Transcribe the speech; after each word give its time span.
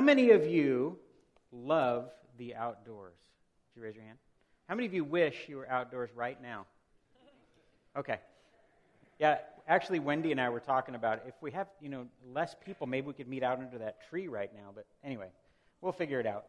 How 0.00 0.06
many 0.06 0.30
of 0.30 0.46
you 0.46 0.96
love 1.52 2.08
the 2.38 2.54
outdoors? 2.54 3.18
Did 3.74 3.80
you 3.80 3.84
raise 3.84 3.94
your 3.96 4.04
hand? 4.04 4.16
How 4.66 4.74
many 4.74 4.86
of 4.86 4.94
you 4.94 5.04
wish 5.04 5.46
you 5.46 5.58
were 5.58 5.68
outdoors 5.68 6.08
right 6.14 6.40
now? 6.40 6.64
Okay. 7.94 8.18
Yeah, 9.18 9.36
actually, 9.68 9.98
Wendy 9.98 10.32
and 10.32 10.40
I 10.40 10.48
were 10.48 10.58
talking 10.58 10.94
about 10.94 11.20
if 11.28 11.34
we 11.42 11.50
have, 11.50 11.66
you 11.82 11.90
know, 11.90 12.06
less 12.32 12.56
people, 12.64 12.86
maybe 12.86 13.08
we 13.08 13.12
could 13.12 13.28
meet 13.28 13.42
out 13.42 13.58
under 13.58 13.76
that 13.76 14.08
tree 14.08 14.26
right 14.26 14.50
now. 14.54 14.70
But 14.74 14.86
anyway, 15.04 15.28
we'll 15.82 15.92
figure 15.92 16.18
it 16.18 16.26
out. 16.26 16.46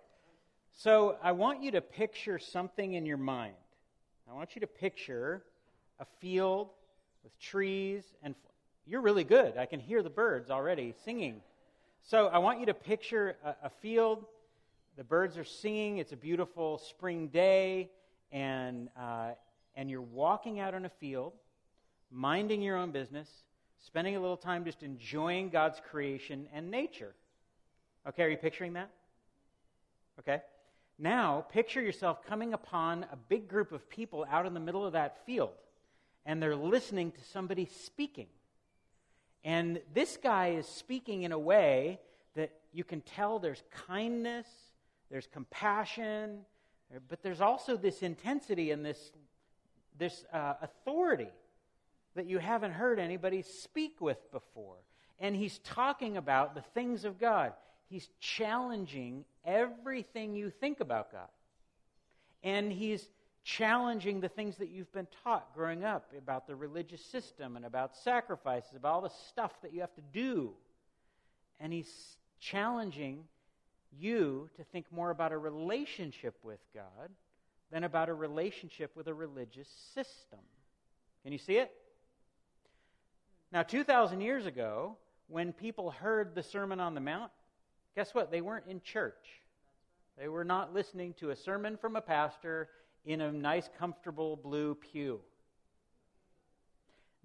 So 0.72 1.18
I 1.22 1.34
want 1.34 1.62
you 1.62 1.72
to 1.72 1.82
picture 1.82 2.40
something 2.40 2.94
in 2.94 3.06
your 3.06 3.18
mind. 3.18 3.56
I 4.30 4.34
want 4.34 4.56
you 4.56 4.62
to 4.62 4.68
picture 4.68 5.44
a 6.00 6.06
field 6.22 6.70
with 7.22 7.38
trees 7.38 8.06
and 8.24 8.34
you're 8.86 9.02
really 9.02 9.26
good. 9.26 9.58
I 9.58 9.66
can 9.66 9.82
hear 9.82 10.02
the 10.04 10.10
birds 10.10 10.50
already 10.50 10.94
singing. 11.04 11.42
So 12.04 12.28
I 12.28 12.40
want 12.40 12.60
you 12.60 12.66
to 12.66 12.74
picture 12.74 13.38
a, 13.44 13.56
a 13.64 13.70
field. 13.70 14.26
The 14.98 15.04
birds 15.04 15.38
are 15.38 15.44
singing. 15.44 15.98
It's 15.98 16.12
a 16.12 16.18
beautiful 16.18 16.78
spring 16.78 17.28
day, 17.28 17.90
and 18.32 18.90
uh, 19.00 19.32
and 19.76 19.90
you're 19.90 20.02
walking 20.02 20.60
out 20.60 20.74
on 20.74 20.86
a 20.86 20.90
field, 20.90 21.34
minding 22.12 22.62
your 22.62 22.76
own 22.76 22.92
business, 22.92 23.30
spending 23.86 24.16
a 24.16 24.20
little 24.20 24.38
time 24.38 24.66
just 24.66 24.84
enjoying 24.84 25.50
God's 25.50 25.82
creation 25.90 26.48
and 26.54 26.70
nature. 26.70 27.14
Okay, 28.08 28.24
are 28.24 28.30
you 28.30 28.38
picturing 28.38 28.74
that? 28.74 28.90
Okay. 30.20 30.42
Now, 31.00 31.46
picture 31.50 31.82
yourself 31.82 32.26
coming 32.26 32.54
upon 32.54 33.06
a 33.12 33.16
big 33.16 33.48
group 33.48 33.72
of 33.72 33.90
people 33.90 34.26
out 34.30 34.46
in 34.46 34.54
the 34.54 34.60
middle 34.60 34.86
of 34.86 34.94
that 34.94 35.26
field, 35.26 35.54
and 36.26 36.42
they're 36.42 36.56
listening 36.56 37.12
to 37.12 37.24
somebody 37.32 37.66
speaking. 37.66 38.28
And 39.44 39.82
this 39.94 40.18
guy 40.22 40.50
is 40.50 40.68
speaking 40.68 41.24
in 41.24 41.32
a 41.32 41.40
way 41.40 42.00
that 42.36 42.52
you 42.74 42.84
can 42.84 43.02
tell 43.02 43.40
there's 43.40 43.64
kindness, 43.88 44.48
there's 45.10 45.28
compassion, 45.28 46.40
but 47.10 47.24
there's 47.24 47.42
also 47.42 47.76
this 47.78 48.04
intensity 48.04 48.72
and 48.72 48.86
this, 48.86 49.12
this 49.98 50.26
uh, 50.32 50.54
authority 50.62 51.30
that 52.16 52.26
you 52.26 52.38
haven't 52.38 52.72
heard 52.72 53.00
anybody 53.00 53.42
speak 53.42 54.02
with 54.02 54.32
before. 54.32 54.78
And 55.20 55.36
he's 55.36 55.60
talking 55.60 56.18
about 56.18 56.56
the 56.56 56.62
things 56.62 57.06
of 57.06 57.20
God. 57.20 57.54
He's 57.90 58.10
challenging 58.20 59.26
everything 59.46 60.36
you 60.36 60.50
think 60.50 60.80
about 60.80 61.12
God. 61.12 61.28
And 62.44 62.72
he's 62.72 63.08
challenging 63.44 64.22
the 64.22 64.30
things 64.30 64.58
that 64.58 64.70
you've 64.70 64.92
been 64.94 65.08
taught 65.24 65.54
growing 65.56 65.84
up 65.84 66.12
about 66.18 66.48
the 66.48 66.56
religious 66.56 67.04
system 67.06 67.56
and 67.56 67.66
about 67.66 67.96
sacrifices, 68.04 68.72
about 68.76 68.94
all 68.94 69.02
the 69.02 69.12
stuff 69.30 69.52
that 69.62 69.74
you 69.74 69.82
have 69.82 69.94
to 69.96 70.02
do. 70.14 70.52
And 71.60 71.74
he's 71.74 71.92
challenging 72.40 73.24
you 74.00 74.50
to 74.58 74.64
think 74.66 74.86
more 74.92 75.10
about 75.10 75.32
a 75.32 75.38
relationship 75.38 76.36
with 76.44 76.60
God 76.74 77.10
than 77.72 77.84
about 77.84 78.10
a 78.10 78.14
relationship 78.14 78.96
with 78.96 79.08
a 79.08 79.14
religious 79.14 79.68
system. 79.94 80.40
Can 81.24 81.32
you 81.32 81.38
see 81.38 81.58
it? 81.58 81.72
Now, 83.52 83.64
2,000 83.64 84.22
years 84.22 84.46
ago, 84.46 84.98
when 85.28 85.54
people 85.54 85.92
heard 85.92 86.36
the 86.36 86.44
Sermon 86.44 86.80
on 86.80 86.96
the 86.96 87.02
Mount, 87.02 87.32
guess 87.96 88.14
what? 88.14 88.32
They 88.32 88.42
weren't 88.42 88.68
in 88.68 88.82
church. 88.82 89.14
They 90.18 90.28
were 90.28 90.44
not 90.44 90.74
listening 90.74 91.14
to 91.20 91.32
a 91.32 91.36
sermon 91.36 91.78
from 91.78 91.96
a 91.96 92.02
pastor 92.02 92.70
in 93.06 93.22
a 93.22 93.32
nice, 93.32 93.70
comfortable 93.80 94.36
blue 94.36 94.76
pew. 94.76 95.20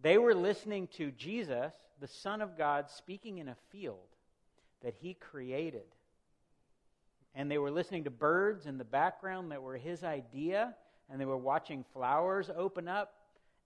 They 0.01 0.19
were 0.19 0.35
listening 0.35 0.89
to 0.99 1.11
Jesus, 1.11 1.73
the 2.01 2.07
Son 2.07 2.43
of 2.43 2.57
God, 2.57 2.91
speaking 2.91 3.39
in 3.39 3.49
a 3.49 3.57
field 3.71 3.99
that 4.83 4.95
he 5.01 5.15
created. 5.15 5.87
And 7.35 7.51
they 7.51 7.59
were 7.59 7.71
listening 7.71 8.05
to 8.05 8.11
birds 8.11 8.67
in 8.67 8.79
the 8.79 8.85
background 8.85 9.53
that 9.53 9.63
were 9.63 9.77
his 9.77 10.05
idea, 10.05 10.75
and 11.11 11.21
they 11.21 11.25
were 11.25 11.37
watching 11.37 11.85
flowers 11.93 12.51
open 12.57 12.89
up. 12.89 13.15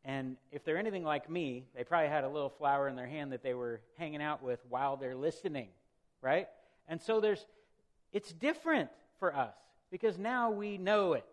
And 0.05 0.37
if 0.51 0.65
they're 0.65 0.79
anything 0.79 1.05
like 1.05 1.29
me, 1.29 1.67
they 1.77 1.85
probably 1.85 2.09
had 2.09 2.25
a 2.25 2.29
little 2.29 2.49
flower 2.49 2.89
in 2.89 2.97
their 2.97 3.07
hand 3.07 3.33
that 3.33 3.43
they 3.43 3.55
were 3.55 3.81
hanging 3.99 4.23
out 4.23 4.43
with 4.43 4.61
while 4.69 4.97
they're 4.97 5.17
listening, 5.17 5.69
right? 6.23 6.49
And 6.89 7.01
so 7.01 7.21
there's, 7.21 7.45
it's 8.13 8.33
different 8.33 8.89
for 9.19 9.35
us 9.35 9.55
because 9.91 10.19
now 10.19 10.51
we 10.51 10.79
know 10.79 11.13
it. 11.13 11.25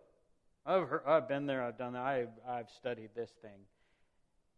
I've, 0.68 0.86
heard, 0.86 1.02
I've 1.06 1.26
been 1.26 1.46
there, 1.46 1.62
I've 1.62 1.78
done 1.78 1.94
that, 1.94 2.02
I've, 2.02 2.28
I've 2.46 2.68
studied 2.76 3.10
this 3.14 3.30
thing. 3.40 3.60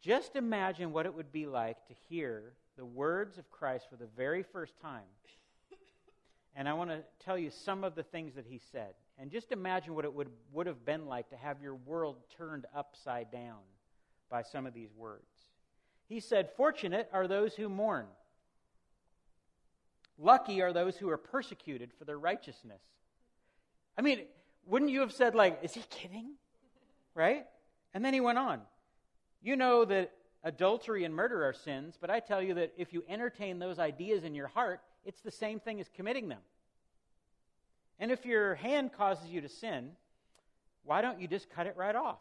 Just 0.02 0.34
imagine 0.34 0.92
what 0.92 1.06
it 1.06 1.14
would 1.14 1.30
be 1.30 1.46
like 1.46 1.86
to 1.86 1.94
hear 2.08 2.54
the 2.76 2.84
words 2.84 3.38
of 3.38 3.48
Christ 3.50 3.86
for 3.88 3.96
the 3.96 4.08
very 4.16 4.42
first 4.42 4.72
time. 4.80 5.04
And 6.56 6.68
I 6.68 6.72
want 6.72 6.90
to 6.90 7.04
tell 7.24 7.38
you 7.38 7.50
some 7.50 7.84
of 7.84 7.94
the 7.94 8.02
things 8.02 8.34
that 8.34 8.44
he 8.44 8.60
said. 8.72 8.94
And 9.18 9.30
just 9.30 9.52
imagine 9.52 9.94
what 9.94 10.04
it 10.04 10.12
would, 10.12 10.30
would 10.52 10.66
have 10.66 10.84
been 10.84 11.06
like 11.06 11.30
to 11.30 11.36
have 11.36 11.62
your 11.62 11.76
world 11.76 12.16
turned 12.36 12.66
upside 12.74 13.30
down 13.30 13.60
by 14.28 14.42
some 14.42 14.66
of 14.66 14.74
these 14.74 14.90
words. 14.96 15.28
He 16.08 16.18
said, 16.18 16.50
Fortunate 16.56 17.08
are 17.12 17.28
those 17.28 17.54
who 17.54 17.68
mourn. 17.68 18.06
Lucky 20.18 20.60
are 20.60 20.72
those 20.72 20.96
who 20.96 21.08
are 21.08 21.18
persecuted 21.18 21.92
for 21.96 22.04
their 22.04 22.18
righteousness. 22.18 22.82
I 23.96 24.02
mean, 24.02 24.22
wouldn't 24.66 24.90
you 24.90 25.00
have 25.00 25.12
said, 25.12 25.34
like, 25.34 25.60
is 25.62 25.74
he 25.74 25.82
kidding? 25.90 26.34
Right? 27.14 27.46
And 27.94 28.04
then 28.04 28.14
he 28.14 28.20
went 28.20 28.38
on. 28.38 28.60
You 29.42 29.56
know 29.56 29.84
that 29.84 30.12
adultery 30.44 31.04
and 31.04 31.14
murder 31.14 31.44
are 31.44 31.52
sins, 31.52 31.96
but 32.00 32.10
I 32.10 32.20
tell 32.20 32.42
you 32.42 32.54
that 32.54 32.72
if 32.76 32.92
you 32.92 33.04
entertain 33.08 33.58
those 33.58 33.78
ideas 33.78 34.24
in 34.24 34.34
your 34.34 34.48
heart, 34.48 34.80
it's 35.04 35.20
the 35.20 35.30
same 35.30 35.60
thing 35.60 35.80
as 35.80 35.88
committing 35.88 36.28
them. 36.28 36.40
And 37.98 38.10
if 38.10 38.24
your 38.24 38.54
hand 38.54 38.92
causes 38.92 39.28
you 39.30 39.40
to 39.42 39.48
sin, 39.48 39.90
why 40.84 41.02
don't 41.02 41.20
you 41.20 41.28
just 41.28 41.50
cut 41.50 41.66
it 41.66 41.74
right 41.76 41.94
off? 41.94 42.18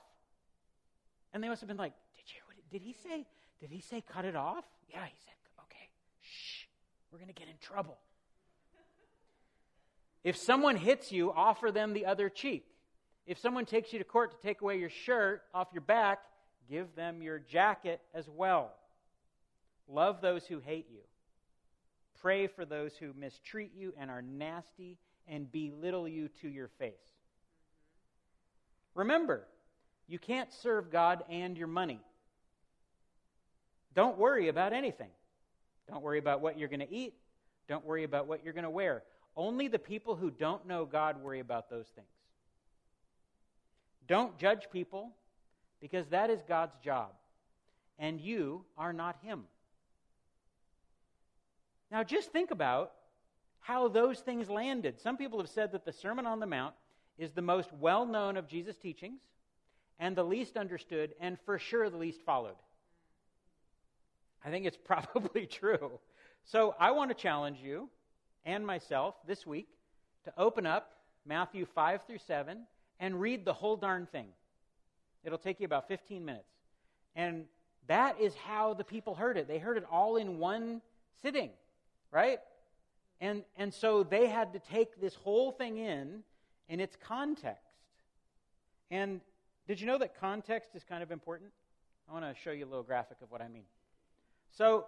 And 1.33 1.43
they 1.43 1.47
must 1.47 1.61
have 1.61 1.67
been 1.67 1.77
like, 1.77 1.93
did, 2.15 2.23
you, 2.33 2.79
did 2.79 2.85
he 2.85 2.93
say, 2.93 3.25
did 3.61 3.69
he 3.69 3.79
say 3.79 4.03
cut 4.11 4.25
it 4.25 4.35
off? 4.35 4.65
Yeah, 4.89 5.05
he 5.05 5.15
said, 5.23 5.33
okay, 5.61 5.89
shh, 6.21 6.65
we're 7.11 7.19
going 7.19 7.27
to 7.27 7.33
get 7.33 7.47
in 7.47 7.55
trouble. 7.61 7.97
If 10.23 10.35
someone 10.37 10.75
hits 10.75 11.11
you, 11.11 11.31
offer 11.31 11.71
them 11.71 11.93
the 11.93 12.05
other 12.05 12.29
cheek. 12.29 12.65
If 13.25 13.39
someone 13.39 13.65
takes 13.65 13.93
you 13.93 13.99
to 13.99 14.05
court 14.05 14.31
to 14.31 14.47
take 14.47 14.61
away 14.61 14.79
your 14.79 14.89
shirt 14.89 15.43
off 15.53 15.67
your 15.71 15.81
back, 15.81 16.19
give 16.69 16.95
them 16.95 17.21
your 17.21 17.39
jacket 17.39 18.01
as 18.13 18.27
well. 18.27 18.73
Love 19.87 20.21
those 20.21 20.45
who 20.45 20.59
hate 20.59 20.87
you. 20.91 21.01
Pray 22.21 22.47
for 22.47 22.65
those 22.65 22.91
who 22.99 23.13
mistreat 23.17 23.71
you 23.75 23.93
and 23.97 24.11
are 24.11 24.21
nasty 24.21 24.97
and 25.27 25.51
belittle 25.51 26.07
you 26.07 26.27
to 26.41 26.49
your 26.49 26.67
face. 26.79 26.93
Remember, 28.93 29.47
you 30.07 30.19
can't 30.19 30.51
serve 30.51 30.91
God 30.91 31.23
and 31.29 31.57
your 31.57 31.67
money. 31.67 31.99
Don't 33.95 34.17
worry 34.17 34.47
about 34.47 34.73
anything. 34.73 35.11
Don't 35.87 36.01
worry 36.01 36.19
about 36.19 36.41
what 36.41 36.57
you're 36.57 36.67
going 36.67 36.79
to 36.81 36.91
eat. 36.91 37.13
Don't 37.67 37.85
worry 37.85 38.03
about 38.03 38.27
what 38.27 38.43
you're 38.43 38.53
going 38.53 38.63
to 38.63 38.69
wear. 38.69 39.03
Only 39.39 39.69
the 39.69 39.79
people 39.79 40.17
who 40.17 40.31
don't 40.31 40.67
know 40.67 40.83
God 40.83 41.23
worry 41.23 41.39
about 41.39 41.69
those 41.69 41.87
things. 41.95 42.09
Don't 44.05 44.37
judge 44.37 44.67
people 44.69 45.11
because 45.79 46.05
that 46.07 46.29
is 46.29 46.41
God's 46.45 46.77
job, 46.83 47.11
and 47.97 48.19
you 48.19 48.65
are 48.77 48.91
not 48.91 49.15
Him. 49.23 49.45
Now, 51.89 52.03
just 52.03 52.33
think 52.33 52.51
about 52.51 52.91
how 53.61 53.87
those 53.87 54.19
things 54.19 54.49
landed. 54.49 54.99
Some 54.99 55.15
people 55.15 55.39
have 55.39 55.47
said 55.47 55.71
that 55.71 55.85
the 55.85 55.93
Sermon 55.93 56.25
on 56.25 56.41
the 56.41 56.45
Mount 56.45 56.73
is 57.17 57.31
the 57.31 57.41
most 57.41 57.71
well 57.79 58.05
known 58.05 58.35
of 58.35 58.45
Jesus' 58.45 58.75
teachings 58.75 59.21
and 59.99 60.17
the 60.17 60.23
least 60.23 60.57
understood, 60.57 61.13
and 61.21 61.37
for 61.45 61.57
sure 61.57 61.89
the 61.89 61.95
least 61.95 62.19
followed. 62.25 62.57
I 64.43 64.49
think 64.49 64.65
it's 64.65 64.77
probably 64.85 65.45
true. 65.45 65.91
So 66.43 66.75
I 66.77 66.91
want 66.91 67.09
to 67.11 67.15
challenge 67.15 67.59
you 67.63 67.89
and 68.49 68.65
myself 68.65 69.15
this 69.27 69.45
week 69.45 69.67
to 70.25 70.33
open 70.37 70.65
up 70.65 70.91
Matthew 71.25 71.65
5 71.65 72.03
through 72.07 72.17
7 72.17 72.57
and 72.99 73.21
read 73.21 73.45
the 73.45 73.53
whole 73.53 73.77
darn 73.77 74.07
thing. 74.07 74.27
It'll 75.23 75.37
take 75.37 75.59
you 75.59 75.65
about 75.65 75.87
15 75.87 76.25
minutes. 76.25 76.49
And 77.15 77.45
that 77.87 78.19
is 78.19 78.33
how 78.35 78.73
the 78.73 78.83
people 78.83 79.13
heard 79.13 79.37
it. 79.37 79.47
They 79.47 79.59
heard 79.59 79.77
it 79.77 79.85
all 79.91 80.17
in 80.17 80.39
one 80.39 80.81
sitting, 81.21 81.51
right? 82.11 82.39
And, 83.21 83.43
and 83.57 83.73
so 83.73 84.03
they 84.03 84.27
had 84.27 84.53
to 84.53 84.59
take 84.59 84.99
this 84.99 85.13
whole 85.15 85.51
thing 85.51 85.77
in 85.77 86.23
in 86.67 86.79
its 86.79 86.95
context. 87.07 87.63
And 88.91 89.21
did 89.67 89.79
you 89.79 89.87
know 89.87 89.97
that 89.99 90.19
context 90.19 90.71
is 90.75 90.83
kind 90.83 91.03
of 91.03 91.11
important? 91.11 91.51
I 92.09 92.13
want 92.13 92.25
to 92.25 92.41
show 92.41 92.51
you 92.51 92.65
a 92.65 92.69
little 92.69 92.83
graphic 92.83 93.17
of 93.21 93.29
what 93.29 93.41
I 93.41 93.47
mean. 93.47 93.65
So, 94.51 94.85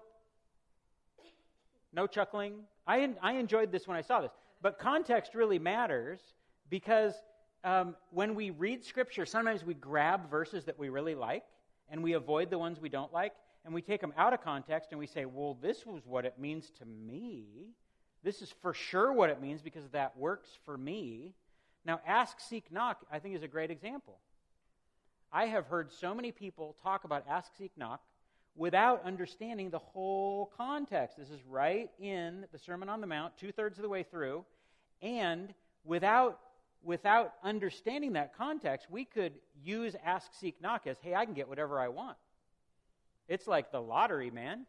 no 1.93 2.07
chuckling. 2.07 2.53
I, 2.87 3.09
I 3.21 3.33
enjoyed 3.33 3.71
this 3.71 3.87
when 3.87 3.97
I 3.97 4.01
saw 4.01 4.21
this. 4.21 4.31
But 4.61 4.79
context 4.79 5.35
really 5.35 5.59
matters 5.59 6.19
because 6.69 7.13
um, 7.63 7.95
when 8.11 8.35
we 8.35 8.49
read 8.51 8.83
Scripture, 8.83 9.25
sometimes 9.25 9.63
we 9.63 9.73
grab 9.73 10.29
verses 10.29 10.65
that 10.65 10.77
we 10.77 10.89
really 10.89 11.15
like 11.15 11.43
and 11.89 12.01
we 12.01 12.13
avoid 12.13 12.49
the 12.49 12.57
ones 12.57 12.79
we 12.79 12.89
don't 12.89 13.11
like 13.13 13.33
and 13.65 13.73
we 13.73 13.81
take 13.81 14.01
them 14.01 14.13
out 14.17 14.33
of 14.33 14.41
context 14.41 14.91
and 14.91 14.99
we 14.99 15.07
say, 15.07 15.25
well, 15.25 15.57
this 15.61 15.85
was 15.85 16.01
what 16.05 16.25
it 16.25 16.39
means 16.39 16.71
to 16.79 16.85
me. 16.85 17.45
This 18.23 18.41
is 18.41 18.53
for 18.61 18.73
sure 18.73 19.11
what 19.13 19.29
it 19.29 19.41
means 19.41 19.61
because 19.61 19.87
that 19.91 20.17
works 20.17 20.49
for 20.65 20.77
me. 20.77 21.33
Now, 21.85 21.99
ask, 22.05 22.39
seek, 22.39 22.71
knock, 22.71 23.05
I 23.11 23.19
think 23.19 23.35
is 23.35 23.43
a 23.43 23.47
great 23.47 23.71
example. 23.71 24.19
I 25.31 25.45
have 25.45 25.65
heard 25.65 25.91
so 25.91 26.13
many 26.13 26.31
people 26.31 26.75
talk 26.83 27.03
about 27.03 27.25
ask, 27.27 27.51
seek, 27.57 27.71
knock 27.77 28.01
without 28.55 29.03
understanding 29.05 29.69
the 29.69 29.79
whole 29.79 30.51
context. 30.57 31.17
This 31.17 31.29
is 31.29 31.39
right 31.49 31.89
in 31.99 32.45
the 32.51 32.59
Sermon 32.59 32.89
on 32.89 33.01
the 33.01 33.07
Mount, 33.07 33.37
two 33.37 33.51
thirds 33.51 33.77
of 33.77 33.83
the 33.83 33.89
way 33.89 34.03
through. 34.03 34.43
And 35.01 35.53
without, 35.83 36.39
without 36.83 37.33
understanding 37.43 38.13
that 38.13 38.35
context, 38.37 38.87
we 38.89 39.05
could 39.05 39.33
use 39.63 39.95
ask, 40.03 40.33
seek, 40.33 40.61
knock 40.61 40.85
as, 40.85 40.97
hey, 41.01 41.15
I 41.15 41.25
can 41.25 41.33
get 41.33 41.47
whatever 41.47 41.79
I 41.79 41.87
want. 41.87 42.17
It's 43.27 43.47
like 43.47 43.71
the 43.71 43.81
lottery, 43.81 44.31
man. 44.31 44.65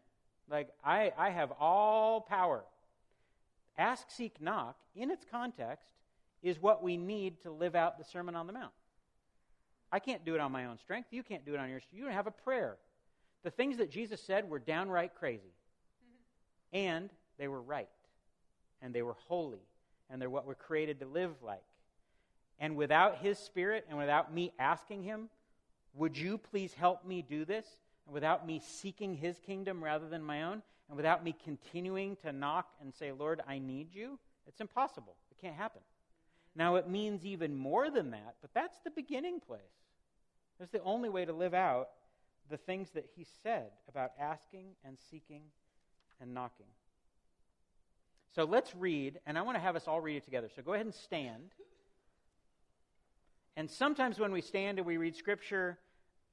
Like, 0.49 0.69
I, 0.84 1.12
I 1.19 1.31
have 1.31 1.52
all 1.58 2.20
power. 2.20 2.64
Ask, 3.76 4.11
seek, 4.11 4.40
knock, 4.40 4.76
in 4.94 5.11
its 5.11 5.25
context, 5.31 5.88
is 6.43 6.61
what 6.61 6.82
we 6.82 6.96
need 6.96 7.40
to 7.43 7.50
live 7.50 7.75
out 7.75 7.99
the 7.99 8.05
Sermon 8.05 8.37
on 8.37 8.46
the 8.46 8.52
Mount. 8.52 8.73
I 9.90 9.99
can't 9.99 10.25
do 10.25 10.34
it 10.34 10.40
on 10.40 10.52
my 10.52 10.67
own 10.67 10.79
strength. 10.79 11.08
You 11.11 11.23
can't 11.23 11.44
do 11.44 11.55
it 11.55 11.61
on 11.61 11.69
your 11.69 11.81
strength. 11.81 11.99
You 11.99 12.05
don't 12.05 12.14
have 12.14 12.26
a 12.26 12.32
prayer. 12.32 12.76
The 13.43 13.50
things 13.50 13.79
that 13.79 13.91
Jesus 13.91 14.21
said 14.21 14.49
were 14.49 14.59
downright 14.59 15.15
crazy. 15.15 15.55
And 16.73 17.11
they 17.39 17.49
were 17.49 17.61
right. 17.61 17.89
And 18.81 18.94
they 18.94 19.03
were 19.03 19.17
holy. 19.29 19.62
And 20.11 20.21
they're 20.21 20.31
what 20.31 20.47
we're 20.47 20.55
created 20.55 21.00
to 21.00 21.06
live 21.06 21.31
like. 21.43 21.62
And 22.59 22.77
without 22.77 23.19
His 23.19 23.39
Spirit 23.39 23.87
and 23.89 23.99
without 23.99 24.33
me 24.33 24.53
asking 24.59 25.03
Him, 25.03 25.29
would 25.94 26.17
you 26.17 26.39
please 26.39 26.73
help 26.75 27.05
me 27.05 27.23
do 27.23 27.44
this? 27.44 27.67
And 28.06 28.15
without 28.15 28.47
me 28.47 28.61
seeking 28.65 29.15
His 29.15 29.39
kingdom 29.39 29.83
rather 29.83 30.09
than 30.09 30.23
my 30.23 30.44
own, 30.44 30.62
and 30.89 30.97
without 30.97 31.25
me 31.25 31.35
continuing 31.44 32.17
to 32.17 32.33
knock 32.33 32.69
and 32.81 32.93
say, 32.94 33.12
Lord, 33.12 33.41
I 33.49 33.59
need 33.59 33.94
you, 33.94 34.19
it's 34.47 34.61
impossible. 34.61 35.15
It 35.31 35.41
can't 35.41 35.56
happen. 35.56 35.81
Now, 36.55 36.77
it 36.77 36.89
means 36.89 37.25
even 37.25 37.56
more 37.56 37.91
than 37.91 38.11
that, 38.11 38.35
but 38.43 38.53
that's 38.53 38.79
the 38.81 38.91
beginning 38.91 39.41
place. 39.41 39.61
That's 40.59 40.71
the 40.71 40.83
only 40.83 41.09
way 41.09 41.25
to 41.25 41.33
live 41.33 41.55
out 41.55 41.89
the 42.50 42.56
things 42.56 42.91
that 42.91 43.06
he 43.17 43.27
said 43.43 43.71
about 43.89 44.12
asking 44.19 44.67
and 44.85 44.97
seeking 45.11 45.43
and 46.21 46.35
knocking. 46.35 46.67
So 48.35 48.44
let's 48.44 48.75
read, 48.75 49.21
and 49.27 49.37
I 49.37 49.43
want 49.43 49.56
to 49.56 49.61
have 49.61 49.77
us 49.77 49.87
all 49.87 50.00
read 50.00 50.17
it 50.17 50.25
together. 50.25 50.49
So 50.55 50.62
go 50.62 50.73
ahead 50.73 50.87
and 50.87 50.94
stand. 50.94 51.53
And 53.56 53.71
sometimes 53.71 54.19
when 54.19 54.33
we 54.33 54.41
stand 54.41 54.79
and 54.79 54.87
we 54.87 54.97
read 54.97 55.15
Scripture, 55.15 55.79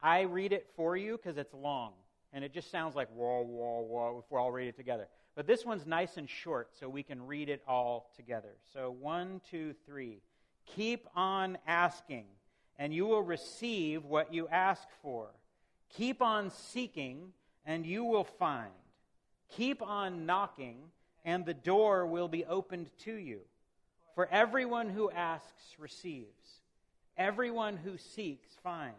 I 0.02 0.22
read 0.22 0.54
it 0.54 0.68
for 0.76 0.96
you 0.96 1.18
because 1.18 1.38
it's 1.38 1.54
long. 1.54 1.92
And 2.32 2.46
it 2.46 2.54
just 2.54 2.72
sounds 2.72 2.96
like 2.96 3.10
whoa, 3.10 3.42
whoa, 3.42 3.82
whoa 3.82 4.24
if 4.24 4.32
we 4.32 4.38
all 4.38 4.52
read 4.52 4.68
it 4.68 4.78
together. 4.78 5.08
But 5.36 5.48
this 5.48 5.66
one's 5.66 5.86
nice 5.86 6.18
and 6.18 6.30
short, 6.30 6.70
so 6.80 6.88
we 6.90 7.04
can 7.04 7.26
read 7.26 7.50
it 7.50 7.62
all 7.68 8.12
together. 8.16 8.56
So 8.74 8.96
one, 9.00 9.42
two, 9.50 9.74
three. 9.86 10.22
Keep 10.76 11.08
on 11.16 11.58
asking, 11.66 12.26
and 12.78 12.94
you 12.94 13.06
will 13.06 13.24
receive 13.24 14.06
what 14.06 14.34
you 14.34 14.48
ask 14.50 14.88
for. 15.02 15.30
Keep 15.96 16.22
on 16.22 16.52
seeking, 16.52 17.34
and 17.66 17.86
you 17.86 18.04
will 18.04 18.24
find. 18.24 18.72
Keep 19.56 19.82
on 19.82 20.26
knocking, 20.26 20.78
and 21.26 21.46
the 21.46 21.54
door 21.54 22.06
will 22.06 22.28
be 22.28 22.46
opened 22.46 22.90
to 23.06 23.14
you. 23.14 23.42
For 24.16 24.28
everyone 24.32 24.90
who 24.90 25.10
asks 25.10 25.76
receives, 25.78 26.62
everyone 27.18 27.78
who 27.78 27.98
seeks 27.98 28.50
finds, 28.64 28.96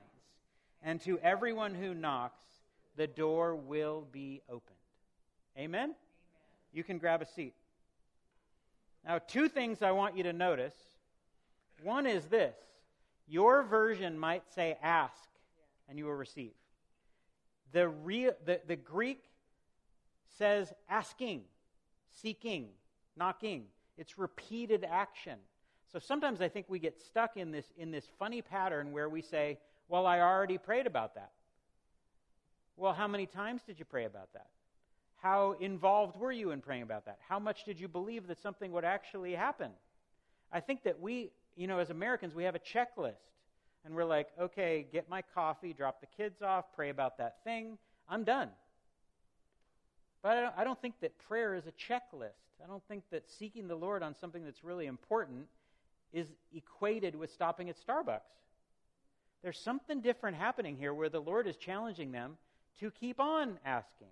and 0.83 1.01
to 1.03 1.19
everyone 1.21 1.75
who 1.75 1.95
knocks, 1.95 2.43
the 2.97 3.07
door 3.07 3.55
will 3.55 4.07
be 4.13 4.43
opened. 4.49 4.77
Amen? 5.57 5.81
Amen? 5.81 5.95
You 6.73 6.85
can 6.85 6.99
grab 6.99 7.23
a 7.23 7.27
seat. 7.27 7.55
Now, 9.05 9.19
two 9.19 9.49
things 9.49 9.83
I 9.83 9.91
want 9.93 10.17
you 10.17 10.23
to 10.25 10.33
notice. 10.33 10.75
One 11.83 12.07
is 12.07 12.27
this 12.27 12.55
your 13.27 13.63
version 13.63 14.19
might 14.19 14.43
say 14.55 14.77
ask, 14.83 15.29
and 15.89 15.99
you 15.99 16.05
will 16.05 16.15
receive. 16.15 16.53
The, 17.73 17.89
real, 17.89 18.33
the, 18.45 18.61
the 18.67 18.77
Greek 18.77 19.23
says 20.39 20.73
asking, 20.89 21.43
seeking, 22.23 22.69
knocking. 23.17 23.65
It's 23.97 24.19
repeated 24.19 24.85
action. 24.89 25.39
So 25.93 25.99
sometimes 25.99 26.41
I 26.41 26.49
think 26.49 26.67
we 26.69 26.79
get 26.79 27.01
stuck 27.01 27.37
in 27.37 27.51
this, 27.51 27.67
in 27.77 27.91
this 27.91 28.05
funny 28.19 28.43
pattern 28.43 28.93
where 28.93 29.09
we 29.09 29.23
say, 29.23 29.59
Well, 29.89 30.07
I 30.07 30.21
already 30.21 30.59
prayed 30.59 30.87
about 30.87 31.15
that. 31.17 31.33
Well, 32.77 32.93
how 32.93 33.09
many 33.09 33.27
times 33.27 33.63
did 33.67 33.79
you 33.79 33.85
pray 33.85 34.07
about 34.07 34.33
that? 34.33 34.47
How 35.23 35.57
involved 35.61 36.19
were 36.19 36.33
you 36.33 36.53
in 36.53 36.63
praying 36.63 36.83
about 36.83 37.05
that? 37.05 37.19
How 37.29 37.39
much 37.39 37.65
did 37.65 37.79
you 37.79 37.89
believe 37.89 38.27
that 38.29 38.41
something 38.41 38.73
would 38.73 38.85
actually 38.85 39.35
happen? 39.35 39.71
I 40.51 40.61
think 40.61 40.85
that 40.85 40.99
we, 40.99 41.31
you 41.57 41.67
know, 41.67 41.79
as 41.79 41.91
Americans, 41.91 42.35
we 42.35 42.45
have 42.45 42.55
a 42.55 42.61
checklist 42.61 43.29
and 43.85 43.95
we're 43.95 44.05
like, 44.05 44.29
okay, 44.41 44.87
get 44.93 45.09
my 45.09 45.23
coffee, 45.35 45.73
drop 45.73 46.01
the 46.01 46.07
kids 46.17 46.43
off, 46.43 46.67
pray 46.75 46.91
about 46.91 47.19
that 47.19 47.37
thing, 47.45 47.79
I'm 48.09 48.25
done. 48.25 48.49
But 50.23 50.37
I 50.37 50.41
don't, 50.41 50.55
I 50.59 50.65
don't 50.65 50.81
think 50.81 50.95
that 51.01 51.17
prayer 51.29 51.55
is 51.55 51.65
a 51.67 51.73
checklist. 51.73 52.33
I 52.63 52.67
don't 52.67 52.83
think 52.89 53.05
that 53.11 53.29
seeking 53.31 53.69
the 53.69 53.75
Lord 53.75 54.03
on 54.03 54.15
something 54.21 54.45
that's 54.45 54.63
really 54.63 54.87
important 54.87 55.47
is 56.13 56.27
equated 56.55 57.15
with 57.15 57.33
stopping 57.33 57.71
at 57.71 57.77
Starbucks. 57.87 58.21
There's 59.43 59.59
something 59.59 60.03
different 60.03 60.37
happening 60.37 60.77
here 60.77 60.93
where 60.93 61.09
the 61.09 61.21
Lord 61.21 61.47
is 61.47 61.57
challenging 61.57 62.13
them 62.13 62.37
to 62.81 62.91
keep 62.91 63.19
on 63.19 63.59
asking. 63.65 64.09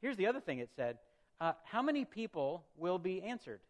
Here's 0.00 0.16
the 0.16 0.26
other 0.26 0.40
thing 0.40 0.60
it 0.60 0.70
said 0.76 0.98
uh, 1.40 1.52
How 1.64 1.82
many 1.82 2.04
people 2.04 2.64
will 2.76 2.98
be 2.98 3.22
answered? 3.22 3.60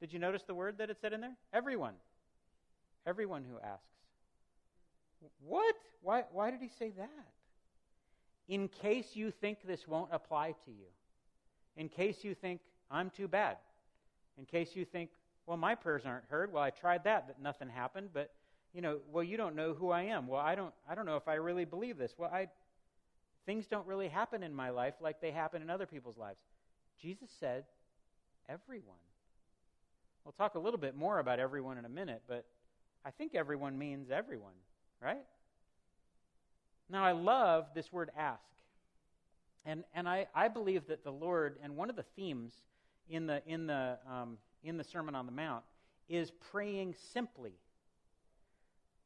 Did 0.00 0.12
you 0.12 0.18
notice 0.18 0.42
the 0.44 0.54
word 0.54 0.78
that 0.78 0.90
it 0.90 0.96
said 1.00 1.12
in 1.12 1.20
there? 1.20 1.36
Everyone. 1.52 1.94
Everyone 3.06 3.44
who 3.44 3.58
asks. 3.58 3.82
What? 5.40 5.74
Why, 6.02 6.24
why 6.32 6.50
did 6.50 6.60
he 6.60 6.70
say 6.78 6.92
that? 6.96 7.08
In 8.48 8.68
case 8.68 9.14
you 9.14 9.30
think 9.30 9.58
this 9.66 9.86
won't 9.86 10.10
apply 10.12 10.54
to 10.64 10.70
you. 10.70 10.86
In 11.76 11.88
case 11.88 12.24
you 12.24 12.34
think, 12.34 12.60
I'm 12.90 13.10
too 13.10 13.28
bad. 13.28 13.56
In 14.38 14.44
case 14.44 14.70
you 14.74 14.84
think, 14.84 15.10
well, 15.46 15.56
my 15.56 15.74
prayers 15.74 16.02
aren't 16.04 16.24
heard. 16.26 16.52
Well, 16.52 16.62
I 16.62 16.70
tried 16.70 17.04
that, 17.04 17.26
but 17.26 17.40
nothing 17.40 17.68
happened. 17.68 18.10
But, 18.12 18.30
you 18.72 18.80
know, 18.80 18.98
well, 19.12 19.24
you 19.24 19.36
don't 19.36 19.54
know 19.54 19.74
who 19.74 19.90
I 19.90 20.02
am. 20.02 20.26
Well, 20.26 20.40
I 20.40 20.54
don't, 20.54 20.72
I 20.88 20.94
don't 20.94 21.06
know 21.06 21.16
if 21.16 21.28
I 21.28 21.34
really 21.34 21.64
believe 21.64 21.98
this. 21.98 22.14
Well, 22.16 22.30
I, 22.32 22.48
things 23.46 23.66
don't 23.66 23.86
really 23.86 24.08
happen 24.08 24.42
in 24.42 24.54
my 24.54 24.70
life 24.70 24.94
like 25.00 25.20
they 25.20 25.30
happen 25.30 25.62
in 25.62 25.70
other 25.70 25.86
people's 25.86 26.16
lives. 26.16 26.38
Jesus 27.00 27.30
said, 27.38 27.64
everyone. 28.48 28.96
We'll 30.24 30.32
talk 30.32 30.54
a 30.54 30.58
little 30.58 30.78
bit 30.78 30.94
more 30.94 31.18
about 31.18 31.38
everyone 31.38 31.78
in 31.78 31.84
a 31.84 31.88
minute, 31.88 32.22
but 32.28 32.44
I 33.04 33.10
think 33.10 33.34
everyone 33.34 33.78
means 33.78 34.10
everyone 34.10 34.52
right? 35.02 35.24
Now, 36.90 37.04
I 37.04 37.12
love 37.12 37.66
this 37.74 37.92
word 37.92 38.10
ask. 38.16 38.40
And, 39.64 39.84
and 39.94 40.08
I, 40.08 40.26
I 40.34 40.48
believe 40.48 40.86
that 40.88 41.04
the 41.04 41.10
Lord, 41.10 41.56
and 41.62 41.76
one 41.76 41.90
of 41.90 41.96
the 41.96 42.04
themes 42.16 42.52
in 43.10 43.26
the, 43.26 43.42
in, 43.46 43.66
the, 43.66 43.98
um, 44.10 44.38
in 44.62 44.76
the 44.76 44.84
Sermon 44.84 45.14
on 45.14 45.26
the 45.26 45.32
Mount, 45.32 45.64
is 46.08 46.30
praying 46.50 46.94
simply. 47.12 47.52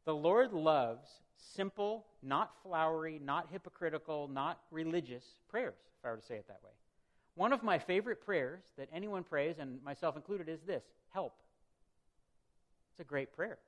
The 0.05 0.15
Lord 0.15 0.53
loves 0.53 1.09
simple, 1.57 2.07
not 2.23 2.53
flowery, 2.63 3.21
not 3.23 3.49
hypocritical, 3.51 4.29
not 4.29 4.61
religious 4.71 5.25
prayers, 5.49 5.75
if 5.99 6.07
I 6.07 6.11
were 6.11 6.17
to 6.19 6.23
say 6.25 6.37
it 6.37 6.47
that 6.49 6.61
way. 6.63 6.71
One 7.35 7.53
of 7.53 7.63
my 7.63 7.79
favorite 7.79 8.25
prayers 8.25 8.63
that 8.77 8.89
anyone 8.93 9.25
prays, 9.25 9.57
and 9.59 9.83
myself 9.83 10.17
included, 10.17 10.49
is 10.49 10.61
this 10.67 10.85
help. 11.13 11.35
It's 12.93 13.01
a 13.01 13.05
great 13.05 13.35
prayer. 13.35 13.59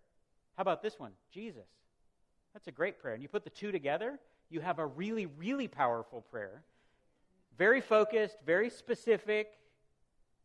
How 0.56 0.62
about 0.62 0.82
this 0.82 0.98
one? 0.98 1.12
Jesus, 1.32 1.66
that's 2.54 2.68
a 2.68 2.72
great 2.72 2.98
prayer. 2.98 3.12
And 3.14 3.22
you 3.22 3.28
put 3.28 3.44
the 3.44 3.50
two 3.50 3.72
together, 3.72 4.18
you 4.48 4.60
have 4.60 4.78
a 4.78 4.86
really, 4.86 5.26
really 5.26 5.68
powerful 5.68 6.22
prayer. 6.22 6.62
Very 7.58 7.80
focused, 7.80 8.38
very 8.46 8.70
specific. 8.70 9.48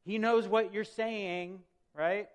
He 0.04 0.18
knows 0.18 0.48
what 0.48 0.74
you're 0.74 0.84
saying, 0.84 1.60
right? 1.96 2.28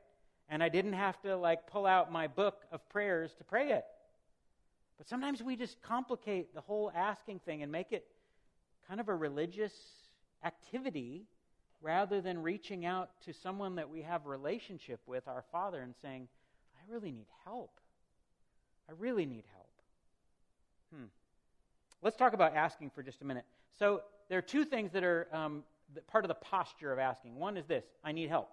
And 0.48 0.62
I 0.62 0.68
didn't 0.68 0.92
have 0.94 1.20
to 1.22 1.36
like 1.36 1.66
pull 1.66 1.86
out 1.86 2.10
my 2.12 2.28
book 2.28 2.62
of 2.72 2.88
prayers 2.88 3.34
to 3.38 3.44
pray 3.44 3.72
it. 3.72 3.84
But 4.96 5.08
sometimes 5.08 5.42
we 5.42 5.56
just 5.56 5.82
complicate 5.82 6.54
the 6.54 6.60
whole 6.60 6.90
asking 6.94 7.40
thing 7.40 7.62
and 7.62 7.72
make 7.72 7.92
it 7.92 8.06
kind 8.86 9.00
of 9.00 9.08
a 9.08 9.14
religious 9.14 9.72
activity 10.44 11.26
rather 11.80 12.20
than 12.20 12.42
reaching 12.42 12.86
out 12.86 13.10
to 13.24 13.32
someone 13.32 13.74
that 13.74 13.90
we 13.90 14.02
have 14.02 14.26
relationship 14.26 15.00
with, 15.06 15.26
our 15.26 15.44
Father, 15.50 15.80
and 15.80 15.94
saying, 16.00 16.28
I 16.76 16.92
really 16.92 17.10
need 17.10 17.26
help. 17.44 17.80
I 18.88 18.92
really 18.98 19.26
need 19.26 19.44
help. 19.52 19.63
Let's 22.04 22.16
talk 22.16 22.34
about 22.34 22.54
asking 22.54 22.90
for 22.90 23.02
just 23.02 23.22
a 23.22 23.24
minute. 23.24 23.46
So, 23.78 24.02
there 24.28 24.38
are 24.38 24.42
two 24.42 24.64
things 24.64 24.92
that 24.92 25.02
are 25.02 25.26
um, 25.32 25.64
part 26.06 26.24
of 26.24 26.28
the 26.28 26.34
posture 26.34 26.92
of 26.92 26.98
asking. 26.98 27.34
One 27.34 27.56
is 27.56 27.66
this 27.66 27.84
I 28.04 28.12
need 28.12 28.28
help. 28.28 28.50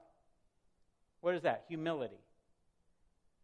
What 1.20 1.36
is 1.36 1.44
that? 1.44 1.66
Humility. 1.68 2.24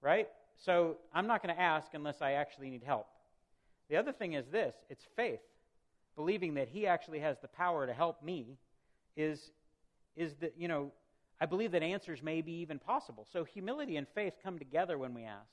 Right? 0.02 0.30
So, 0.66 0.96
I'm 1.14 1.28
not 1.28 1.44
going 1.44 1.54
to 1.54 1.62
ask 1.62 1.90
unless 1.94 2.22
I 2.22 2.32
actually 2.34 2.70
need 2.70 2.84
help. 2.84 3.08
The 3.90 3.98
other 3.98 4.14
thing 4.14 4.34
is 4.34 4.48
this 4.48 4.74
it's 4.90 5.04
faith. 5.18 5.42
Believing 6.16 6.54
that 6.54 6.70
He 6.70 6.88
actually 6.88 7.20
has 7.20 7.38
the 7.42 7.50
power 7.50 7.86
to 7.86 7.94
help 7.94 8.24
me 8.24 8.58
is, 9.18 9.52
is 10.16 10.36
that, 10.36 10.54
you 10.58 10.70
know, 10.70 10.94
I 11.42 11.46
believe 11.48 11.72
that 11.72 11.84
answers 11.84 12.24
may 12.24 12.42
be 12.42 12.54
even 12.62 12.80
possible. 12.80 13.28
So 13.32 13.44
humility 13.44 13.98
and 13.98 14.08
faith 14.16 14.34
come 14.42 14.58
together 14.58 14.98
when 14.98 15.14
we 15.14 15.24
ask. 15.24 15.52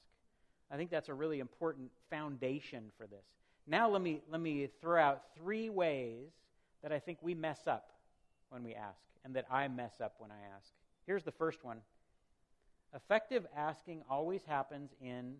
I 0.70 0.76
think 0.76 0.90
that's 0.90 1.08
a 1.08 1.14
really 1.14 1.40
important 1.40 1.90
foundation 2.08 2.92
for 2.96 3.06
this. 3.08 3.26
Now 3.66 3.88
let 3.88 4.02
me 4.02 4.22
let 4.30 4.40
me 4.40 4.68
throw 4.80 5.00
out 5.00 5.22
three 5.36 5.70
ways 5.70 6.30
that 6.82 6.92
I 6.92 6.98
think 6.98 7.18
we 7.22 7.34
mess 7.34 7.66
up 7.66 7.90
when 8.50 8.62
we 8.62 8.74
ask 8.74 8.98
and 9.24 9.34
that 9.36 9.46
I 9.50 9.68
mess 9.68 10.00
up 10.02 10.14
when 10.18 10.30
I 10.30 10.54
ask. 10.56 10.70
Here's 11.06 11.24
the 11.24 11.32
first 11.32 11.64
one. 11.64 11.78
Effective 12.94 13.46
asking 13.56 14.02
always 14.08 14.44
happens 14.44 14.90
in 15.00 15.36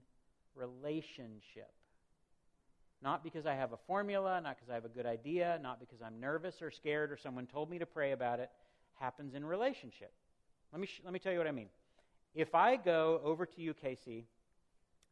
relationship. 0.54 1.71
Not 3.02 3.23
because 3.23 3.45
I 3.45 3.54
have 3.54 3.73
a 3.73 3.76
formula, 3.87 4.40
not 4.40 4.57
because 4.57 4.71
I 4.71 4.75
have 4.75 4.87
a 4.87 4.88
good 4.88 5.07
idea, 5.07 5.61
not 5.62 5.78
because 5.78 6.00
I'm 6.00 6.19
nervous 6.19 6.62
or 6.62 6.71
scared 6.71 7.12
or 7.12 7.19
someone 7.19 7.47
told 7.47 7.71
me 7.71 7.78
to 7.78 7.87
pray 7.87 8.12
about 8.12 8.40
it. 8.40 8.50
Happens 8.95 9.35
in 9.35 9.45
relationship. 9.45 10.12
Let 10.73 10.81
me, 10.81 10.87
sh- 10.87 11.02
let 11.04 11.12
me 11.12 11.19
tell 11.19 11.33
you 11.33 11.38
what 11.38 11.47
I 11.47 11.52
mean. 11.52 11.69
If 12.35 12.54
I 12.54 12.76
go 12.76 13.21
over 13.23 13.45
to 13.45 13.61
you, 13.61 13.75
Casey, 13.75 14.26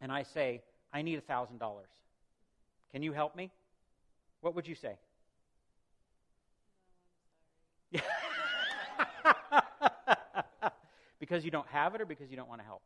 and 0.01 0.11
I 0.11 0.23
say, 0.23 0.63
I 0.93 1.03
need 1.03 1.23
$1,000, 1.29 1.59
can 2.93 3.03
you 3.03 3.13
help 3.13 3.35
me? 3.35 3.51
What 4.41 4.55
would 4.55 4.69
you 4.69 4.75
say? 4.75 4.97
No, 7.93 8.01
because 11.21 11.45
you 11.45 11.51
don't 11.51 11.67
have 11.69 11.95
it 11.95 12.01
or 12.01 12.07
because 12.07 12.31
you 12.31 12.37
don't 12.37 12.49
want 12.49 12.61
to 12.61 12.65
help? 12.67 12.83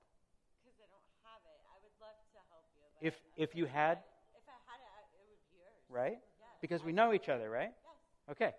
Because 0.65 0.79
I 0.81 0.87
don't 0.91 1.03
have 1.25 1.41
it. 1.45 1.61
I 1.67 1.77
would 1.83 1.93
love 2.01 2.17
to 2.35 2.41
help 2.51 2.65
you. 2.75 2.81
If, 3.09 3.15
if 3.37 3.55
you 3.57 3.67
had, 3.67 3.99
if 4.35 4.43
I 4.49 4.53
had 4.71 4.81
it, 4.81 4.87
it 5.15 5.21
would 5.29 5.39
be 5.51 5.57
yours. 5.59 5.81
right? 5.89 6.19
Because 6.61 6.85
we 6.85 6.93
know 6.93 7.13
each 7.13 7.29
other, 7.29 7.49
right? 7.51 7.73
Yes. 7.73 8.31
Okay. 8.31 8.53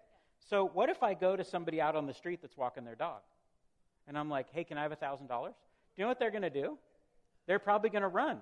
So 0.50 0.70
what 0.74 0.90
if 0.90 1.04
I 1.04 1.14
go 1.14 1.36
to 1.36 1.44
somebody 1.44 1.82
out 1.82 1.96
on 1.96 2.06
the 2.08 2.14
street 2.14 2.42
that's 2.42 2.56
walking 2.58 2.86
their 2.86 2.96
dog? 2.96 3.20
And 4.08 4.18
I'm 4.18 4.30
like, 4.30 4.48
hey, 4.54 4.64
can 4.64 4.78
I 4.78 4.84
have 4.84 4.92
$1,000? 4.98 5.28
Do 5.28 5.54
you 5.98 6.04
know 6.04 6.08
what 6.08 6.20
they're 6.20 6.32
going 6.32 6.44
to 6.44 6.50
do? 6.50 6.78
They're 7.46 7.60
probably 7.60 7.90
going 7.90 8.04
to 8.04 8.08
run. 8.08 8.40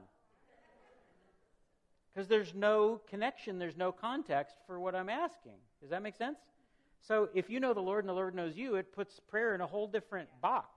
Because 2.15 2.29
there's 2.29 2.53
no 2.55 3.01
connection, 3.09 3.59
there's 3.59 3.75
no 3.75 3.91
context 3.91 4.55
for 4.65 4.79
what 4.79 4.95
I'm 4.95 5.09
asking. 5.09 5.57
Does 5.81 5.89
that 5.89 6.01
make 6.01 6.15
sense? 6.15 6.37
So 7.01 7.27
if 7.33 7.49
you 7.49 7.59
know 7.59 7.73
the 7.73 7.81
Lord 7.81 8.05
and 8.05 8.09
the 8.09 8.13
Lord 8.13 8.33
knows 8.33 8.55
you, 8.55 8.75
it 8.75 8.93
puts 8.93 9.19
prayer 9.19 9.53
in 9.53 9.59
a 9.59 9.67
whole 9.67 9.87
different 9.87 10.29
box. 10.41 10.69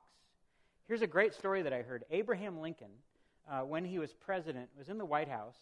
Here's 0.89 1.03
a 1.03 1.07
great 1.07 1.35
story 1.35 1.63
that 1.63 1.73
I 1.73 1.83
heard. 1.83 2.05
Abraham 2.11 2.61
Lincoln, 2.61 2.91
uh, 3.49 3.61
when 3.61 3.85
he 3.85 3.99
was 3.99 4.13
president, 4.15 4.69
was 4.77 4.89
in 4.89 4.99
the 4.99 5.05
White 5.05 5.29
House, 5.29 5.57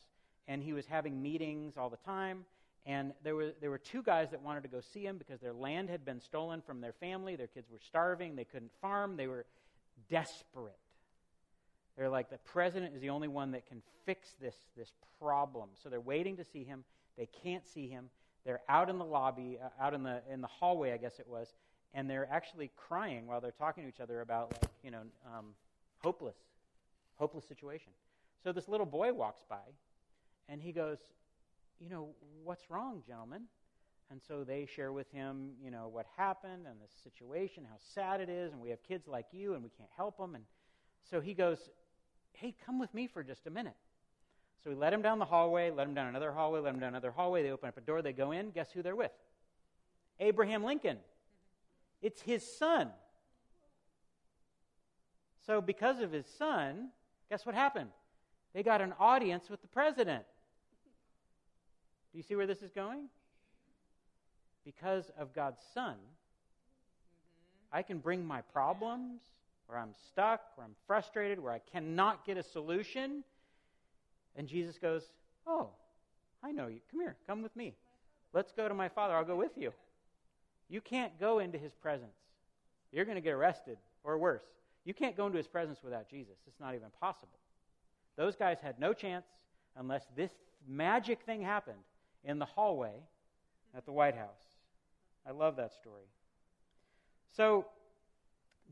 and 0.49 0.63
he 0.63 0.73
was 0.73 0.87
having 0.87 1.21
meetings 1.21 1.75
all 1.77 1.91
the 1.91 1.99
time. 1.99 2.47
And 2.87 3.13
there 3.23 3.35
were, 3.35 3.53
there 3.61 3.71
were 3.71 3.79
two 3.79 4.03
guys 4.03 4.31
that 4.31 4.41
wanted 4.41 4.63
to 4.63 4.69
go 4.69 4.81
see 4.81 5.05
him 5.05 5.19
because 5.19 5.41
their 5.41 5.53
land 5.53 5.91
had 5.91 6.05
been 6.05 6.21
stolen 6.21 6.63
from 6.63 6.81
their 6.81 6.93
family. 6.95 7.37
Their 7.37 7.49
kids 7.49 7.69
were 7.71 7.81
starving. 7.85 8.37
They 8.37 8.45
couldn't 8.45 8.71
farm. 8.81 9.17
They 9.17 9.27
were 9.27 9.45
desperate. 10.09 10.79
They're 11.97 12.11
like, 12.11 12.31
the 12.31 12.39
president 12.39 12.95
is 12.95 13.01
the 13.01 13.11
only 13.11 13.29
one 13.29 13.53
that 13.53 13.67
can 13.67 13.83
fix 14.05 14.35
this, 14.41 14.57
this 14.77 14.93
problem. 15.19 15.71
So 15.83 15.89
they're 15.89 16.01
waiting 16.01 16.37
to 16.37 16.45
see 16.45 16.63
him. 16.63 16.85
They 17.17 17.29
can't 17.43 17.67
see 17.67 17.89
him. 17.89 18.11
They're 18.45 18.61
out 18.69 18.91
in 18.91 18.99
the 18.99 19.05
lobby, 19.05 19.59
uh, 19.63 19.83
out 19.83 19.95
in 19.95 20.03
the, 20.03 20.23
in 20.31 20.41
the 20.41 20.47
hallway, 20.47 20.93
I 20.93 20.99
guess 20.99 21.19
it 21.19 21.27
was, 21.27 21.55
and 21.95 22.09
they're 22.09 22.29
actually 22.31 22.71
crying 22.77 23.27
while 23.27 23.41
they're 23.41 23.51
talking 23.51 23.83
to 23.83 23.89
each 23.89 24.01
other 24.01 24.21
about, 24.21 24.53
like, 24.53 24.71
you 24.85 24.91
know, 24.91 25.01
um, 25.27 25.47
hopeless, 25.99 26.37
hopeless 27.17 27.45
situation. 27.45 27.93
So 28.45 28.53
this 28.53 28.69
little 28.69 28.87
boy 28.87 29.13
walks 29.13 29.43
by, 29.49 29.57
and 30.49 30.63
he 30.63 30.71
goes, 30.71 30.99
you 31.81 31.89
know, 31.89 32.11
what's 32.45 32.71
wrong, 32.71 33.03
gentlemen? 33.07 33.43
And 34.11 34.21
so 34.23 34.45
they 34.45 34.67
share 34.67 34.93
with 34.93 35.11
him, 35.11 35.51
you 35.61 35.73
know, 35.73 35.89
what 35.89 36.07
happened 36.17 36.67
and 36.69 36.77
the 36.81 36.87
situation, 37.03 37.65
how 37.69 37.79
sad 37.95 38.21
it 38.21 38.29
is, 38.29 38.53
and 38.53 38.61
we 38.61 38.71
have 38.71 38.83
kids 38.87 39.09
like 39.09 39.27
you, 39.33 39.55
and 39.55 39.63
we 39.65 39.71
can't 39.71 39.91
help 39.97 40.19
them. 40.19 40.37
And 40.37 40.45
so 41.11 41.21
he 41.21 41.35
goes, 41.35 41.59
hey, 42.37 42.55
come 42.65 42.79
with 42.79 42.93
me 42.95 43.07
for 43.07 43.23
just 43.23 43.47
a 43.47 43.51
minute. 43.51 43.77
So 44.63 44.71
we 44.71 44.77
let 44.77 44.93
him 44.93 45.03
down 45.03 45.19
the 45.19 45.25
hallway, 45.25 45.71
let 45.71 45.87
him 45.87 45.95
down 45.95 46.09
another 46.09 46.33
hallway, 46.33 46.61
let 46.61 46.75
him 46.75 46.81
down 46.81 46.89
another 46.91 47.11
hallway. 47.11 47.43
They 47.43 47.51
open 47.51 47.69
up 47.69 47.77
a 47.77 47.81
door, 47.81 48.03
they 48.03 48.13
go 48.13 48.33
in. 48.33 48.51
Guess 48.51 48.73
who 48.73 48.83
they're 48.83 48.97
with? 48.97 49.13
Abraham 50.19 50.65
Lincoln. 50.65 50.99
It's 52.03 52.21
his 52.21 52.43
son. 52.43 52.91
So, 55.47 55.61
because 55.61 56.01
of 56.01 56.11
his 56.11 56.27
son, 56.27 56.89
guess 57.31 57.47
what 57.47 57.55
happened? 57.55 57.91
They 58.53 58.63
got 58.63 58.81
an 58.81 58.95
audience 58.99 59.49
with 59.49 59.63
the 59.63 59.69
president. 59.69 60.25
Do 62.13 62.19
you 62.19 62.25
see 62.25 62.35
where 62.35 62.47
this 62.47 62.63
is 62.63 62.73
going? 62.73 63.09
Because 64.65 65.11
of 65.19 65.33
God's 65.33 65.61
son, 65.73 65.95
I 67.73 67.83
can 67.83 67.99
bring 67.99 68.27
my 68.27 68.41
problems, 68.41 69.21
where 69.67 69.79
I'm 69.79 69.95
stuck, 70.09 70.41
where 70.57 70.67
I'm 70.67 70.77
frustrated, 70.87 71.41
where 71.41 71.53
I 71.53 71.61
cannot 71.73 72.25
get 72.25 72.37
a 72.37 72.43
solution. 72.43 73.25
And 74.37 74.47
Jesus 74.47 74.79
goes, 74.79 75.03
Oh, 75.47 75.71
I 76.43 76.53
know 76.53 76.67
you. 76.67 76.81
Come 76.91 77.01
here, 77.01 77.17
come 77.27 77.43
with 77.43 77.55
me. 77.57 77.75
Let's 78.33 78.53
go 78.53 78.69
to 78.69 78.75
my 78.75 78.89
father. 78.89 79.15
I'll 79.15 79.25
go 79.25 79.37
with 79.37 79.57
you. 79.57 79.73
You 80.69 80.81
can't 80.81 81.19
go 81.19 81.39
into 81.39 81.59
his 81.59 81.73
presence. 81.75 82.17
You're 82.93 83.05
going 83.05 83.17
to 83.17 83.23
get 83.23 83.33
arrested, 83.33 83.79
or 84.05 84.19
worse. 84.19 84.43
You 84.85 84.95
can't 84.95 85.17
go 85.17 85.27
into 85.27 85.39
his 85.39 85.47
presence 85.47 85.79
without 85.83 86.09
Jesus. 86.09 86.37
It's 86.47 86.61
not 86.61 86.75
even 86.75 86.89
possible. 87.01 87.39
Those 88.17 88.37
guys 88.37 88.59
had 88.63 88.79
no 88.79 88.93
chance 88.93 89.27
unless 89.77 90.05
this 90.17 90.31
magic 90.67 91.21
thing 91.23 91.43
happened 91.43 91.79
in 92.25 92.39
the 92.39 92.45
hallway 92.45 92.95
at 93.77 93.85
the 93.85 93.93
White 93.93 94.17
House. 94.17 94.43
I 95.27 95.33
love 95.33 95.57
that 95.57 95.73
story. 95.75 96.07
So, 97.37 97.67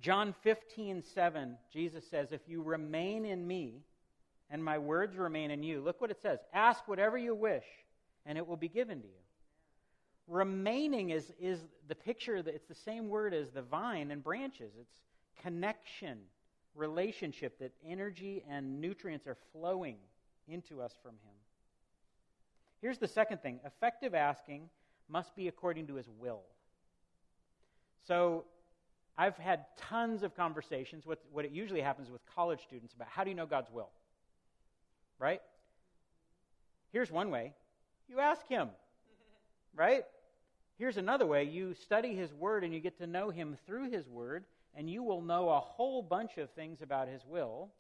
John 0.01 0.35
15, 0.43 1.03
7, 1.03 1.57
Jesus 1.73 2.05
says, 2.11 2.33
If 2.33 2.43
you 2.47 2.63
remain 2.63 3.25
in 3.25 3.47
me 3.47 3.83
and 4.51 4.63
my 4.63 4.79
words 4.79 5.17
remain 5.17 5.51
in 5.51 5.63
you, 5.63 5.81
look 5.81 6.01
what 6.01 6.11
it 6.11 6.21
says 6.21 6.39
ask 6.53 6.87
whatever 6.87 7.17
you 7.17 7.35
wish, 7.35 7.65
and 8.27 8.37
it 8.39 8.47
will 8.47 8.57
be 8.57 8.69
given 8.69 9.01
to 9.01 9.07
you. 9.07 9.25
Remaining 10.27 11.11
is, 11.11 11.33
is 11.39 11.61
the 11.89 11.95
picture 11.95 12.43
that 12.43 12.55
it's 12.55 12.67
the 12.67 12.75
same 12.75 13.09
word 13.09 13.35
as 13.35 13.51
the 13.51 13.63
vine 13.63 14.11
and 14.11 14.23
branches. 14.23 14.73
It's 14.81 15.01
connection, 15.43 16.19
relationship, 16.75 17.59
that 17.59 17.73
energy 17.87 18.43
and 18.49 18.81
nutrients 18.81 19.27
are 19.27 19.37
flowing 19.53 19.97
into 20.49 20.81
us 20.81 20.95
from 21.03 21.13
Him. 21.13 21.35
Here's 22.81 22.99
the 22.99 23.09
second 23.09 23.43
thing 23.43 23.61
effective 23.65 24.15
asking 24.15 24.69
must 25.09 25.35
be 25.37 25.49
according 25.49 25.87
to 25.89 25.95
His 25.95 26.09
will. 26.19 26.43
So, 28.07 28.45
I've 29.17 29.37
had 29.37 29.67
tons 29.77 30.23
of 30.23 30.37
conversations, 30.37 31.07
what, 31.07 31.21
what 31.33 31.45
it 31.45 31.53
usually 31.53 31.81
happens 31.81 32.11
with 32.11 32.21
college 32.35 32.61
students, 32.63 32.95
about 32.95 33.09
how 33.09 33.23
do 33.23 33.31
you 33.31 33.37
know 33.37 33.47
God's 33.47 33.71
will? 33.71 33.91
Right? 35.19 35.41
Here's 36.93 37.11
one 37.11 37.31
way 37.31 37.53
you 38.09 38.21
ask 38.21 38.47
Him, 38.49 38.69
right? 39.77 40.05
Here's 40.79 40.97
another 40.97 41.27
way 41.27 41.45
you 41.45 41.75
study 41.75 42.15
His 42.15 42.33
Word 42.33 42.65
and 42.65 42.75
you 42.75 42.81
get 42.81 42.99
to 42.99 43.07
know 43.07 43.31
Him 43.31 43.57
through 43.67 43.91
His 43.91 44.09
Word, 44.09 44.45
and 44.75 44.91
you 44.91 45.03
will 45.05 45.23
know 45.23 45.49
a 45.49 45.61
whole 45.61 46.03
bunch 46.03 46.37
of 46.39 46.51
things 46.51 46.83
about 46.83 47.07
His 47.09 47.23
will. 47.25 47.71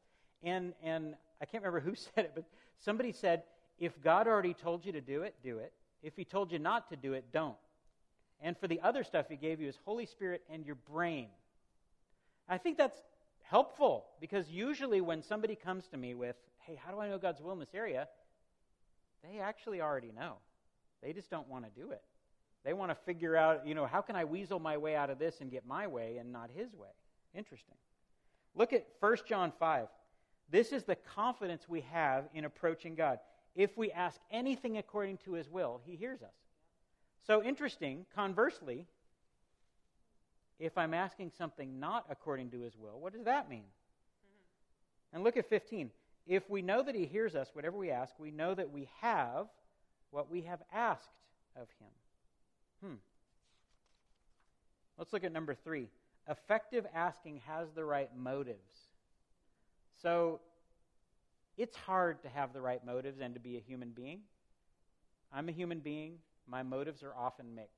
And, 0.44 0.72
and 0.82 1.14
I 1.40 1.46
can't 1.46 1.64
remember 1.64 1.80
who 1.80 1.94
said 2.14 2.26
it, 2.26 2.32
but 2.34 2.44
somebody 2.78 3.10
said, 3.10 3.42
if 3.80 4.00
God 4.02 4.28
already 4.28 4.54
told 4.54 4.86
you 4.86 4.92
to 4.92 5.00
do 5.00 5.22
it, 5.22 5.34
do 5.42 5.58
it. 5.58 5.72
If 6.02 6.14
He 6.16 6.24
told 6.24 6.52
you 6.52 6.60
not 6.60 6.90
to 6.90 6.96
do 6.96 7.12
it, 7.14 7.24
don't. 7.32 7.56
And 8.40 8.56
for 8.58 8.68
the 8.68 8.80
other 8.80 9.04
stuff, 9.04 9.26
He 9.28 9.36
gave 9.36 9.60
you 9.60 9.66
His 9.66 9.78
Holy 9.84 10.06
Spirit 10.06 10.42
and 10.50 10.64
your 10.64 10.74
brain. 10.74 11.28
I 12.48 12.58
think 12.58 12.76
that's 12.76 12.98
helpful 13.42 14.06
because 14.20 14.48
usually 14.50 15.00
when 15.00 15.22
somebody 15.22 15.54
comes 15.54 15.86
to 15.88 15.96
me 15.96 16.14
with, 16.14 16.36
hey, 16.58 16.78
how 16.82 16.92
do 16.92 17.00
I 17.00 17.08
know 17.08 17.18
God's 17.18 17.40
will 17.40 17.52
in 17.52 17.58
this 17.58 17.74
area? 17.74 18.08
They 19.22 19.38
actually 19.38 19.80
already 19.80 20.12
know. 20.12 20.34
They 21.02 21.12
just 21.12 21.30
don't 21.30 21.48
want 21.48 21.64
to 21.64 21.80
do 21.80 21.90
it. 21.90 22.02
They 22.64 22.72
want 22.72 22.90
to 22.90 22.94
figure 22.94 23.36
out, 23.36 23.66
you 23.66 23.74
know, 23.74 23.86
how 23.86 24.00
can 24.00 24.16
I 24.16 24.24
weasel 24.24 24.58
my 24.58 24.78
way 24.78 24.96
out 24.96 25.10
of 25.10 25.18
this 25.18 25.40
and 25.40 25.50
get 25.50 25.66
my 25.66 25.86
way 25.86 26.16
and 26.16 26.32
not 26.32 26.50
his 26.54 26.74
way? 26.74 26.88
Interesting. 27.34 27.76
Look 28.54 28.72
at 28.72 28.86
1 29.00 29.16
John 29.28 29.52
5. 29.58 29.88
This 30.50 30.72
is 30.72 30.84
the 30.84 30.96
confidence 30.96 31.68
we 31.68 31.82
have 31.92 32.24
in 32.32 32.44
approaching 32.44 32.94
God. 32.94 33.18
If 33.54 33.76
we 33.76 33.92
ask 33.92 34.20
anything 34.30 34.78
according 34.78 35.18
to 35.18 35.32
his 35.32 35.48
will, 35.48 35.80
he 35.84 35.96
hears 35.96 36.22
us. 36.22 36.34
So 37.26 37.42
interesting, 37.42 38.04
conversely, 38.14 38.86
if 40.58 40.76
I'm 40.76 40.94
asking 40.94 41.32
something 41.36 41.80
not 41.80 42.04
according 42.10 42.50
to 42.50 42.60
his 42.60 42.76
will, 42.76 43.00
what 43.00 43.14
does 43.14 43.24
that 43.24 43.48
mean? 43.48 43.64
Mm-hmm. 43.64 45.16
And 45.16 45.24
look 45.24 45.36
at 45.36 45.48
15. 45.48 45.90
If 46.26 46.48
we 46.48 46.62
know 46.62 46.82
that 46.82 46.94
he 46.94 47.06
hears 47.06 47.34
us, 47.34 47.48
whatever 47.54 47.76
we 47.76 47.90
ask, 47.90 48.14
we 48.18 48.30
know 48.30 48.54
that 48.54 48.70
we 48.70 48.88
have 49.00 49.46
what 50.10 50.30
we 50.30 50.42
have 50.42 50.60
asked 50.72 51.08
of 51.56 51.68
him. 51.80 51.88
Hmm. 52.82 52.94
Let's 54.96 55.12
look 55.12 55.24
at 55.24 55.32
number 55.32 55.54
three. 55.54 55.88
Effective 56.28 56.86
asking 56.94 57.40
has 57.46 57.68
the 57.74 57.84
right 57.84 58.10
motives. 58.16 58.58
So, 60.00 60.40
it's 61.56 61.76
hard 61.76 62.22
to 62.22 62.28
have 62.28 62.52
the 62.52 62.60
right 62.60 62.84
motives 62.84 63.20
and 63.20 63.34
to 63.34 63.40
be 63.40 63.56
a 63.56 63.60
human 63.60 63.90
being. 63.90 64.20
I'm 65.32 65.48
a 65.48 65.52
human 65.52 65.80
being. 65.80 66.18
My 66.48 66.62
motives 66.62 67.02
are 67.02 67.14
often 67.14 67.54
mixed. 67.54 67.70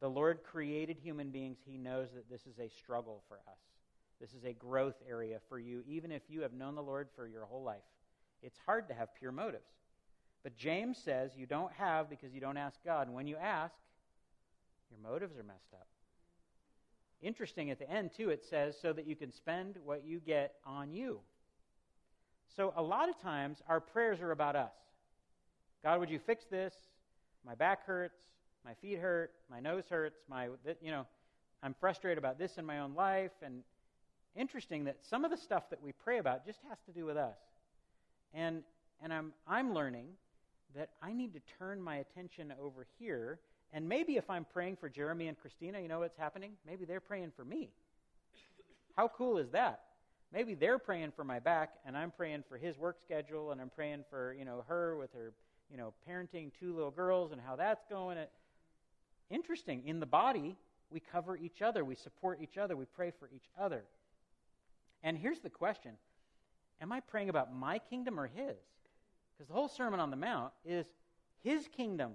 the 0.00 0.08
Lord 0.08 0.40
created 0.42 0.98
human 0.98 1.30
beings, 1.30 1.58
He 1.64 1.78
knows 1.78 2.08
that 2.14 2.28
this 2.28 2.46
is 2.46 2.58
a 2.58 2.68
struggle 2.68 3.22
for 3.28 3.36
us. 3.36 3.58
This 4.20 4.34
is 4.34 4.44
a 4.44 4.52
growth 4.52 4.96
area 5.08 5.38
for 5.48 5.58
you, 5.58 5.82
even 5.86 6.10
if 6.10 6.22
you 6.28 6.42
have 6.42 6.52
known 6.52 6.74
the 6.74 6.82
Lord 6.82 7.08
for 7.14 7.26
your 7.26 7.44
whole 7.44 7.62
life. 7.62 7.82
It's 8.42 8.58
hard 8.66 8.88
to 8.88 8.94
have 8.94 9.14
pure 9.14 9.32
motives. 9.32 9.70
But 10.42 10.56
James 10.56 10.98
says 10.98 11.32
you 11.36 11.46
don't 11.46 11.72
have 11.72 12.10
because 12.10 12.32
you 12.32 12.40
don't 12.40 12.56
ask 12.56 12.78
God. 12.84 13.06
And 13.06 13.14
when 13.14 13.26
you 13.26 13.36
ask, 13.36 13.74
your 14.90 14.98
motives 15.10 15.36
are 15.38 15.44
messed 15.44 15.72
up. 15.72 15.86
Interesting 17.20 17.70
at 17.70 17.78
the 17.78 17.88
end, 17.88 18.10
too, 18.16 18.30
it 18.30 18.44
says 18.44 18.76
so 18.80 18.92
that 18.92 19.06
you 19.06 19.14
can 19.14 19.32
spend 19.32 19.76
what 19.84 20.04
you 20.04 20.18
get 20.18 20.54
on 20.66 20.92
you. 20.92 21.20
So 22.56 22.72
a 22.76 22.82
lot 22.82 23.08
of 23.08 23.20
times 23.20 23.62
our 23.68 23.80
prayers 23.80 24.20
are 24.20 24.32
about 24.32 24.56
us. 24.56 24.72
God, 25.84 26.00
would 26.00 26.10
you 26.10 26.18
fix 26.18 26.44
this? 26.44 26.74
My 27.46 27.54
back 27.54 27.86
hurts. 27.86 28.18
My 28.64 28.74
feet 28.74 28.98
hurt. 28.98 29.32
My 29.50 29.60
nose 29.60 29.84
hurts. 29.88 30.20
My, 30.28 30.48
you 30.80 30.90
know, 30.90 31.06
I'm 31.62 31.74
frustrated 31.80 32.18
about 32.18 32.38
this 32.38 32.58
in 32.58 32.66
my 32.66 32.80
own 32.80 32.94
life. 32.94 33.32
And 33.42 33.62
interesting 34.36 34.84
that 34.84 34.98
some 35.02 35.24
of 35.24 35.30
the 35.30 35.36
stuff 35.36 35.70
that 35.70 35.82
we 35.82 35.92
pray 35.92 36.18
about 36.18 36.46
just 36.46 36.60
has 36.68 36.78
to 36.86 36.92
do 36.92 37.04
with 37.04 37.16
us. 37.16 37.36
And, 38.34 38.62
and 39.02 39.12
I'm, 39.12 39.32
I'm 39.46 39.74
learning 39.74 40.06
that 40.74 40.90
I 41.02 41.12
need 41.12 41.34
to 41.34 41.40
turn 41.58 41.82
my 41.82 41.96
attention 41.96 42.52
over 42.62 42.86
here. 42.98 43.40
And 43.72 43.88
maybe 43.88 44.16
if 44.16 44.28
I'm 44.30 44.46
praying 44.52 44.76
for 44.76 44.88
Jeremy 44.88 45.28
and 45.28 45.38
Christina, 45.38 45.80
you 45.80 45.88
know 45.88 46.00
what's 46.00 46.16
happening? 46.16 46.52
Maybe 46.66 46.84
they're 46.84 47.00
praying 47.00 47.32
for 47.36 47.44
me. 47.44 47.70
How 48.96 49.08
cool 49.08 49.38
is 49.38 49.50
that? 49.50 49.80
Maybe 50.32 50.54
they're 50.54 50.78
praying 50.78 51.12
for 51.14 51.24
my 51.24 51.38
back, 51.40 51.74
and 51.84 51.96
I'm 51.96 52.10
praying 52.10 52.44
for 52.48 52.56
his 52.56 52.78
work 52.78 52.96
schedule, 53.04 53.52
and 53.52 53.60
I'm 53.60 53.68
praying 53.68 54.04
for 54.08 54.34
you 54.38 54.46
know 54.46 54.64
her 54.66 54.96
with 54.96 55.12
her 55.12 55.32
you 55.72 55.78
know 55.78 55.94
parenting 56.08 56.52
two 56.60 56.74
little 56.74 56.92
girls 56.92 57.32
and 57.32 57.40
how 57.40 57.56
that's 57.56 57.84
going. 57.90 58.18
Interesting. 59.30 59.82
In 59.86 59.98
the 59.98 60.06
body, 60.06 60.54
we 60.90 61.00
cover 61.00 61.36
each 61.36 61.62
other, 61.62 61.84
we 61.84 61.94
support 61.96 62.38
each 62.42 62.58
other, 62.58 62.76
we 62.76 62.84
pray 62.84 63.10
for 63.18 63.28
each 63.34 63.48
other. 63.58 63.82
And 65.02 65.16
here's 65.16 65.40
the 65.40 65.50
question: 65.50 65.92
Am 66.80 66.92
I 66.92 67.00
praying 67.00 67.30
about 67.30 67.52
my 67.52 67.78
kingdom 67.78 68.20
or 68.20 68.26
his? 68.26 68.58
Because 69.42 69.48
the 69.48 69.54
whole 69.54 69.68
Sermon 69.68 69.98
on 69.98 70.10
the 70.10 70.16
Mount 70.16 70.52
is 70.64 70.86
His 71.42 71.66
kingdom. 71.76 72.12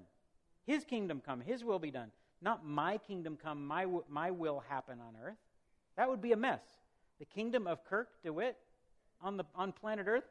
His 0.66 0.86
kingdom 0.86 1.22
come, 1.26 1.42
His 1.42 1.64
will 1.64 1.80
be 1.80 1.92
done. 1.92 2.12
Not 2.42 2.66
my 2.66 3.00
kingdom 3.00 3.38
come, 3.42 3.66
my, 3.66 3.86
my 4.08 4.32
will 4.32 4.64
happen 4.70 5.00
on 5.02 5.16
earth. 5.22 5.38
That 5.98 6.08
would 6.08 6.22
be 6.22 6.32
a 6.32 6.38
mess. 6.38 6.62
The 7.20 7.26
kingdom 7.26 7.66
of 7.66 7.84
Kirk 7.84 8.10
DeWitt 8.24 8.56
on, 9.22 9.36
the, 9.36 9.44
on 9.56 9.72
planet 9.72 10.08
Earth, 10.08 10.24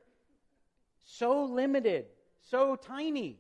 so 1.05 1.45
limited, 1.45 2.07
so 2.51 2.77
tiny. 2.77 3.39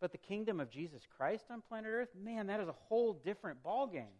But 0.00 0.12
the 0.12 0.18
kingdom 0.18 0.58
of 0.58 0.70
Jesus 0.70 1.02
Christ 1.16 1.44
on 1.50 1.62
planet 1.68 1.90
Earth, 1.92 2.08
man, 2.20 2.48
that 2.48 2.60
is 2.60 2.68
a 2.68 2.74
whole 2.88 3.12
different 3.12 3.62
ballgame. 3.62 4.18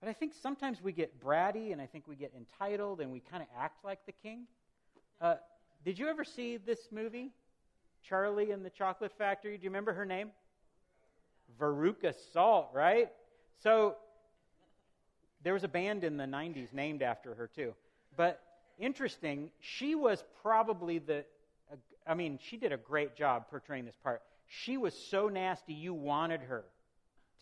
But 0.00 0.08
I 0.08 0.12
think 0.12 0.32
sometimes 0.40 0.80
we 0.82 0.92
get 0.92 1.20
bratty 1.22 1.72
and 1.72 1.80
I 1.80 1.86
think 1.86 2.06
we 2.06 2.16
get 2.16 2.32
entitled 2.36 3.00
and 3.00 3.10
we 3.10 3.20
kind 3.20 3.42
of 3.42 3.48
act 3.58 3.84
like 3.84 3.98
the 4.06 4.12
king. 4.12 4.46
Uh, 5.20 5.34
did 5.84 5.98
you 5.98 6.08
ever 6.08 6.24
see 6.24 6.56
this 6.56 6.78
movie, 6.90 7.32
Charlie 8.02 8.52
and 8.52 8.64
the 8.64 8.70
Chocolate 8.70 9.12
Factory? 9.18 9.56
Do 9.58 9.64
you 9.64 9.70
remember 9.70 9.92
her 9.92 10.06
name? 10.06 10.30
Veruca 11.60 12.14
Salt, 12.32 12.70
right? 12.72 13.10
So 13.62 13.96
there 15.42 15.52
was 15.52 15.64
a 15.64 15.68
band 15.68 16.04
in 16.04 16.16
the 16.16 16.24
90s 16.24 16.72
named 16.72 17.02
after 17.02 17.34
her, 17.34 17.48
too. 17.48 17.74
But 18.16 18.40
interesting, 18.78 19.50
she 19.60 19.94
was 19.94 20.22
probably 20.42 20.98
the, 20.98 21.24
I 22.08 22.14
mean, 22.14 22.38
she 22.42 22.56
did 22.56 22.72
a 22.72 22.78
great 22.78 23.14
job 23.14 23.48
portraying 23.50 23.84
this 23.84 23.96
part. 24.02 24.22
She 24.46 24.78
was 24.78 24.94
so 24.94 25.28
nasty, 25.28 25.74
you 25.74 25.92
wanted 25.92 26.40
her 26.40 26.64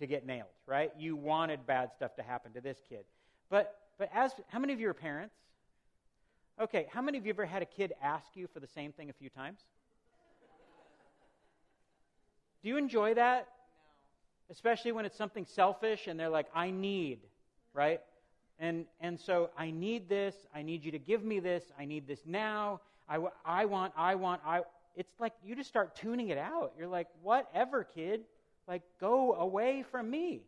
to 0.01 0.07
get 0.07 0.27
nailed, 0.27 0.49
right? 0.67 0.91
You 0.99 1.15
wanted 1.15 1.67
bad 1.67 1.93
stuff 1.95 2.17
to 2.17 2.23
happen 2.23 2.53
to 2.55 2.61
this 2.61 2.77
kid. 2.89 3.05
But, 3.49 3.77
but 3.97 4.11
as, 4.13 4.33
how 4.49 4.59
many 4.59 4.73
of 4.73 4.81
you 4.81 4.89
are 4.89 4.95
parents? 4.95 5.37
Okay, 6.61 6.87
how 6.91 7.01
many 7.01 7.17
of 7.17 7.25
you 7.25 7.31
ever 7.31 7.47
had 7.47 7.63
a 7.63 7.67
kid 7.67 7.93
ask 8.03 8.27
you 8.35 8.49
for 8.53 8.59
the 8.59 8.67
same 8.67 8.91
thing 8.93 9.09
a 9.09 9.13
few 9.13 9.31
times? 9.31 9.61
Do 12.63 12.69
you 12.69 12.77
enjoy 12.77 13.15
that? 13.15 13.47
No. 13.47 14.53
Especially 14.53 14.91
when 14.91 15.05
it's 15.05 15.17
something 15.17 15.47
selfish 15.47 16.09
and 16.09 16.19
they're 16.19 16.29
like, 16.29 16.47
I 16.55 16.71
need, 16.71 17.21
right? 17.73 18.01
And, 18.59 18.87
and 19.01 19.21
so 19.21 19.51
I 19.57 19.71
need 19.71 20.09
this. 20.09 20.35
I 20.53 20.63
need 20.63 20.85
you 20.85 20.91
to 20.91 20.99
give 20.99 21.23
me 21.23 21.39
this. 21.39 21.65
I 21.79 21.85
need 21.85 22.09
this 22.09 22.21
now. 22.27 22.81
I, 23.09 23.19
I 23.45 23.65
want, 23.67 23.93
I 23.97 24.15
want, 24.15 24.41
I. 24.45 24.63
It's 24.97 25.13
like 25.21 25.35
you 25.45 25.55
just 25.55 25.69
start 25.69 25.95
tuning 25.95 26.29
it 26.29 26.39
out. 26.39 26.73
You're 26.79 26.89
like, 26.89 27.09
whatever, 27.23 27.85
kid. 27.85 28.23
Like, 28.67 28.83
go 29.01 29.35
away 29.35 29.85
from 29.91 30.11
me. 30.11 30.43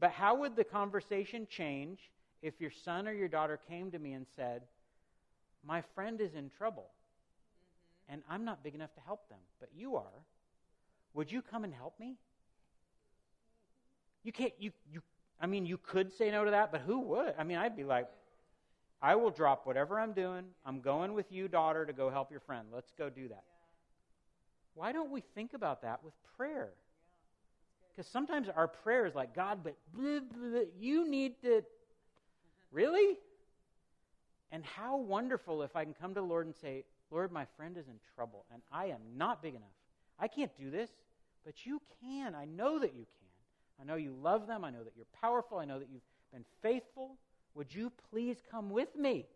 But 0.00 0.10
how 0.10 0.34
would 0.36 0.56
the 0.56 0.64
conversation 0.64 1.46
change 1.48 2.00
if 2.42 2.60
your 2.60 2.72
son 2.84 3.06
or 3.06 3.12
your 3.12 3.28
daughter 3.28 3.58
came 3.68 3.90
to 3.92 3.98
me 3.98 4.12
and 4.12 4.26
said, 4.34 4.62
My 5.64 5.82
friend 5.94 6.20
is 6.20 6.34
in 6.34 6.50
trouble, 6.50 6.90
mm-hmm. 6.90 8.14
and 8.14 8.22
I'm 8.28 8.44
not 8.44 8.62
big 8.64 8.74
enough 8.74 8.92
to 8.94 9.00
help 9.00 9.28
them, 9.28 9.38
but 9.60 9.70
you 9.74 9.96
are, 9.96 10.24
would 11.14 11.30
you 11.30 11.40
come 11.40 11.64
and 11.64 11.72
help 11.72 11.98
me? 12.00 12.16
You 14.24 14.32
can't, 14.32 14.52
you, 14.58 14.72
you, 14.92 15.02
I 15.40 15.46
mean, 15.46 15.66
you 15.66 15.78
could 15.78 16.12
say 16.12 16.30
no 16.30 16.44
to 16.44 16.50
that, 16.52 16.72
but 16.72 16.82
who 16.82 17.00
would? 17.00 17.34
I 17.38 17.44
mean, 17.44 17.58
I'd 17.58 17.76
be 17.76 17.84
like, 17.84 18.08
I 19.02 19.16
will 19.16 19.30
drop 19.30 19.66
whatever 19.66 19.98
I'm 19.98 20.12
doing. 20.12 20.44
I'm 20.64 20.80
going 20.80 21.12
with 21.12 21.30
you, 21.30 21.48
daughter, 21.48 21.84
to 21.84 21.92
go 21.92 22.08
help 22.08 22.30
your 22.30 22.40
friend. 22.40 22.68
Let's 22.72 22.92
go 22.96 23.10
do 23.10 23.28
that. 23.28 23.44
Why 24.74 24.92
don't 24.92 25.10
we 25.10 25.22
think 25.34 25.52
about 25.52 25.82
that 25.82 26.04
with 26.04 26.14
prayer? 26.36 26.70
Because 27.90 28.10
sometimes 28.10 28.48
our 28.54 28.68
prayer 28.68 29.04
is 29.04 29.14
like, 29.14 29.34
God, 29.34 29.60
but 29.64 29.76
you 30.78 31.10
need 31.10 31.34
to 31.42 31.62
Really? 32.72 33.18
And 34.50 34.64
how 34.64 34.96
wonderful 34.96 35.62
if 35.62 35.76
I 35.76 35.84
can 35.84 35.94
come 35.94 36.14
to 36.14 36.20
the 36.20 36.26
Lord 36.26 36.46
and 36.46 36.54
say, 36.56 36.84
Lord, 37.10 37.30
my 37.30 37.46
friend 37.56 37.76
is 37.76 37.86
in 37.86 38.00
trouble, 38.14 38.46
and 38.52 38.62
I 38.72 38.86
am 38.86 39.00
not 39.16 39.42
big 39.42 39.54
enough. 39.54 39.68
I 40.18 40.28
can't 40.28 40.50
do 40.58 40.70
this, 40.70 40.90
but 41.44 41.66
you 41.66 41.80
can. 42.00 42.34
I 42.34 42.46
know 42.46 42.78
that 42.78 42.94
you 42.94 43.04
can. 43.04 43.80
I 43.80 43.84
know 43.84 43.96
you 43.96 44.14
love 44.22 44.46
them. 44.46 44.64
I 44.64 44.70
know 44.70 44.82
that 44.82 44.94
you're 44.96 45.06
powerful. 45.20 45.58
I 45.58 45.66
know 45.66 45.78
that 45.78 45.88
you've 45.92 46.02
been 46.32 46.44
faithful. 46.62 47.16
Would 47.54 47.74
you 47.74 47.92
please 48.10 48.42
come 48.50 48.70
with 48.70 48.94
me? 48.96 49.26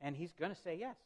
And 0.00 0.16
he's 0.16 0.32
going 0.32 0.52
to 0.54 0.60
say 0.60 0.76
yes. 0.78 0.96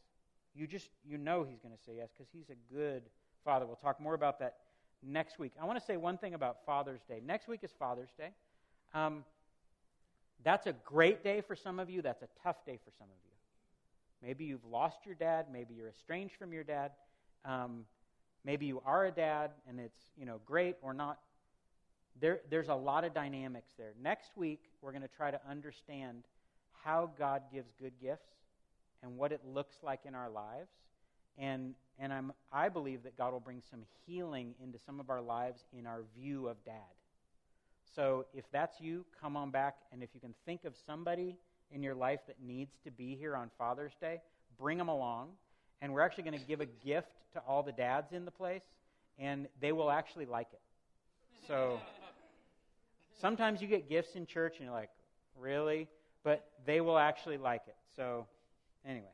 You 0.55 0.67
just, 0.67 0.89
you 1.05 1.19
know 1.19 1.43
he's 1.43 1.59
going 1.59 1.75
to 1.75 1.83
say 1.83 1.93
yes 1.97 2.11
because 2.17 2.31
he's 2.33 2.49
a 2.51 2.75
good 2.75 3.03
father. 3.45 3.67
We'll 3.67 3.77
talk 3.77 4.01
more 4.01 4.15
about 4.15 4.39
that 4.39 4.59
next 5.03 5.39
week. 5.39 5.53
I 5.61 5.65
want 5.65 5.79
to 5.79 5.85
say 5.85 5.97
one 5.97 6.17
thing 6.17 6.35
about 6.35 6.65
Father's 6.65 7.03
Day. 7.09 7.21
Next 7.25 7.49
week 7.49 7.61
is 7.65 7.73
Father's 7.77 8.13
Day. 8.17 8.31
Um, 8.95 9.25
that's 10.45 10.67
a 10.67 10.75
great 10.85 11.25
day 11.25 11.41
for 11.41 11.57
some 11.57 11.81
of 11.81 11.91
you. 11.91 12.03
That's 12.03 12.23
a 12.23 12.29
tough 12.43 12.65
day 12.65 12.79
for 12.85 12.93
some 12.99 13.09
of 13.09 13.17
you. 13.25 14.27
Maybe 14.27 14.45
you've 14.45 14.65
lost 14.65 14.99
your 15.05 15.15
dad. 15.15 15.47
Maybe 15.53 15.75
you're 15.75 15.89
estranged 15.89 16.37
from 16.37 16.53
your 16.53 16.65
dad. 16.65 16.93
Um, 17.45 17.85
maybe 18.45 18.67
you 18.67 18.81
are 18.87 19.07
a 19.07 19.11
dad 19.11 19.51
and 19.69 19.81
it's 19.81 20.01
you 20.17 20.25
know 20.25 20.41
great 20.47 20.77
or 20.83 20.95
not. 20.95 21.19
There, 22.21 22.41
there's 22.51 22.69
a 22.69 22.75
lot 22.75 23.05
of 23.05 23.13
dynamics 23.13 23.73
there. 23.77 23.93
Next 24.01 24.37
week, 24.37 24.61
we're 24.81 24.93
going 24.93 25.03
to 25.03 25.09
try 25.09 25.31
to 25.31 25.41
understand 25.49 26.25
how 26.85 27.11
God 27.19 27.43
gives 27.53 27.73
good 27.81 27.93
gifts 28.01 28.29
and 29.03 29.17
what 29.17 29.33
it 29.33 29.41
looks 29.45 29.77
like 29.83 30.01
in 30.07 30.15
our 30.15 30.31
lives. 30.31 30.71
And, 31.37 31.75
and 31.99 32.13
I'm, 32.13 32.33
I 32.53 32.69
believe 32.69 33.03
that 33.03 33.19
God 33.19 33.33
will 33.33 33.41
bring 33.41 33.63
some 33.71 33.81
healing 34.07 34.55
into 34.63 34.79
some 34.87 35.01
of 35.01 35.11
our 35.11 35.21
lives 35.21 35.65
in 35.77 35.87
our 35.87 36.03
view 36.17 36.47
of 36.49 36.63
dad. 36.65 36.75
So 37.95 38.27
if 38.35 38.45
that's 38.53 38.81
you, 38.81 39.05
come 39.21 39.37
on 39.37 39.51
back. 39.51 39.77
And 39.93 40.03
if 40.03 40.11
you 40.15 40.21
can 40.21 40.35
think 40.47 40.65
of 40.65 40.75
somebody 40.87 41.37
in 41.73 41.83
your 41.83 41.95
life 41.95 42.21
that 42.27 42.37
needs 42.45 42.75
to 42.85 42.91
be 42.91 43.17
here 43.17 43.37
on 43.37 43.51
Father's 43.59 43.93
Day, 44.01 44.21
bring 44.59 44.79
them 44.79 44.89
along. 44.89 45.31
And 45.83 45.93
we're 45.93 46.03
actually 46.03 46.25
going 46.25 46.39
to 46.39 46.47
give 46.47 46.61
a 46.61 46.67
gift 46.67 47.09
to 47.35 47.41
all 47.41 47.63
the 47.63 47.73
dads 47.73 48.13
in 48.13 48.25
the 48.25 48.31
place, 48.31 48.63
and 49.19 49.49
they 49.61 49.73
will 49.73 49.91
actually 49.91 50.27
like 50.27 50.49
it. 50.53 50.61
So 51.47 51.79
sometimes 53.21 53.61
you 53.63 53.69
get 53.69 53.89
gifts 53.89 54.15
in 54.15 54.27
church, 54.27 54.57
and 54.57 54.67
you're 54.67 54.75
like, 54.75 54.91
really? 55.39 55.89
But 56.23 56.47
they 56.67 56.81
will 56.81 56.99
actually 56.99 57.39
like 57.39 57.63
it. 57.67 57.77
So 57.97 58.27
anyway, 58.87 59.13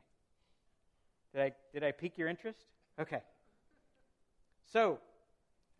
did 1.33 1.41
I, 1.41 1.51
did 1.73 1.83
I 1.83 1.91
pique 1.91 2.17
your 2.17 2.27
interest? 2.27 2.59
Okay. 2.99 3.21
So, 4.71 4.99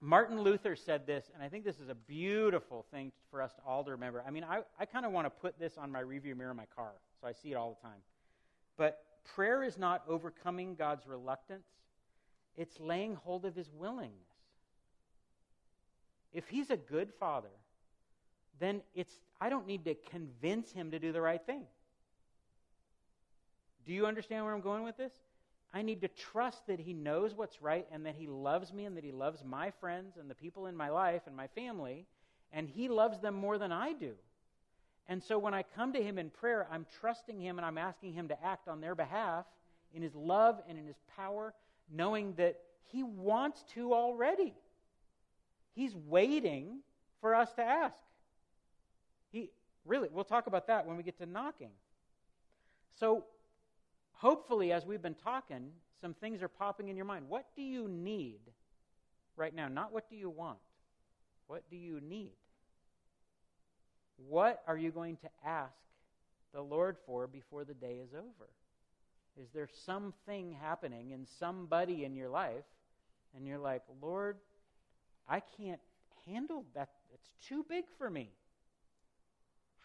Martin 0.01 0.41
Luther 0.41 0.75
said 0.75 1.05
this, 1.05 1.29
and 1.33 1.43
I 1.43 1.47
think 1.47 1.63
this 1.63 1.79
is 1.79 1.89
a 1.89 1.95
beautiful 1.95 2.85
thing 2.91 3.11
for 3.29 3.41
us 3.41 3.53
to 3.53 3.61
all 3.65 3.83
to 3.83 3.91
remember. 3.91 4.23
I 4.25 4.31
mean, 4.31 4.43
I, 4.43 4.61
I 4.79 4.85
kind 4.85 5.05
of 5.05 5.11
want 5.11 5.27
to 5.27 5.29
put 5.29 5.59
this 5.59 5.77
on 5.77 5.91
my 5.91 6.01
rearview 6.01 6.35
mirror 6.35 6.51
in 6.51 6.57
my 6.57 6.65
car, 6.75 6.91
so 7.21 7.27
I 7.27 7.33
see 7.33 7.51
it 7.51 7.55
all 7.55 7.77
the 7.79 7.87
time. 7.87 7.99
But 8.77 9.03
prayer 9.35 9.63
is 9.63 9.77
not 9.77 10.03
overcoming 10.07 10.75
God's 10.75 11.05
reluctance, 11.05 11.67
it's 12.57 12.79
laying 12.79 13.15
hold 13.15 13.45
of 13.45 13.55
his 13.55 13.69
willingness. 13.71 14.17
If 16.33 16.47
he's 16.49 16.69
a 16.69 16.77
good 16.77 17.11
father, 17.19 17.49
then 18.59 18.81
it's 18.95 19.13
I 19.39 19.49
don't 19.49 19.67
need 19.67 19.85
to 19.85 19.95
convince 19.95 20.71
him 20.71 20.91
to 20.91 20.99
do 20.99 21.11
the 21.11 21.21
right 21.21 21.41
thing. 21.45 21.63
Do 23.85 23.93
you 23.93 24.05
understand 24.05 24.45
where 24.45 24.53
I'm 24.53 24.61
going 24.61 24.83
with 24.83 24.97
this? 24.97 25.11
I 25.73 25.81
need 25.81 26.01
to 26.01 26.09
trust 26.09 26.67
that 26.67 26.79
He 26.79 26.93
knows 26.93 27.33
what's 27.33 27.61
right 27.61 27.87
and 27.91 28.05
that 28.05 28.15
He 28.15 28.27
loves 28.27 28.73
me 28.73 28.85
and 28.85 28.97
that 28.97 29.03
He 29.03 29.11
loves 29.11 29.43
my 29.43 29.71
friends 29.79 30.17
and 30.19 30.29
the 30.29 30.35
people 30.35 30.67
in 30.67 30.75
my 30.75 30.89
life 30.89 31.21
and 31.27 31.35
my 31.35 31.47
family, 31.47 32.05
and 32.51 32.67
He 32.67 32.89
loves 32.89 33.19
them 33.19 33.35
more 33.35 33.57
than 33.57 33.71
I 33.71 33.93
do. 33.93 34.11
And 35.07 35.23
so 35.23 35.39
when 35.39 35.53
I 35.53 35.63
come 35.63 35.93
to 35.93 36.03
Him 36.03 36.17
in 36.17 36.29
prayer, 36.29 36.67
I'm 36.71 36.85
trusting 36.99 37.39
Him 37.39 37.57
and 37.57 37.65
I'm 37.65 37.77
asking 37.77 38.13
Him 38.13 38.27
to 38.27 38.45
act 38.45 38.67
on 38.67 38.81
their 38.81 38.95
behalf 38.95 39.45
in 39.93 40.01
His 40.01 40.13
love 40.13 40.61
and 40.67 40.77
in 40.77 40.85
His 40.85 40.99
power, 41.15 41.53
knowing 41.89 42.33
that 42.35 42.59
He 42.87 43.03
wants 43.03 43.63
to 43.73 43.93
already. 43.93 44.53
He's 45.73 45.95
waiting 45.95 46.79
for 47.21 47.33
us 47.33 47.51
to 47.53 47.63
ask. 47.63 47.95
Really, 49.85 50.09
we'll 50.11 50.23
talk 50.23 50.47
about 50.47 50.67
that 50.67 50.85
when 50.85 50.97
we 50.97 51.03
get 51.03 51.17
to 51.17 51.25
knocking. 51.25 51.71
So, 52.99 53.25
hopefully, 54.13 54.71
as 54.71 54.85
we've 54.85 55.01
been 55.01 55.15
talking, 55.15 55.71
some 55.99 56.13
things 56.13 56.41
are 56.41 56.47
popping 56.47 56.89
in 56.89 56.95
your 56.95 57.05
mind. 57.05 57.25
What 57.27 57.47
do 57.55 57.61
you 57.61 57.87
need 57.87 58.39
right 59.35 59.53
now? 59.53 59.67
Not 59.67 59.91
what 59.91 60.09
do 60.09 60.15
you 60.15 60.29
want. 60.29 60.59
What 61.47 61.63
do 61.69 61.77
you 61.77 61.99
need? 61.99 62.33
What 64.27 64.61
are 64.67 64.77
you 64.77 64.91
going 64.91 65.17
to 65.17 65.29
ask 65.45 65.73
the 66.53 66.61
Lord 66.61 66.97
for 67.05 67.27
before 67.27 67.63
the 67.63 67.73
day 67.73 67.99
is 68.03 68.13
over? 68.13 68.49
Is 69.41 69.49
there 69.53 69.69
something 69.85 70.55
happening 70.61 71.11
in 71.11 71.25
somebody 71.39 72.03
in 72.03 72.15
your 72.15 72.29
life, 72.29 72.65
and 73.35 73.47
you're 73.47 73.57
like, 73.57 73.81
Lord, 74.01 74.37
I 75.27 75.41
can't 75.57 75.79
handle 76.25 76.65
that. 76.75 76.89
It's 77.13 77.31
too 77.47 77.65
big 77.67 77.85
for 77.97 78.09
me. 78.09 78.29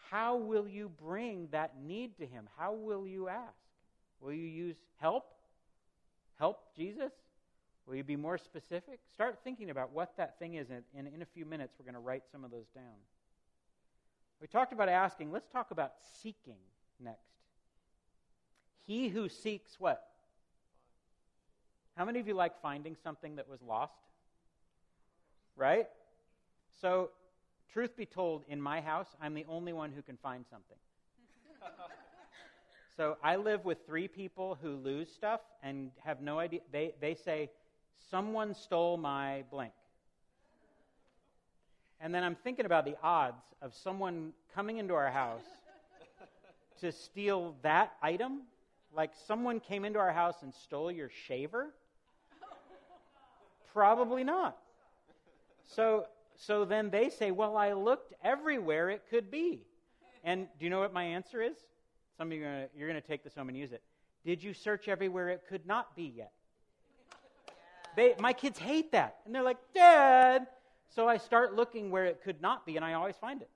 How 0.09 0.37
will 0.37 0.67
you 0.67 0.89
bring 1.03 1.49
that 1.51 1.73
need 1.81 2.17
to 2.17 2.25
Him? 2.25 2.47
How 2.57 2.73
will 2.73 3.07
you 3.07 3.27
ask? 3.27 3.53
Will 4.21 4.33
you 4.33 4.47
use 4.47 4.77
help? 4.97 5.25
Help 6.39 6.75
Jesus? 6.75 7.11
Will 7.85 7.95
you 7.95 8.03
be 8.03 8.15
more 8.15 8.37
specific? 8.37 8.99
Start 9.13 9.39
thinking 9.43 9.69
about 9.69 9.91
what 9.93 10.15
that 10.17 10.37
thing 10.39 10.55
is, 10.55 10.67
and 10.69 11.07
in 11.07 11.21
a 11.21 11.25
few 11.25 11.45
minutes, 11.45 11.73
we're 11.79 11.85
going 11.85 11.95
to 11.95 11.99
write 11.99 12.23
some 12.31 12.43
of 12.43 12.51
those 12.51 12.67
down. 12.75 12.83
We 14.41 14.47
talked 14.47 14.73
about 14.73 14.89
asking. 14.89 15.31
Let's 15.31 15.47
talk 15.47 15.71
about 15.71 15.93
seeking 16.21 16.57
next. 16.99 17.21
He 18.85 19.07
who 19.07 19.29
seeks 19.29 19.79
what? 19.79 20.03
How 21.95 22.05
many 22.05 22.19
of 22.19 22.27
you 22.27 22.33
like 22.33 22.61
finding 22.61 22.95
something 23.03 23.37
that 23.37 23.49
was 23.49 23.61
lost? 23.61 23.93
Right? 25.55 25.87
So, 26.81 27.09
truth 27.71 27.95
be 27.95 28.05
told, 28.05 28.43
in 28.47 28.61
my 28.61 28.81
house, 28.81 29.07
I'm 29.21 29.33
the 29.33 29.45
only 29.47 29.73
one 29.73 29.91
who 29.91 30.01
can 30.01 30.17
find 30.17 30.45
something. 30.49 30.77
so, 32.97 33.17
I 33.23 33.35
live 33.35 33.65
with 33.65 33.85
three 33.85 34.07
people 34.07 34.57
who 34.61 34.75
lose 34.75 35.09
stuff 35.11 35.41
and 35.63 35.91
have 36.03 36.21
no 36.21 36.39
idea. 36.39 36.61
They, 36.71 36.93
they 36.99 37.15
say, 37.15 37.49
Someone 38.09 38.53
stole 38.53 38.97
my 38.97 39.43
blank. 39.51 39.73
And 41.99 42.13
then 42.13 42.23
I'm 42.23 42.35
thinking 42.35 42.65
about 42.65 42.85
the 42.85 42.95
odds 43.01 43.43
of 43.61 43.73
someone 43.73 44.33
coming 44.53 44.77
into 44.77 44.93
our 44.93 45.09
house 45.09 45.41
to 46.81 46.91
steal 46.91 47.55
that 47.63 47.93
item. 48.01 48.41
Like 48.95 49.11
someone 49.25 49.59
came 49.59 49.83
into 49.83 49.99
our 49.99 50.13
house 50.13 50.43
and 50.43 50.53
stole 50.53 50.91
your 50.91 51.09
shaver? 51.27 51.73
Probably 53.73 54.23
not. 54.23 54.57
So, 55.65 56.05
so 56.37 56.65
then 56.65 56.89
they 56.89 57.09
say, 57.09 57.31
Well, 57.31 57.57
I 57.57 57.73
looked 57.73 58.13
everywhere 58.23 58.89
it 58.89 59.03
could 59.09 59.29
be. 59.29 59.65
And 60.23 60.47
do 60.59 60.65
you 60.65 60.69
know 60.69 60.79
what 60.79 60.93
my 60.93 61.03
answer 61.03 61.41
is? 61.41 61.57
Some 62.17 62.31
of 62.31 62.37
you 62.37 62.45
are 62.45 62.69
going 62.79 62.93
to 62.93 63.01
take 63.01 63.23
this 63.23 63.35
home 63.35 63.49
and 63.49 63.57
use 63.57 63.71
it. 63.71 63.81
Did 64.25 64.43
you 64.43 64.53
search 64.53 64.87
everywhere 64.87 65.29
it 65.29 65.43
could 65.47 65.65
not 65.65 65.95
be 65.95 66.13
yet? 66.15 66.31
They, 67.95 68.13
my 68.19 68.33
kids 68.33 68.59
hate 68.59 68.91
that. 68.91 69.17
And 69.25 69.33
they're 69.33 69.43
like, 69.43 69.57
Dad, 69.73 70.47
so 70.89 71.07
I 71.07 71.17
start 71.17 71.55
looking 71.55 71.91
where 71.91 72.05
it 72.05 72.21
could 72.23 72.41
not 72.41 72.65
be, 72.65 72.75
and 72.75 72.85
I 72.85 72.93
always 72.93 73.15
find 73.15 73.41
it. 73.41 73.49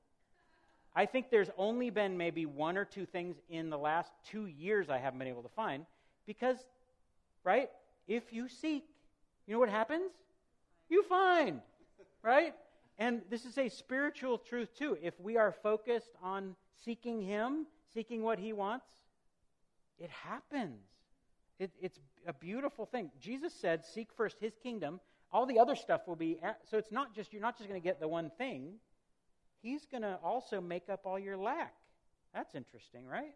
I 0.95 1.05
think 1.05 1.29
there's 1.29 1.49
only 1.57 1.89
been 1.89 2.17
maybe 2.17 2.45
one 2.45 2.77
or 2.77 2.85
two 2.85 3.05
things 3.05 3.37
in 3.49 3.69
the 3.69 3.77
last 3.77 4.11
two 4.29 4.47
years 4.47 4.89
I 4.89 4.97
haven't 4.97 5.19
been 5.19 5.27
able 5.27 5.43
to 5.43 5.49
find 5.49 5.85
because, 6.25 6.57
right? 7.43 7.69
If 8.07 8.33
you 8.33 8.49
seek, 8.49 8.83
you 9.47 9.53
know 9.53 9.59
what 9.59 9.69
happens? 9.69 10.11
You 10.89 11.03
find, 11.03 11.61
right? 12.23 12.53
And 13.01 13.23
this 13.31 13.45
is 13.45 13.57
a 13.57 13.67
spiritual 13.67 14.37
truth 14.37 14.77
too. 14.77 14.95
If 15.01 15.19
we 15.19 15.35
are 15.35 15.51
focused 15.51 16.11
on 16.21 16.55
seeking 16.85 17.19
Him, 17.19 17.65
seeking 17.95 18.21
what 18.21 18.37
He 18.37 18.53
wants, 18.53 18.85
it 19.97 20.11
happens. 20.11 20.85
It, 21.57 21.71
it's 21.81 21.97
a 22.27 22.33
beautiful 22.33 22.85
thing. 22.85 23.09
Jesus 23.19 23.55
said, 23.55 23.83
Seek 23.83 24.09
first 24.15 24.37
His 24.39 24.53
kingdom. 24.61 24.99
All 25.31 25.47
the 25.47 25.57
other 25.57 25.75
stuff 25.75 26.01
will 26.07 26.15
be 26.15 26.37
so 26.69 26.77
it's 26.77 26.91
not 26.91 27.15
just 27.15 27.33
you're 27.33 27.41
not 27.41 27.57
just 27.57 27.67
going 27.67 27.81
to 27.81 27.83
get 27.83 27.99
the 27.99 28.07
one 28.07 28.29
thing. 28.37 28.73
He's 29.63 29.87
going 29.87 30.03
to 30.03 30.19
also 30.23 30.61
make 30.61 30.87
up 30.87 31.01
all 31.03 31.17
your 31.17 31.37
lack. 31.37 31.73
That's 32.35 32.53
interesting 32.53 33.07
right? 33.07 33.33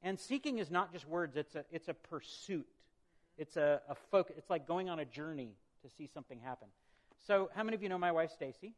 And 0.00 0.16
seeking 0.16 0.58
is 0.58 0.70
not 0.70 0.92
just 0.92 1.08
words. 1.08 1.34
It's 1.34 1.56
a 1.56 1.64
it's 1.72 1.88
a 1.88 1.94
pursuit. 1.94 2.68
It's 3.36 3.56
a, 3.56 3.80
a 3.88 3.96
focus 4.12 4.36
it's 4.38 4.48
like 4.48 4.64
going 4.64 4.88
on 4.88 5.00
a 5.00 5.04
journey 5.04 5.56
to 5.82 5.90
see 5.90 6.06
something 6.06 6.38
happen 6.38 6.68
so 7.26 7.50
how 7.54 7.62
many 7.62 7.74
of 7.74 7.82
you 7.82 7.88
know 7.88 7.98
my 7.98 8.12
wife 8.12 8.30
stacy 8.30 8.72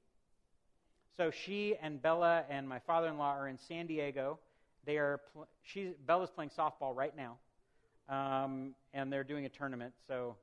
so 1.17 1.31
she 1.31 1.75
and 1.81 2.01
bella 2.01 2.45
and 2.49 2.69
my 2.69 2.79
father-in-law 2.81 3.33
are 3.33 3.49
in 3.49 3.59
san 3.59 3.87
diego 3.87 4.39
they 4.85 4.99
are 4.99 5.21
pl- 5.33 5.49
she's 5.63 5.89
bella's 6.07 6.31
playing 6.31 6.51
softball 6.51 6.95
right 6.95 7.15
now 7.17 7.37
um, 8.09 8.75
and 8.95 9.13
they're 9.13 9.25
doing 9.25 9.47
a 9.47 9.49
tournament 9.49 9.93
so 10.07 10.37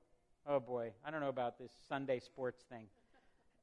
Oh 0.46 0.60
boy, 0.60 0.92
I 1.06 1.12
don't 1.12 1.22
know 1.22 1.30
about 1.30 1.58
this 1.58 1.72
Sunday 1.88 2.20
sports 2.20 2.64
thing. 2.70 2.88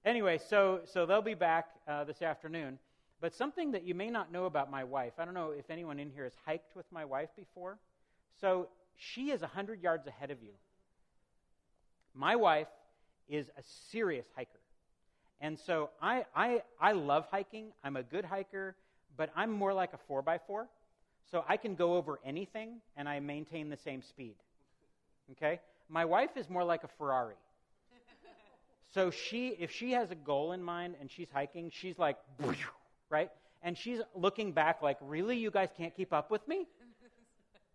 Anyway, 0.07 0.39
so 0.49 0.81
so 0.87 1.05
they'll 1.05 1.21
be 1.21 1.35
back 1.35 1.67
uh, 1.87 2.05
this 2.05 2.23
afternoon. 2.23 2.79
But 3.21 3.35
something 3.35 3.73
that 3.73 3.83
you 3.83 3.95
may 3.95 4.09
not 4.09 4.33
know 4.33 4.47
about 4.47 4.71
my 4.71 4.83
wife, 4.83 5.13
I 5.19 5.27
don't 5.27 5.35
know 5.35 5.51
if 5.51 5.69
anyone 5.69 5.99
in 5.99 6.09
here 6.09 6.25
has 6.25 6.33
hiked 6.47 6.75
with 6.75 6.87
my 6.91 7.05
wife 7.05 7.29
before. 7.37 7.79
So 8.41 8.69
she 8.97 9.31
is 9.31 9.43
100 9.43 9.83
yards 9.83 10.07
ahead 10.07 10.31
of 10.31 10.43
you. 10.43 10.53
My 12.15 12.35
wife 12.35 12.69
is 13.31 13.49
a 13.57 13.63
serious 13.91 14.27
hiker. 14.35 14.61
And 15.41 15.59
so 15.59 15.91
I, 16.03 16.25
I, 16.35 16.63
I 16.81 16.93
love 16.93 17.27
hiking. 17.31 17.73
I'm 17.83 17.97
a 17.97 18.03
good 18.03 18.25
hiker, 18.25 18.75
but 19.17 19.31
I'm 19.35 19.51
more 19.51 19.73
like 19.73 19.93
a 19.95 20.13
4x4. 20.13 20.67
So 21.31 21.45
I 21.49 21.57
can 21.57 21.75
go 21.75 21.95
over 21.95 22.19
anything 22.25 22.81
and 22.97 23.09
I 23.09 23.21
maintain 23.21 23.71
the 23.71 23.77
same 23.77 24.03
speed. 24.03 24.35
Okay? 25.33 25.61
My 25.89 26.05
wife 26.05 26.37
is 26.37 26.51
more 26.51 26.65
like 26.65 26.85
a 26.85 26.89
Ferrari. 26.99 27.37
So 28.93 29.11
she, 29.11 29.49
if 29.59 29.71
she 29.71 29.93
has 29.93 30.11
a 30.11 30.17
goal 30.17 30.53
in 30.53 30.63
mind 30.63 30.97
and 31.01 31.11
she's 31.11 31.29
hiking, 31.33 31.71
she's 31.73 31.99
like, 31.99 32.17
right? 33.11 33.31
And 33.63 33.79
she's 33.79 34.01
looking 34.15 34.53
back 34.53 34.83
like, 34.83 34.99
really? 35.01 35.37
You 35.37 35.51
guys 35.51 35.69
can't 35.77 35.95
keep 35.95 36.13
up 36.13 36.31
with 36.31 36.47
me? 36.49 36.67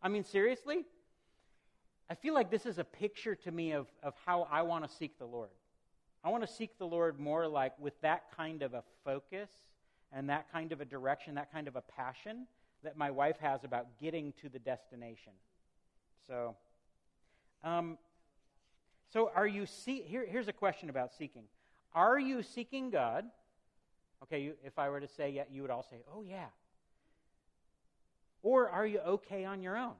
I 0.03 0.09
mean, 0.09 0.23
seriously? 0.23 0.85
I 2.09 2.15
feel 2.15 2.33
like 2.33 2.51
this 2.51 2.65
is 2.65 2.77
a 2.77 2.83
picture 2.83 3.35
to 3.35 3.51
me 3.51 3.71
of, 3.71 3.87
of 4.03 4.13
how 4.25 4.47
I 4.51 4.61
want 4.61 4.87
to 4.87 4.95
seek 4.95 5.17
the 5.17 5.25
Lord. 5.25 5.49
I 6.23 6.29
want 6.29 6.45
to 6.45 6.51
seek 6.51 6.77
the 6.77 6.85
Lord 6.85 7.19
more 7.19 7.47
like 7.47 7.73
with 7.79 7.99
that 8.01 8.25
kind 8.35 8.61
of 8.61 8.73
a 8.73 8.83
focus 9.03 9.49
and 10.11 10.29
that 10.29 10.51
kind 10.51 10.71
of 10.71 10.81
a 10.81 10.85
direction, 10.85 11.35
that 11.35 11.51
kind 11.51 11.67
of 11.67 11.75
a 11.75 11.81
passion 11.81 12.47
that 12.83 12.97
my 12.97 13.11
wife 13.11 13.37
has 13.39 13.63
about 13.63 13.87
getting 13.99 14.33
to 14.41 14.49
the 14.49 14.59
destination. 14.59 15.33
So 16.27 16.55
um, 17.63 17.97
so, 19.11 19.31
are 19.35 19.47
you 19.47 19.65
see? 19.65 20.01
Here, 20.01 20.25
here's 20.29 20.47
a 20.47 20.53
question 20.53 20.89
about 20.89 21.13
seeking. 21.17 21.43
Are 21.93 22.19
you 22.19 22.43
seeking 22.43 22.91
God? 22.91 23.25
Okay, 24.23 24.41
you, 24.41 24.53
if 24.63 24.77
I 24.77 24.89
were 24.89 24.99
to 24.99 25.07
say 25.07 25.31
yeah, 25.31 25.43
you 25.51 25.61
would 25.63 25.71
all 25.71 25.85
say, 25.89 26.03
"Oh 26.13 26.21
yeah." 26.21 26.47
Or 28.43 28.69
are 28.69 28.85
you 28.85 28.99
okay 28.99 29.45
on 29.45 29.63
your 29.63 29.77
own? 29.77 29.95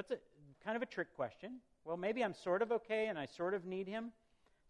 That's 0.00 0.12
a 0.12 0.64
kind 0.64 0.76
of 0.76 0.82
a 0.82 0.86
trick 0.86 1.14
question. 1.14 1.56
Well, 1.84 1.98
maybe 1.98 2.24
I'm 2.24 2.32
sort 2.32 2.62
of 2.62 2.72
okay 2.72 3.08
and 3.08 3.18
I 3.18 3.26
sort 3.26 3.52
of 3.52 3.66
need 3.66 3.86
Him. 3.86 4.12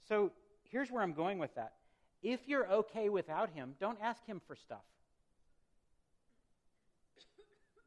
So 0.09 0.33
here's 0.65 0.91
where 0.91 1.05
I'm 1.05 1.13
going 1.13 1.39
with 1.39 1.55
that. 1.55 1.75
If 2.21 2.49
you're 2.49 2.69
okay 2.69 3.09
without 3.09 3.51
Him, 3.51 3.75
don't 3.79 3.99
ask 4.03 4.27
Him 4.27 4.41
for 4.49 4.57
stuff. 4.57 4.83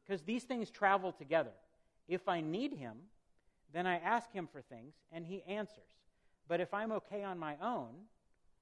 Because 0.06 0.22
these 0.22 0.44
things 0.44 0.70
travel 0.70 1.12
together. 1.12 1.52
If 2.08 2.28
I 2.28 2.40
need 2.40 2.72
him, 2.72 2.96
then 3.74 3.86
I 3.86 3.96
ask 3.96 4.30
him 4.32 4.48
for 4.50 4.60
things 4.60 4.94
and 5.12 5.24
he 5.24 5.42
answers. 5.48 5.84
But 6.48 6.60
if 6.60 6.74
I'm 6.74 6.92
okay 6.92 7.24
on 7.24 7.38
my 7.38 7.56
own, 7.62 7.94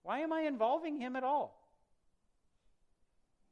why 0.02 0.20
am 0.20 0.32
I 0.32 0.42
involving 0.42 1.00
him 1.00 1.16
at 1.16 1.24
all? 1.24 1.60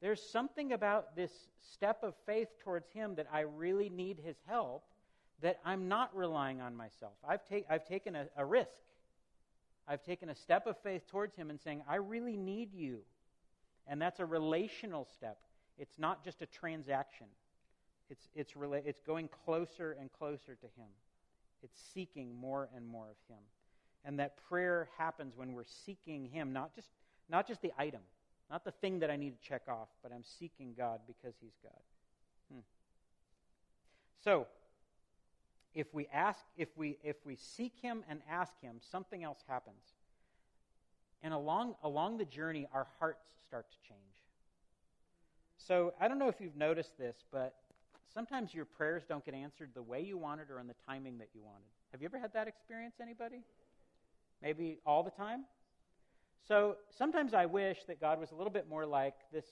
There's 0.01 0.21
something 0.21 0.71
about 0.71 1.15
this 1.15 1.31
step 1.73 2.01
of 2.03 2.15
faith 2.25 2.47
towards 2.63 2.89
him 2.91 3.15
that 3.15 3.27
I 3.31 3.41
really 3.41 3.89
need 3.89 4.17
his 4.23 4.37
help 4.47 4.85
that 5.41 5.59
I'm 5.65 5.87
not 5.87 6.15
relying 6.15 6.61
on 6.61 6.75
myself. 6.75 7.13
I've, 7.27 7.47
ta- 7.47 7.65
I've 7.69 7.85
taken 7.85 8.15
a, 8.15 8.27
a 8.37 8.45
risk. 8.45 8.69
I've 9.87 10.03
taken 10.03 10.29
a 10.29 10.35
step 10.35 10.67
of 10.67 10.77
faith 10.77 11.07
towards 11.07 11.35
him 11.35 11.49
and 11.49 11.59
saying, 11.59 11.83
I 11.89 11.95
really 11.95 12.37
need 12.37 12.73
you. 12.73 12.99
And 13.87 14.01
that's 14.01 14.19
a 14.19 14.25
relational 14.25 15.07
step. 15.13 15.39
It's 15.77 15.97
not 15.97 16.23
just 16.23 16.41
a 16.41 16.45
transaction. 16.45 17.27
It's, 18.11 18.27
it's, 18.35 18.53
rela- 18.53 18.83
it's 18.85 19.01
going 19.01 19.29
closer 19.45 19.95
and 19.99 20.11
closer 20.11 20.55
to 20.55 20.65
Him. 20.77 20.89
It's 21.63 21.79
seeking 21.93 22.35
more 22.35 22.69
and 22.75 22.85
more 22.85 23.05
of 23.05 23.15
Him. 23.29 23.41
And 24.03 24.19
that 24.19 24.37
prayer 24.49 24.89
happens 24.97 25.37
when 25.37 25.53
we're 25.53 25.63
seeking 25.85 26.25
Him, 26.25 26.51
not 26.51 26.75
just, 26.75 26.89
not 27.29 27.47
just 27.47 27.61
the 27.61 27.71
item, 27.77 28.01
not 28.49 28.65
the 28.65 28.71
thing 28.71 28.99
that 28.99 29.09
I 29.09 29.15
need 29.15 29.41
to 29.41 29.47
check 29.47 29.63
off, 29.69 29.87
but 30.03 30.11
I'm 30.11 30.23
seeking 30.23 30.73
God 30.77 30.99
because 31.07 31.35
He's 31.39 31.55
God. 31.63 31.81
Hmm. 32.51 32.59
So, 34.23 34.47
if 35.73 35.93
we 35.93 36.07
ask, 36.13 36.39
if 36.57 36.69
we, 36.75 36.97
if 37.03 37.15
we 37.25 37.35
seek 37.35 37.73
Him 37.81 38.03
and 38.09 38.21
ask 38.29 38.59
Him, 38.61 38.77
something 38.91 39.23
else 39.23 39.43
happens. 39.47 39.93
And 41.23 41.33
along, 41.33 41.75
along 41.83 42.17
the 42.17 42.25
journey, 42.25 42.67
our 42.73 42.87
hearts 42.99 43.25
start 43.47 43.67
to 43.71 43.77
change. 43.87 43.99
So, 45.57 45.93
I 46.01 46.07
don't 46.07 46.17
know 46.17 46.27
if 46.27 46.41
you've 46.41 46.55
noticed 46.55 46.97
this, 46.97 47.23
but 47.31 47.55
sometimes 48.13 48.53
your 48.53 48.65
prayers 48.65 49.03
don't 49.07 49.23
get 49.23 49.35
answered 49.35 49.69
the 49.75 49.83
way 49.83 50.01
you 50.01 50.17
wanted 50.17 50.49
or 50.49 50.59
in 50.59 50.67
the 50.67 50.75
timing 50.87 51.19
that 51.19 51.29
you 51.33 51.41
wanted. 51.43 51.67
Have 51.91 52.01
you 52.01 52.05
ever 52.05 52.17
had 52.17 52.33
that 52.33 52.47
experience, 52.47 52.95
anybody? 53.01 53.43
Maybe 54.41 54.79
all 54.85 55.03
the 55.03 55.11
time? 55.11 55.45
So 56.47 56.77
sometimes 56.97 57.33
I 57.33 57.45
wish 57.45 57.77
that 57.87 58.01
God 58.01 58.19
was 58.19 58.31
a 58.31 58.35
little 58.35 58.51
bit 58.51 58.67
more 58.67 58.85
like 58.85 59.13
this, 59.31 59.45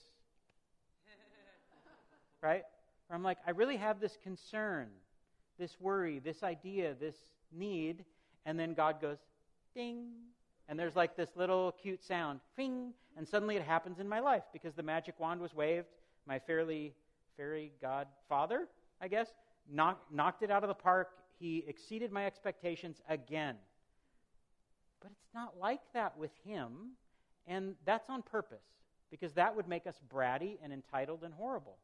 right? 2.42 2.64
Where 3.06 3.16
I'm 3.16 3.22
like, 3.22 3.38
I 3.46 3.52
really 3.52 3.76
have 3.76 4.00
this 4.00 4.18
concern, 4.22 4.88
this 5.60 5.76
worry, 5.78 6.18
this 6.18 6.42
idea, 6.42 6.94
this 6.98 7.14
need, 7.52 8.04
and 8.46 8.58
then 8.58 8.74
God 8.74 9.00
goes, 9.00 9.18
ding, 9.74 10.08
and 10.68 10.78
there's 10.78 10.96
like 10.96 11.16
this 11.16 11.30
little 11.36 11.72
cute 11.80 12.02
sound, 12.02 12.40
fing, 12.56 12.92
and 13.16 13.28
suddenly 13.28 13.56
it 13.56 13.62
happens 13.62 14.00
in 14.00 14.08
my 14.08 14.20
life 14.20 14.44
because 14.52 14.74
the 14.74 14.82
magic 14.82 15.20
wand 15.20 15.40
was 15.40 15.54
waved. 15.54 15.86
My 16.26 16.38
fairly 16.38 16.94
fairy 17.36 17.72
godfather, 17.80 18.68
I 19.00 19.08
guess, 19.08 19.28
knocked, 19.70 20.12
knocked 20.12 20.42
it 20.42 20.50
out 20.50 20.64
of 20.64 20.68
the 20.68 20.74
park. 20.74 21.10
He 21.38 21.64
exceeded 21.68 22.10
my 22.10 22.26
expectations 22.26 23.02
again. 23.08 23.56
But 25.00 25.10
it's 25.12 25.34
not 25.34 25.54
like 25.60 25.80
that 25.94 26.16
with 26.18 26.30
him, 26.44 26.92
and 27.46 27.74
that's 27.84 28.08
on 28.08 28.22
purpose, 28.22 28.64
because 29.10 29.32
that 29.34 29.54
would 29.54 29.68
make 29.68 29.86
us 29.86 30.00
bratty 30.12 30.58
and 30.62 30.72
entitled 30.72 31.22
and 31.24 31.34
horrible. 31.34 31.78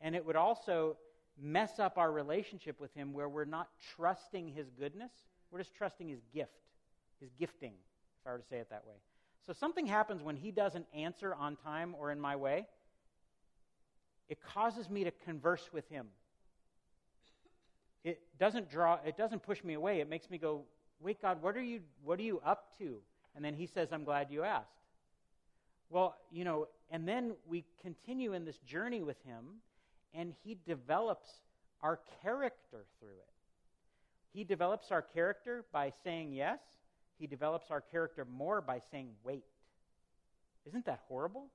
And 0.00 0.14
it 0.14 0.24
would 0.24 0.36
also 0.36 0.96
mess 1.40 1.78
up 1.78 1.98
our 1.98 2.10
relationship 2.10 2.80
with 2.80 2.94
him 2.94 3.12
where 3.12 3.28
we're 3.28 3.44
not 3.44 3.68
trusting 3.96 4.48
his 4.48 4.68
goodness, 4.70 5.10
we're 5.50 5.58
just 5.58 5.74
trusting 5.74 6.08
his 6.08 6.20
gift, 6.32 6.52
his 7.20 7.30
gifting, 7.38 7.72
if 8.20 8.26
I 8.26 8.32
were 8.32 8.38
to 8.38 8.44
say 8.48 8.58
it 8.58 8.70
that 8.70 8.86
way. 8.86 8.96
So 9.46 9.52
something 9.52 9.86
happens 9.86 10.22
when 10.22 10.36
he 10.36 10.50
doesn't 10.50 10.86
answer 10.94 11.34
on 11.34 11.56
time 11.56 11.94
or 11.98 12.10
in 12.10 12.20
my 12.20 12.36
way, 12.36 12.66
it 14.28 14.38
causes 14.42 14.88
me 14.88 15.04
to 15.04 15.10
converse 15.10 15.68
with 15.72 15.88
him. 15.88 16.06
It 18.04 18.20
doesn't 18.38 18.70
draw 18.70 18.98
it 19.04 19.16
doesn't 19.16 19.42
push 19.42 19.62
me 19.64 19.74
away. 19.74 20.00
It 20.00 20.08
makes 20.08 20.30
me 20.30 20.38
go, 20.38 20.64
"Wait, 21.00 21.20
God, 21.20 21.42
what 21.42 21.56
are 21.56 21.62
you 21.62 21.82
what 22.02 22.18
are 22.18 22.22
you 22.22 22.40
up 22.40 22.76
to?" 22.78 23.00
And 23.34 23.44
then 23.44 23.54
he 23.54 23.66
says, 23.66 23.92
"I'm 23.92 24.04
glad 24.04 24.30
you 24.30 24.44
asked." 24.44 24.68
Well, 25.90 26.16
you 26.30 26.44
know, 26.44 26.68
and 26.90 27.06
then 27.06 27.36
we 27.46 27.64
continue 27.80 28.32
in 28.32 28.44
this 28.44 28.58
journey 28.58 29.02
with 29.02 29.20
him 29.24 29.60
and 30.14 30.32
he 30.44 30.56
develops 30.66 31.28
our 31.82 32.00
character 32.22 32.86
through 33.00 33.08
it. 33.08 33.32
He 34.32 34.44
develops 34.44 34.90
our 34.90 35.02
character 35.02 35.64
by 35.72 35.92
saying 36.02 36.32
yes. 36.32 36.60
He 37.18 37.26
develops 37.26 37.70
our 37.70 37.80
character 37.80 38.24
more 38.24 38.60
by 38.60 38.80
saying 38.90 39.10
wait. 39.22 39.44
Isn't 40.66 40.86
that 40.86 41.00
horrible? 41.08 41.48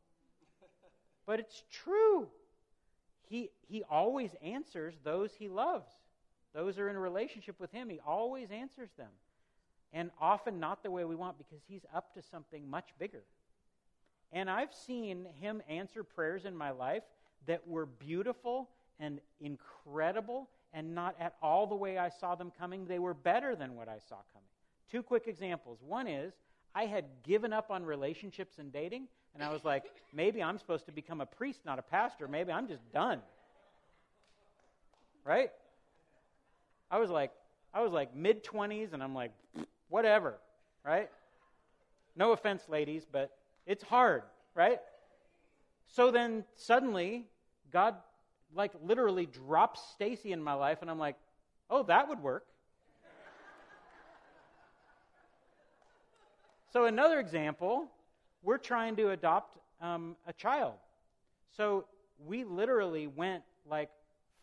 but 1.25 1.39
it's 1.39 1.63
true 1.71 2.29
he, 3.29 3.51
he 3.67 3.83
always 3.83 4.31
answers 4.43 4.95
those 5.03 5.33
he 5.33 5.47
loves. 5.47 5.91
Those 6.53 6.79
are 6.79 6.89
in 6.89 6.95
a 6.95 6.99
relationship 6.99 7.59
with 7.59 7.71
him. 7.71 7.87
He 7.89 7.99
always 8.05 8.49
answers 8.49 8.89
them. 8.97 9.11
And 9.93 10.09
often 10.19 10.59
not 10.59 10.83
the 10.83 10.91
way 10.91 11.05
we 11.05 11.15
want 11.15 11.37
because 11.37 11.61
he's 11.67 11.85
up 11.95 12.13
to 12.15 12.21
something 12.23 12.67
much 12.69 12.89
bigger. 12.97 13.23
And 14.31 14.49
I've 14.49 14.73
seen 14.73 15.25
him 15.39 15.61
answer 15.69 16.03
prayers 16.03 16.45
in 16.45 16.55
my 16.55 16.71
life 16.71 17.03
that 17.47 17.67
were 17.67 17.85
beautiful 17.85 18.69
and 18.99 19.19
incredible 19.41 20.49
and 20.73 20.93
not 20.93 21.15
at 21.19 21.35
all 21.41 21.67
the 21.67 21.75
way 21.75 21.97
I 21.97 22.09
saw 22.09 22.35
them 22.35 22.51
coming. 22.57 22.85
They 22.85 22.99
were 22.99 23.13
better 23.13 23.55
than 23.55 23.75
what 23.75 23.87
I 23.87 23.97
saw 24.07 24.17
coming. 24.33 24.47
Two 24.91 25.03
quick 25.03 25.27
examples. 25.27 25.79
One 25.85 26.07
is 26.07 26.33
I 26.75 26.85
had 26.85 27.05
given 27.23 27.53
up 27.53 27.71
on 27.71 27.83
relationships 27.83 28.57
and 28.59 28.71
dating, 28.71 29.07
and 29.33 29.43
I 29.43 29.51
was 29.51 29.63
like, 29.63 29.83
maybe 30.13 30.41
I'm 30.41 30.57
supposed 30.57 30.85
to 30.85 30.91
become 30.91 31.21
a 31.21 31.25
priest, 31.25 31.61
not 31.65 31.79
a 31.79 31.81
pastor. 31.81 32.27
Maybe 32.27 32.51
I'm 32.51 32.67
just 32.67 32.89
done. 32.91 33.19
Right? 35.25 35.51
I 36.91 36.99
was 36.99 37.09
like, 37.09 37.31
I 37.73 37.81
was 37.81 37.91
like 37.91 38.15
mid 38.15 38.43
20s, 38.43 38.93
and 38.93 39.03
I'm 39.03 39.13
like, 39.13 39.31
whatever. 39.89 40.35
Right? 40.85 41.09
No 42.15 42.31
offense, 42.31 42.63
ladies, 42.69 43.05
but 43.11 43.31
it's 43.65 43.83
hard. 43.83 44.23
Right? 44.55 44.79
So 45.91 46.11
then 46.11 46.45
suddenly, 46.55 47.25
God, 47.71 47.95
like, 48.55 48.71
literally 48.83 49.25
drops 49.25 49.81
Stacy 49.93 50.31
in 50.31 50.41
my 50.41 50.53
life, 50.53 50.79
and 50.81 50.89
I'm 50.89 50.99
like, 50.99 51.15
oh, 51.69 51.83
that 51.83 52.07
would 52.07 52.21
work. 52.21 52.45
so, 56.73 56.85
another 56.85 57.19
example 57.19 57.89
we're 58.41 58.57
trying 58.57 58.95
to 58.95 59.09
adopt 59.09 59.57
um, 59.81 60.15
a 60.27 60.33
child. 60.33 60.73
So 61.55 61.85
we 62.25 62.43
literally 62.43 63.07
went 63.07 63.43
like 63.69 63.89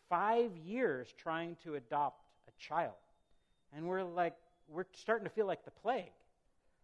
five 0.09 0.55
years 0.55 1.13
trying 1.17 1.57
to 1.63 1.75
adopt 1.75 2.23
a 2.47 2.61
child. 2.61 2.93
And 3.75 3.87
we're 3.87 4.03
like, 4.03 4.35
we're 4.67 4.85
starting 4.93 5.25
to 5.25 5.33
feel 5.33 5.45
like 5.45 5.65
the 5.65 5.71
plague. 5.71 6.11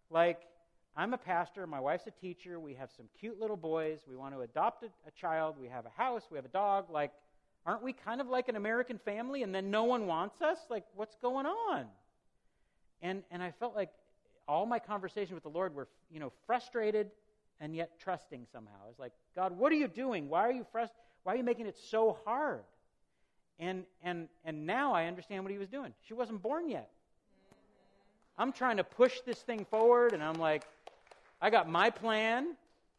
Like, 0.09 0.41
I'm 0.95 1.13
a 1.13 1.17
pastor, 1.17 1.65
my 1.65 1.79
wife's 1.79 2.05
a 2.05 2.11
teacher, 2.11 2.59
we 2.59 2.75
have 2.75 2.91
some 2.95 3.07
cute 3.19 3.39
little 3.39 3.57
boys, 3.57 3.99
we 4.07 4.15
want 4.15 4.35
to 4.35 4.41
adopt 4.41 4.83
a, 4.83 4.87
a 5.07 5.11
child, 5.19 5.55
we 5.59 5.67
have 5.67 5.85
a 5.85 6.01
house, 6.01 6.23
we 6.29 6.37
have 6.37 6.45
a 6.45 6.49
dog. 6.49 6.91
Like, 6.91 7.11
aren't 7.65 7.81
we 7.81 7.93
kind 7.93 8.21
of 8.21 8.27
like 8.27 8.47
an 8.47 8.55
American 8.55 8.99
family 8.99 9.41
and 9.41 9.55
then 9.55 9.71
no 9.71 9.85
one 9.85 10.05
wants 10.05 10.41
us? 10.41 10.59
Like, 10.69 10.83
what's 10.95 11.15
going 11.15 11.47
on? 11.47 11.85
And, 13.01 13.23
and 13.31 13.41
I 13.41 13.51
felt 13.59 13.75
like 13.75 13.89
all 14.47 14.67
my 14.67 14.77
conversations 14.77 15.33
with 15.33 15.43
the 15.43 15.49
Lord 15.49 15.73
were, 15.73 15.87
you 16.11 16.19
know, 16.19 16.31
frustrated 16.45 17.09
and 17.59 17.75
yet 17.75 17.99
trusting 17.99 18.45
somehow. 18.51 18.89
It's 18.89 18.99
like, 18.99 19.13
God, 19.35 19.57
what 19.57 19.71
are 19.71 19.75
you 19.75 19.87
doing? 19.87 20.29
Why 20.29 20.41
are 20.41 20.51
you 20.51 20.65
frust- 20.73 20.91
Why 21.23 21.33
are 21.33 21.37
you 21.37 21.43
making 21.43 21.65
it 21.65 21.77
so 21.77 22.17
hard? 22.25 22.63
And 23.59 23.85
and 24.01 24.27
and 24.43 24.65
now 24.65 24.93
I 24.93 25.05
understand 25.05 25.43
what 25.43 25.51
he 25.51 25.57
was 25.57 25.69
doing. 25.69 25.93
She 26.07 26.13
wasn't 26.13 26.41
born 26.41 26.69
yet. 26.69 26.89
I'm 28.37 28.51
trying 28.51 28.77
to 28.77 28.83
push 28.83 29.21
this 29.21 29.37
thing 29.39 29.65
forward, 29.65 30.13
and 30.13 30.23
I'm 30.23 30.35
like, 30.35 30.63
I 31.43 31.49
got 31.49 31.69
my 31.69 31.89
plan. 31.89 32.55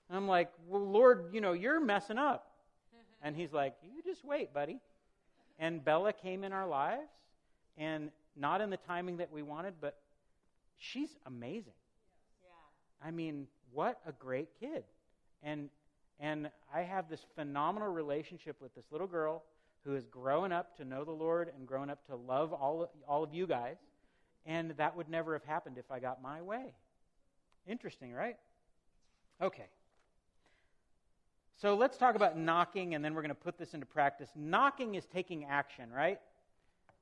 And 0.08 0.16
I'm 0.16 0.28
like, 0.28 0.52
well, 0.68 0.84
Lord, 0.84 1.30
you 1.32 1.40
know, 1.40 1.54
you're 1.54 1.80
messing 1.80 2.18
up. 2.18 2.50
And 3.22 3.34
he's 3.34 3.54
like, 3.54 3.74
you 3.82 4.02
just 4.02 4.22
wait, 4.22 4.52
buddy. 4.52 4.80
And 5.58 5.82
Bella 5.82 6.12
came 6.12 6.44
in 6.44 6.52
our 6.52 6.66
lives, 6.66 7.08
and 7.78 8.10
not 8.36 8.60
in 8.60 8.68
the 8.68 8.76
timing 8.76 9.16
that 9.16 9.32
we 9.32 9.40
wanted, 9.40 9.74
but 9.80 9.96
she's 10.76 11.08
amazing. 11.24 11.72
Yeah. 12.42 13.08
I 13.08 13.12
mean, 13.12 13.46
what 13.72 13.98
a 14.06 14.12
great 14.12 14.48
kid. 14.60 14.84
And 15.42 15.70
and 16.20 16.50
I 16.72 16.82
have 16.82 17.08
this 17.08 17.24
phenomenal 17.34 17.88
relationship 17.88 18.60
with 18.60 18.74
this 18.74 18.84
little 18.90 19.06
girl 19.06 19.42
who 19.84 19.94
is 19.96 20.04
growing 20.04 20.52
up 20.52 20.76
to 20.76 20.84
know 20.84 21.02
the 21.04 21.12
Lord 21.12 21.50
and 21.56 21.66
growing 21.66 21.88
up 21.88 22.06
to 22.08 22.16
love 22.16 22.52
all 22.52 22.90
all 23.08 23.24
of 23.24 23.32
you 23.32 23.46
guys. 23.46 23.76
And 24.44 24.72
that 24.72 24.94
would 24.96 25.08
never 25.08 25.32
have 25.32 25.44
happened 25.44 25.78
if 25.78 25.90
I 25.90 25.98
got 25.98 26.20
my 26.20 26.42
way. 26.42 26.74
Interesting, 27.66 28.12
right? 28.12 28.36
Okay. 29.40 29.66
So 31.56 31.74
let's 31.74 31.96
talk 31.96 32.14
about 32.14 32.36
knocking, 32.36 32.94
and 32.94 33.04
then 33.04 33.14
we're 33.14 33.22
going 33.22 33.30
to 33.30 33.34
put 33.34 33.58
this 33.58 33.74
into 33.74 33.86
practice. 33.86 34.28
Knocking 34.34 34.96
is 34.96 35.06
taking 35.06 35.44
action, 35.44 35.90
right? 35.90 36.20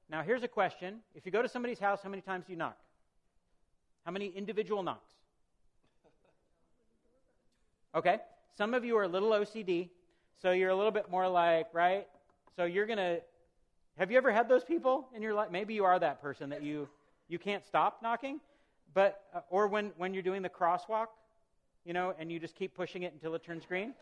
Now, 0.08 0.22
here's 0.22 0.42
a 0.42 0.48
question. 0.48 1.00
If 1.14 1.24
you 1.26 1.32
go 1.32 1.42
to 1.42 1.48
somebody's 1.48 1.78
house, 1.78 2.00
how 2.02 2.10
many 2.10 2.22
times 2.22 2.44
do 2.46 2.52
you 2.52 2.58
knock? 2.58 2.76
How 4.04 4.12
many 4.12 4.28
individual 4.28 4.82
knocks? 4.82 5.10
Okay? 7.94 8.18
Some 8.56 8.74
of 8.74 8.84
you 8.84 8.96
are 8.98 9.04
a 9.04 9.08
little 9.08 9.30
OCD, 9.30 9.88
so 10.40 10.50
you're 10.50 10.70
a 10.70 10.76
little 10.76 10.90
bit 10.90 11.10
more 11.10 11.28
like, 11.28 11.68
right? 11.72 12.06
So 12.56 12.64
you're 12.64 12.86
going 12.86 12.98
to 12.98 13.20
Have 13.98 14.10
you 14.10 14.16
ever 14.16 14.32
had 14.32 14.48
those 14.48 14.64
people 14.64 15.08
in 15.14 15.22
your 15.22 15.34
life? 15.34 15.50
Maybe 15.50 15.74
you 15.74 15.84
are 15.84 15.98
that 15.98 16.20
person 16.20 16.50
that 16.50 16.62
you 16.62 16.88
you 17.28 17.38
can't 17.38 17.64
stop 17.64 18.02
knocking, 18.02 18.40
but 18.94 19.22
uh, 19.34 19.40
or 19.50 19.68
when 19.68 19.92
when 19.96 20.14
you're 20.14 20.22
doing 20.22 20.42
the 20.42 20.48
crosswalk, 20.48 21.08
you 21.84 21.92
know, 21.92 22.14
and 22.18 22.30
you 22.30 22.38
just 22.38 22.54
keep 22.54 22.74
pushing 22.74 23.02
it 23.02 23.12
until 23.12 23.34
it 23.34 23.42
turns 23.44 23.64
green. 23.66 23.94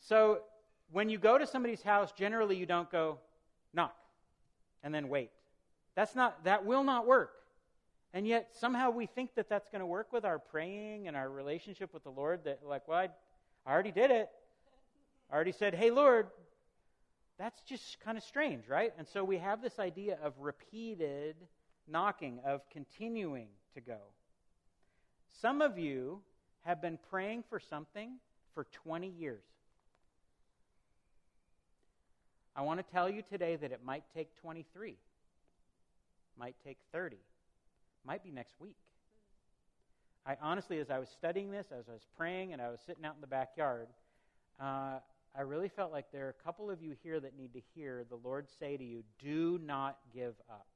So 0.00 0.40
when 0.92 1.08
you 1.08 1.18
go 1.18 1.38
to 1.38 1.46
somebody's 1.46 1.82
house, 1.82 2.12
generally 2.12 2.56
you 2.56 2.66
don't 2.66 2.90
go 2.90 3.18
knock 3.72 3.96
and 4.82 4.94
then 4.94 5.08
wait. 5.08 5.30
That's 5.94 6.14
not 6.14 6.44
that 6.44 6.64
will 6.64 6.84
not 6.84 7.06
work. 7.06 7.32
And 8.12 8.26
yet 8.26 8.50
somehow 8.58 8.90
we 8.90 9.06
think 9.06 9.34
that 9.34 9.48
that's 9.48 9.68
going 9.68 9.80
to 9.80 9.86
work 9.86 10.12
with 10.12 10.24
our 10.24 10.38
praying 10.38 11.08
and 11.08 11.16
our 11.16 11.28
relationship 11.28 11.92
with 11.92 12.04
the 12.04 12.10
Lord 12.10 12.44
that 12.44 12.60
like, 12.64 12.86
well, 12.88 12.98
I, 12.98 13.08
I 13.66 13.72
already 13.72 13.90
did 13.92 14.10
it. 14.10 14.28
I 15.30 15.34
already 15.34 15.52
said, 15.52 15.74
"Hey 15.74 15.90
Lord, 15.90 16.28
that's 17.38 17.60
just 17.62 17.98
kind 18.00 18.16
of 18.16 18.24
strange, 18.24 18.68
right? 18.68 18.92
And 18.96 19.06
so 19.08 19.24
we 19.24 19.38
have 19.38 19.60
this 19.60 19.78
idea 19.78 20.18
of 20.22 20.34
repeated 20.38 21.36
knocking, 21.88 22.40
of 22.44 22.62
continuing 22.70 23.48
to 23.74 23.80
go. 23.80 23.98
Some 25.40 25.60
of 25.60 25.78
you 25.78 26.20
have 26.62 26.80
been 26.80 26.98
praying 27.10 27.44
for 27.48 27.60
something 27.60 28.18
for 28.54 28.66
20 28.84 29.08
years. 29.08 29.44
I 32.54 32.62
want 32.62 32.84
to 32.84 32.92
tell 32.92 33.08
you 33.10 33.22
today 33.22 33.56
that 33.56 33.70
it 33.70 33.80
might 33.84 34.04
take 34.14 34.34
23, 34.40 34.96
might 36.38 36.56
take 36.64 36.78
30, 36.90 37.16
might 38.04 38.24
be 38.24 38.30
next 38.30 38.54
week. 38.60 38.76
I 40.26 40.36
honestly, 40.40 40.80
as 40.80 40.90
I 40.90 40.98
was 40.98 41.08
studying 41.10 41.50
this, 41.50 41.66
as 41.70 41.84
I 41.88 41.92
was 41.92 42.06
praying, 42.16 42.52
and 42.52 42.62
I 42.62 42.70
was 42.70 42.80
sitting 42.84 43.04
out 43.04 43.14
in 43.14 43.20
the 43.20 43.26
backyard, 43.26 43.88
uh, 44.58 44.98
I 45.36 45.42
really 45.42 45.68
felt 45.68 45.92
like 45.92 46.06
there 46.12 46.26
are 46.26 46.30
a 46.30 46.44
couple 46.44 46.70
of 46.70 46.82
you 46.82 46.96
here 47.02 47.20
that 47.20 47.36
need 47.36 47.52
to 47.52 47.60
hear 47.74 48.06
the 48.08 48.16
Lord 48.16 48.46
say 48.58 48.78
to 48.78 48.84
you, 48.84 49.04
do 49.22 49.60
not 49.62 49.98
give 50.14 50.34
up. 50.50 50.66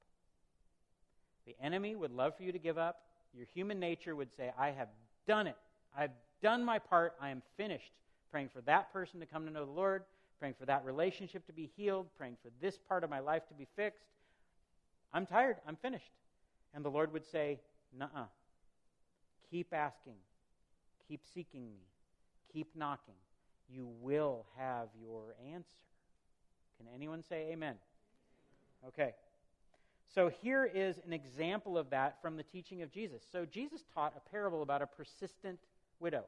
The 1.46 1.57
enemy 1.62 1.96
would 1.96 2.12
love 2.12 2.37
for 2.37 2.42
you 2.42 2.53
to 2.53 2.59
give 2.59 2.79
up. 2.79 3.03
Your 3.35 3.46
human 3.46 3.79
nature 3.81 4.14
would 4.14 4.35
say, 4.37 4.53
I 4.59 4.70
have 4.70 4.88
done 5.26 5.46
it. 5.46 5.57
I've 5.96 6.12
done 6.42 6.64
my 6.64 6.79
part. 6.79 7.14
I 7.20 7.31
am 7.31 7.42
finished. 7.57 7.92
Praying 8.31 8.50
for 8.53 8.61
that 8.62 8.92
person 8.92 9.20
to 9.20 9.26
come 9.26 9.46
to 9.46 9.53
know 9.53 9.64
the 9.64 9.72
Lord, 9.72 10.05
praying 10.38 10.55
for 10.59 10.66
that 10.66 10.85
relationship 10.85 11.46
to 11.46 11.53
be 11.53 11.70
healed, 11.76 12.07
praying 12.16 12.37
for 12.42 12.50
this 12.61 12.79
part 12.88 13.05
of 13.05 13.11
my 13.11 13.20
life 13.20 13.46
to 13.48 13.55
be 13.55 13.66
fixed. 13.76 14.05
I'm 15.12 15.26
tired. 15.26 15.57
I'm 15.66 15.76
finished. 15.76 16.12
And 16.74 16.85
the 16.85 16.90
Lord 16.90 17.12
would 17.12 17.26
say, 17.26 17.61
Nuh 17.96 18.07
uh. 18.14 18.24
Keep 19.50 19.74
asking. 19.74 20.14
Keep 21.09 21.22
seeking 21.35 21.72
me. 21.72 21.81
Keep 22.53 22.76
knocking 22.76 23.14
you 23.72 23.88
will 24.00 24.46
have 24.57 24.88
your 25.00 25.35
answer. 25.53 25.68
Can 26.79 26.87
anyone 26.94 27.22
say 27.29 27.50
amen? 27.53 27.76
Okay. 28.88 29.12
So 30.12 30.29
here 30.29 30.68
is 30.73 30.99
an 31.07 31.12
example 31.12 31.79
of 31.79 31.90
that 31.90 32.20
from 32.20 32.37
the 32.37 32.42
teaching 32.42 32.83
of 32.83 32.90
Jesus. 32.90 33.23
So 33.31 33.44
Jesus 33.44 33.85
taught 33.94 34.14
a 34.16 34.31
parable 34.31 34.62
about 34.62 34.83
a 34.83 34.87
persistent 34.87 35.61
widow. 36.01 36.25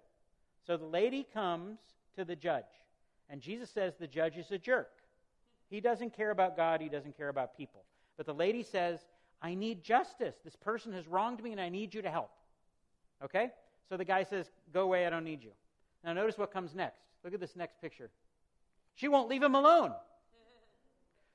So 0.65 0.77
the 0.77 0.85
lady 0.85 1.27
comes 1.35 1.79
to 2.17 2.25
the 2.25 2.37
judge, 2.37 2.65
and 3.29 3.41
Jesus 3.41 3.71
says 3.71 3.95
the 3.99 4.07
judge 4.07 4.37
is 4.37 4.51
a 4.53 4.59
jerk. 4.59 4.91
He 5.69 5.81
doesn't 5.81 6.15
care 6.15 6.31
about 6.31 6.57
God, 6.57 6.81
he 6.81 6.89
doesn't 6.89 7.17
care 7.17 7.29
about 7.29 7.57
people. 7.57 7.83
But 8.17 8.27
the 8.27 8.35
lady 8.35 8.63
says, 8.63 9.01
I 9.41 9.55
need 9.55 9.83
justice. 9.83 10.37
This 10.45 10.55
person 10.55 10.93
has 10.93 11.09
wronged 11.09 11.43
me, 11.43 11.51
and 11.51 11.61
I 11.61 11.69
need 11.69 11.95
you 11.95 12.03
to 12.03 12.11
help. 12.11 12.31
Okay? 13.25 13.51
So 13.89 13.97
the 13.97 14.05
guy 14.05 14.23
says, 14.23 14.51
Go 14.73 14.83
away, 14.83 15.07
I 15.07 15.11
don't 15.11 15.25
need 15.25 15.43
you. 15.43 15.51
Now 16.05 16.13
notice 16.13 16.39
what 16.39 16.53
comes 16.53 16.75
next. 16.75 17.01
Look 17.25 17.35
at 17.35 17.41
this 17.41 17.57
next 17.57 17.81
picture. 17.81 18.11
She 18.95 19.09
won't 19.09 19.29
leave 19.29 19.43
him 19.43 19.55
alone. 19.55 19.93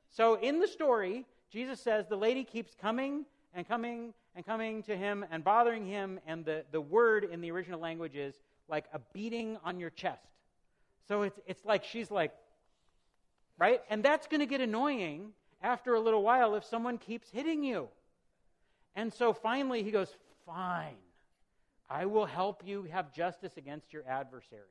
So 0.09 0.35
in 0.35 0.59
the 0.59 0.67
story, 0.67 1.25
Jesus 1.51 1.79
says 1.79 2.07
the 2.07 2.17
lady 2.17 2.43
keeps 2.43 2.75
coming 2.75 3.25
and 3.53 3.67
coming 3.67 4.13
and 4.35 4.45
coming 4.45 4.83
to 4.83 4.95
him 4.95 5.25
and 5.31 5.43
bothering 5.43 5.85
him, 5.85 6.19
and 6.27 6.45
the, 6.45 6.63
the 6.71 6.81
word 6.81 7.23
in 7.23 7.41
the 7.41 7.51
original 7.51 7.79
language 7.79 8.15
is 8.15 8.35
like 8.67 8.85
a 8.93 8.99
beating 9.13 9.57
on 9.63 9.79
your 9.79 9.89
chest. 9.89 10.27
So 11.07 11.23
it's, 11.23 11.39
it's 11.47 11.65
like 11.65 11.83
she's 11.83 12.11
like, 12.11 12.33
right? 13.57 13.81
And 13.89 14.03
that's 14.03 14.27
going 14.27 14.41
to 14.41 14.45
get 14.45 14.61
annoying 14.61 15.31
after 15.61 15.95
a 15.95 15.99
little 15.99 16.21
while 16.21 16.55
if 16.55 16.65
someone 16.65 16.97
keeps 16.97 17.29
hitting 17.29 17.63
you. 17.63 17.87
And 18.95 19.13
so 19.13 19.33
finally 19.33 19.83
he 19.83 19.91
goes, 19.91 20.15
Fine, 20.45 20.95
I 21.89 22.05
will 22.05 22.25
help 22.25 22.61
you 22.65 22.83
have 22.91 23.13
justice 23.13 23.57
against 23.57 23.91
your 23.91 24.03
adversary. 24.07 24.61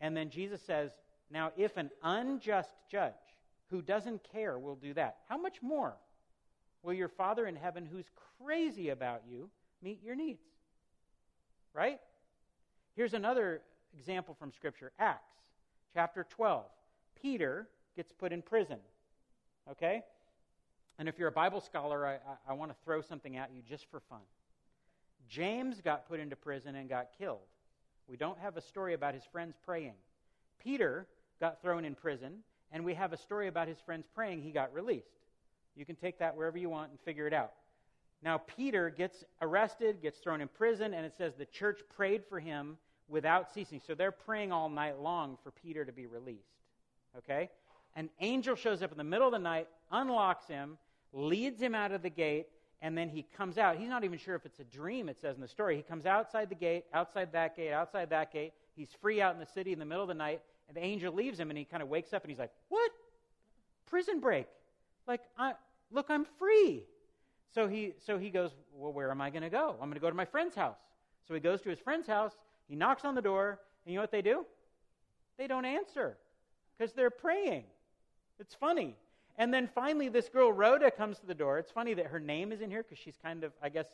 And 0.00 0.16
then 0.16 0.30
Jesus 0.30 0.62
says, 0.62 0.90
Now, 1.30 1.52
if 1.56 1.76
an 1.76 1.90
unjust 2.02 2.70
judge 2.90 3.12
who 3.70 3.82
doesn't 3.82 4.26
care 4.32 4.58
will 4.58 4.76
do 4.76 4.94
that, 4.94 5.18
how 5.28 5.36
much 5.36 5.62
more 5.62 5.94
will 6.82 6.94
your 6.94 7.08
Father 7.08 7.46
in 7.46 7.56
heaven, 7.56 7.86
who's 7.90 8.06
crazy 8.42 8.88
about 8.90 9.22
you, 9.28 9.50
meet 9.82 10.02
your 10.02 10.14
needs? 10.14 10.42
Right? 11.74 12.00
Here's 12.96 13.14
another 13.14 13.62
example 13.96 14.34
from 14.38 14.52
Scripture 14.52 14.92
Acts 14.98 15.32
chapter 15.94 16.26
12. 16.30 16.64
Peter 17.20 17.68
gets 17.96 18.12
put 18.12 18.32
in 18.32 18.42
prison. 18.42 18.78
Okay? 19.70 20.02
And 20.98 21.08
if 21.08 21.18
you're 21.18 21.28
a 21.28 21.32
Bible 21.32 21.60
scholar, 21.60 22.06
I, 22.06 22.14
I, 22.14 22.50
I 22.50 22.52
want 22.54 22.70
to 22.70 22.76
throw 22.84 23.00
something 23.00 23.36
at 23.36 23.50
you 23.54 23.62
just 23.68 23.90
for 23.90 24.00
fun. 24.00 24.20
James 25.28 25.80
got 25.80 26.08
put 26.08 26.20
into 26.20 26.36
prison 26.36 26.74
and 26.74 26.88
got 26.88 27.08
killed. 27.18 27.38
We 28.08 28.16
don't 28.16 28.38
have 28.38 28.56
a 28.56 28.60
story 28.60 28.94
about 28.94 29.14
his 29.14 29.22
friends 29.30 29.54
praying. 29.64 29.94
Peter 30.58 31.06
got 31.40 31.60
thrown 31.60 31.84
in 31.84 31.94
prison, 31.94 32.38
and 32.72 32.84
we 32.84 32.94
have 32.94 33.12
a 33.12 33.16
story 33.16 33.48
about 33.48 33.68
his 33.68 33.78
friends 33.80 34.06
praying. 34.14 34.42
He 34.42 34.50
got 34.50 34.72
released. 34.72 35.06
You 35.76 35.84
can 35.84 35.96
take 35.96 36.18
that 36.18 36.36
wherever 36.36 36.58
you 36.58 36.68
want 36.68 36.90
and 36.90 37.00
figure 37.00 37.26
it 37.26 37.32
out. 37.32 37.52
Now, 38.22 38.38
Peter 38.38 38.90
gets 38.90 39.24
arrested, 39.40 40.02
gets 40.02 40.18
thrown 40.18 40.40
in 40.40 40.48
prison, 40.48 40.92
and 40.92 41.06
it 41.06 41.14
says 41.16 41.34
the 41.36 41.46
church 41.46 41.80
prayed 41.96 42.24
for 42.28 42.40
him 42.40 42.76
without 43.08 43.52
ceasing. 43.52 43.80
So 43.86 43.94
they're 43.94 44.10
praying 44.10 44.50
all 44.50 44.68
night 44.68 44.98
long 44.98 45.38
for 45.42 45.52
Peter 45.52 45.84
to 45.84 45.92
be 45.92 46.06
released. 46.06 46.42
Okay? 47.16 47.48
An 47.94 48.10
angel 48.20 48.56
shows 48.56 48.82
up 48.82 48.90
in 48.90 48.98
the 48.98 49.04
middle 49.04 49.26
of 49.26 49.32
the 49.32 49.38
night, 49.38 49.68
unlocks 49.90 50.46
him, 50.46 50.78
leads 51.12 51.60
him 51.60 51.74
out 51.74 51.92
of 51.92 52.02
the 52.02 52.10
gate, 52.10 52.48
and 52.80 52.96
then 52.96 53.08
he 53.08 53.26
comes 53.36 53.58
out. 53.58 53.76
He's 53.76 53.88
not 53.88 54.04
even 54.04 54.18
sure 54.18 54.34
if 54.34 54.44
it's 54.46 54.60
a 54.60 54.64
dream, 54.64 55.08
it 55.08 55.18
says 55.20 55.36
in 55.36 55.40
the 55.40 55.48
story. 55.48 55.76
He 55.76 55.82
comes 55.82 56.06
outside 56.06 56.48
the 56.48 56.54
gate, 56.54 56.84
outside 56.92 57.32
that 57.32 57.56
gate, 57.56 57.72
outside 57.72 58.10
that 58.10 58.32
gate. 58.32 58.52
He's 58.76 58.90
free 59.00 59.20
out 59.20 59.34
in 59.34 59.40
the 59.40 59.46
city 59.46 59.72
in 59.72 59.78
the 59.78 59.84
middle 59.84 60.02
of 60.02 60.08
the 60.08 60.14
night, 60.14 60.42
and 60.68 60.76
the 60.76 60.84
angel 60.84 61.12
leaves 61.12 61.40
him, 61.40 61.50
and 61.50 61.58
he 61.58 61.64
kind 61.64 61.82
of 61.82 61.88
wakes 61.88 62.12
up 62.12 62.22
and 62.22 62.30
he's 62.30 62.38
like, 62.38 62.52
What? 62.68 62.90
Prison 63.86 64.20
break. 64.20 64.46
Like, 65.06 65.22
I, 65.38 65.54
look, 65.90 66.06
I'm 66.10 66.26
free. 66.38 66.84
So 67.54 67.66
he, 67.66 67.94
so 68.04 68.18
he 68.18 68.30
goes, 68.30 68.50
Well, 68.74 68.92
where 68.92 69.10
am 69.10 69.20
I 69.20 69.30
going 69.30 69.42
to 69.42 69.50
go? 69.50 69.70
I'm 69.80 69.88
going 69.88 69.94
to 69.94 70.00
go 70.00 70.10
to 70.10 70.16
my 70.16 70.26
friend's 70.26 70.54
house. 70.54 70.78
So 71.26 71.34
he 71.34 71.40
goes 71.40 71.60
to 71.62 71.70
his 71.70 71.78
friend's 71.78 72.06
house, 72.06 72.32
he 72.68 72.76
knocks 72.76 73.04
on 73.04 73.14
the 73.14 73.22
door, 73.22 73.58
and 73.84 73.92
you 73.92 73.98
know 73.98 74.02
what 74.02 74.12
they 74.12 74.22
do? 74.22 74.44
They 75.38 75.46
don't 75.46 75.64
answer 75.64 76.16
because 76.76 76.92
they're 76.92 77.10
praying. 77.10 77.64
It's 78.38 78.54
funny. 78.54 78.96
And 79.36 79.54
then 79.54 79.68
finally, 79.72 80.08
this 80.08 80.28
girl, 80.28 80.52
Rhoda, 80.52 80.90
comes 80.90 81.18
to 81.20 81.26
the 81.26 81.34
door. 81.34 81.58
It's 81.58 81.70
funny 81.70 81.94
that 81.94 82.06
her 82.06 82.18
name 82.18 82.50
is 82.50 82.60
in 82.60 82.70
here 82.70 82.82
because 82.82 82.98
she's 82.98 83.16
kind 83.22 83.44
of, 83.44 83.52
I 83.62 83.68
guess, 83.68 83.86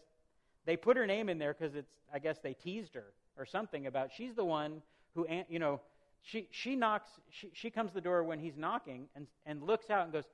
they 0.64 0.76
put 0.76 0.96
her 0.96 1.06
name 1.06 1.28
in 1.28 1.38
there 1.38 1.54
because 1.54 1.74
it's, 1.74 1.92
I 2.12 2.18
guess, 2.18 2.38
they 2.38 2.54
teased 2.54 2.94
her 2.94 3.12
or 3.36 3.44
something 3.44 3.86
about 3.86 4.10
she's 4.16 4.34
the 4.34 4.44
one 4.44 4.80
who, 5.14 5.26
you 5.48 5.58
know, 5.58 5.80
she, 6.24 6.48
she 6.50 6.74
knocks, 6.74 7.10
she, 7.30 7.50
she 7.52 7.70
comes 7.70 7.90
to 7.90 7.94
the 7.94 8.00
door 8.00 8.24
when 8.24 8.38
he's 8.38 8.56
knocking 8.56 9.08
and, 9.14 9.26
and 9.44 9.62
looks 9.62 9.90
out 9.90 10.04
and 10.04 10.12
goes, 10.12 10.24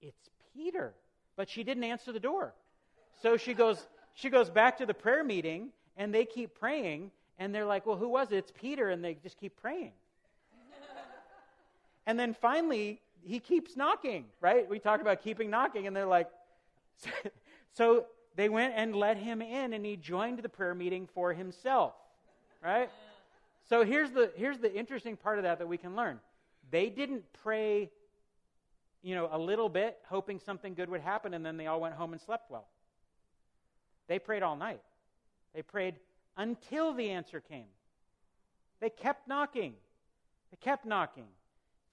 It's 0.00 0.30
Peter. 0.54 0.94
But 1.36 1.48
she 1.48 1.64
didn't 1.64 1.84
answer 1.84 2.12
the 2.12 2.20
door. 2.20 2.54
So 3.22 3.36
she 3.36 3.52
goes, 3.52 3.86
she 4.14 4.30
goes 4.30 4.50
back 4.50 4.78
to 4.78 4.86
the 4.86 4.94
prayer 4.94 5.24
meeting 5.24 5.70
and 5.96 6.14
they 6.14 6.24
keep 6.24 6.54
praying 6.58 7.10
and 7.38 7.52
they're 7.54 7.66
like, 7.66 7.86
Well, 7.86 7.96
who 7.96 8.08
was 8.08 8.30
it? 8.30 8.36
It's 8.36 8.52
Peter. 8.52 8.90
And 8.90 9.04
they 9.04 9.14
just 9.14 9.36
keep 9.36 9.60
praying. 9.60 9.92
and 12.06 12.18
then 12.18 12.34
finally, 12.34 13.00
he 13.24 13.40
keeps 13.40 13.76
knocking, 13.76 14.26
right? 14.40 14.68
We 14.68 14.78
talk 14.78 15.00
about 15.00 15.22
keeping 15.22 15.50
knocking, 15.50 15.86
and 15.86 15.94
they're 15.94 16.06
like, 16.06 16.28
so 17.72 18.06
they 18.36 18.48
went 18.48 18.74
and 18.76 18.94
let 18.94 19.16
him 19.16 19.40
in, 19.42 19.72
and 19.72 19.84
he 19.84 19.96
joined 19.96 20.38
the 20.40 20.48
prayer 20.48 20.74
meeting 20.74 21.08
for 21.14 21.32
himself, 21.32 21.94
right? 22.62 22.90
So 23.72 23.86
here's 23.86 24.10
the 24.10 24.30
here's 24.36 24.58
the 24.58 24.70
interesting 24.70 25.16
part 25.16 25.38
of 25.38 25.44
that 25.44 25.58
that 25.60 25.66
we 25.66 25.78
can 25.78 25.96
learn. 25.96 26.20
They 26.70 26.90
didn't 26.90 27.24
pray, 27.42 27.90
you 29.02 29.14
know, 29.14 29.30
a 29.32 29.38
little 29.38 29.70
bit, 29.70 29.96
hoping 30.10 30.38
something 30.38 30.74
good 30.74 30.90
would 30.90 31.00
happen, 31.00 31.32
and 31.32 31.42
then 31.42 31.56
they 31.56 31.68
all 31.68 31.80
went 31.80 31.94
home 31.94 32.12
and 32.12 32.20
slept 32.20 32.50
well. 32.50 32.68
They 34.08 34.18
prayed 34.18 34.42
all 34.42 34.56
night. 34.56 34.82
They 35.54 35.62
prayed 35.62 35.94
until 36.36 36.92
the 36.92 37.12
answer 37.12 37.40
came. 37.40 37.64
They 38.80 38.90
kept 38.90 39.26
knocking. 39.26 39.72
They 40.50 40.58
kept 40.58 40.84
knocking. 40.84 41.28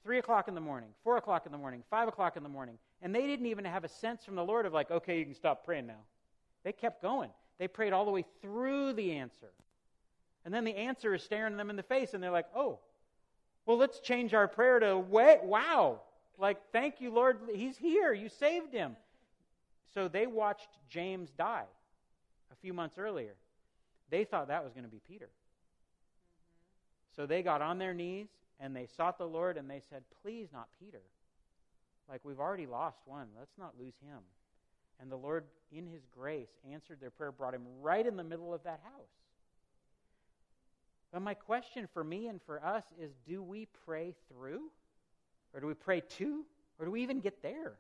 3 0.04 0.18
o'clock 0.18 0.50
in 0.50 0.56
the 0.56 0.62
morning, 0.62 0.90
4 1.06 1.16
o'clock 1.16 1.46
in 1.46 1.54
the 1.54 1.58
morning, 1.58 1.84
5 1.90 2.10
o'clock 2.10 2.36
in 2.36 2.44
the 2.44 2.50
morning. 2.50 2.78
And 3.02 3.16
they 3.16 3.26
didn't 3.26 3.46
even 3.46 3.64
have 3.64 3.86
a 3.86 3.90
sense 3.90 4.26
from 4.26 4.36
the 4.36 4.44
Lord 4.44 4.66
of, 4.66 4.74
like, 4.74 4.92
okay, 4.92 5.18
you 5.18 5.24
can 5.24 5.34
stop 5.34 5.64
praying 5.64 5.88
now. 5.88 6.02
They 6.66 6.74
kept 6.74 7.02
going. 7.02 7.30
They 7.58 7.70
prayed 7.70 7.94
all 7.94 8.04
the 8.04 8.12
way 8.12 8.26
through 8.42 8.94
the 8.94 9.14
answer. 9.14 9.52
And 10.46 10.54
then 10.54 10.64
the 10.64 10.76
answer 10.76 11.14
is 11.14 11.24
staring 11.24 11.58
them 11.58 11.70
in 11.70 11.76
the 11.76 11.84
face, 11.84 12.14
and 12.14 12.24
they're 12.24 12.32
like, 12.32 12.48
oh, 12.56 12.80
well, 13.66 13.78
let's 13.78 14.00
change 14.00 14.34
our 14.34 14.48
prayer 14.48 14.80
to, 14.80 14.98
wait, 14.98 15.44
wow. 15.44 16.02
Like, 16.38 16.58
thank 16.72 17.02
you, 17.02 17.12
Lord, 17.12 17.38
he's 17.54 17.78
here. 17.78 18.14
You 18.14 18.30
saved 18.30 18.74
him. 18.74 18.96
So 19.94 20.08
they 20.08 20.28
watched 20.28 20.70
James 20.90 21.30
die 21.38 21.66
a 22.52 22.56
few 22.56 22.74
months 22.74 22.98
earlier. 22.98 23.36
They 24.10 24.24
thought 24.24 24.48
that 24.48 24.64
was 24.64 24.74
going 24.74 24.86
to 24.86 24.90
be 24.90 25.02
Peter. 25.08 25.26
Mm-hmm. 25.26 27.16
So 27.16 27.26
they 27.26 27.44
got 27.44 27.62
on 27.62 27.78
their 27.78 27.94
knees 27.94 28.28
and 28.60 28.76
they 28.76 28.88
sought 28.98 29.18
the 29.18 29.26
Lord 29.26 29.58
and 29.58 29.70
they 29.70 29.82
said, 29.90 30.04
Please, 30.22 30.48
not 30.54 30.68
Peter. 30.80 31.02
Like, 32.10 32.22
we've 32.24 32.40
already 32.40 32.66
lost 32.66 32.98
one. 33.06 33.28
Let's 33.38 33.58
not 33.58 33.74
lose 33.80 33.94
him. 34.04 34.20
And 35.00 35.12
the 35.12 35.16
Lord, 35.16 35.46
in 35.72 35.86
his 35.86 36.02
grace, 36.12 36.50
answered 36.70 37.00
their 37.00 37.12
prayer, 37.12 37.32
brought 37.32 37.54
him 37.54 37.66
right 37.82 38.06
in 38.06 38.18
the 38.18 38.24
middle 38.24 38.54
of 38.54 38.64
that 38.64 38.82
house. 38.84 39.12
But 41.12 41.22
my 41.22 41.34
question 41.34 41.88
for 41.94 42.04
me 42.04 42.28
and 42.28 42.42
for 42.42 42.64
us 42.64 42.84
is 43.02 43.12
do 43.28 43.42
we 43.42 43.68
pray 43.86 44.14
through? 44.32 44.70
Or 45.54 45.60
do 45.60 45.68
we 45.68 45.74
pray 45.74 46.02
to? 46.18 46.46
Or 46.78 46.86
do 46.86 46.92
we 46.92 47.02
even 47.02 47.20
get 47.20 47.42
there? 47.42 47.74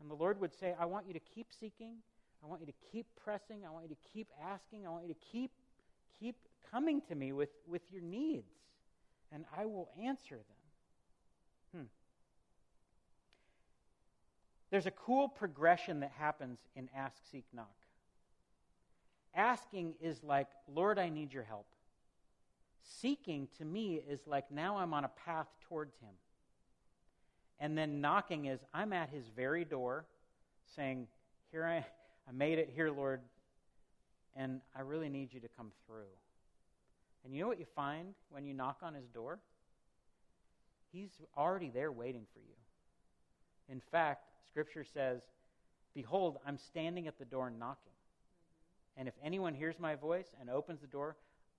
And 0.00 0.10
the 0.10 0.14
Lord 0.14 0.40
would 0.40 0.54
say, 0.54 0.74
I 0.78 0.84
want 0.84 1.06
you 1.06 1.14
to 1.14 1.20
keep 1.20 1.48
seeking. 1.58 1.94
I 2.44 2.46
want 2.46 2.60
you 2.60 2.66
to 2.66 2.74
keep 2.92 3.06
pressing. 3.24 3.64
I 3.66 3.70
want 3.70 3.84
you 3.88 3.94
to 3.94 4.08
keep 4.12 4.28
asking. 4.44 4.86
I 4.86 4.90
want 4.90 5.06
you 5.06 5.14
to 5.14 5.20
keep, 5.32 5.50
keep 6.20 6.36
coming 6.70 7.00
to 7.08 7.14
me 7.14 7.32
with, 7.32 7.48
with 7.66 7.82
your 7.90 8.02
needs. 8.02 8.52
And 9.32 9.44
I 9.56 9.64
will 9.64 9.88
answer 10.02 10.36
them. 10.36 11.80
Hmm. 11.80 11.86
There's 14.70 14.86
a 14.86 14.90
cool 14.90 15.28
progression 15.28 16.00
that 16.00 16.12
happens 16.18 16.58
in 16.74 16.88
Ask, 16.94 17.16
Seek, 17.30 17.44
Knock. 17.54 17.66
Asking 19.34 19.94
is 20.00 20.22
like, 20.22 20.48
Lord, 20.72 20.98
I 20.98 21.08
need 21.08 21.32
your 21.32 21.42
help. 21.42 21.66
Seeking 22.86 23.48
to 23.58 23.64
me 23.64 24.00
is 24.08 24.20
like, 24.26 24.50
now 24.50 24.78
I'm 24.78 24.94
on 24.94 25.04
a 25.04 25.10
path 25.24 25.48
towards 25.68 25.94
Him. 25.96 26.14
And 27.58 27.76
then 27.76 28.00
knocking 28.00 28.46
is, 28.46 28.60
I'm 28.72 28.92
at 28.92 29.10
His 29.10 29.24
very 29.34 29.64
door 29.64 30.04
saying, 30.74 31.08
Here 31.50 31.64
I, 31.64 31.84
I 32.28 32.32
made 32.32 32.58
it 32.58 32.70
here, 32.74 32.90
Lord, 32.90 33.20
and 34.36 34.60
I 34.74 34.82
really 34.82 35.08
need 35.08 35.32
you 35.32 35.40
to 35.40 35.48
come 35.56 35.72
through. 35.86 36.12
And 37.24 37.34
you 37.34 37.40
know 37.40 37.48
what 37.48 37.58
you 37.58 37.66
find 37.74 38.14
when 38.30 38.46
you 38.46 38.54
knock 38.54 38.78
on 38.82 38.94
His 38.94 39.08
door? 39.08 39.40
He's 40.92 41.10
already 41.36 41.70
there 41.70 41.90
waiting 41.90 42.26
for 42.32 42.38
you. 42.38 42.54
In 43.68 43.80
fact, 43.80 44.28
Scripture 44.46 44.84
says, 44.84 45.22
Behold, 45.92 46.38
I'm 46.46 46.58
standing 46.58 47.08
at 47.08 47.18
the 47.18 47.24
door 47.24 47.50
knocking. 47.50 47.92
And 48.96 49.08
if 49.08 49.14
anyone 49.24 49.54
hears 49.54 49.78
my 49.78 49.94
voice 49.94 50.28
and 50.40 50.48
opens 50.48 50.80
the 50.80 50.86
door, 50.86 51.16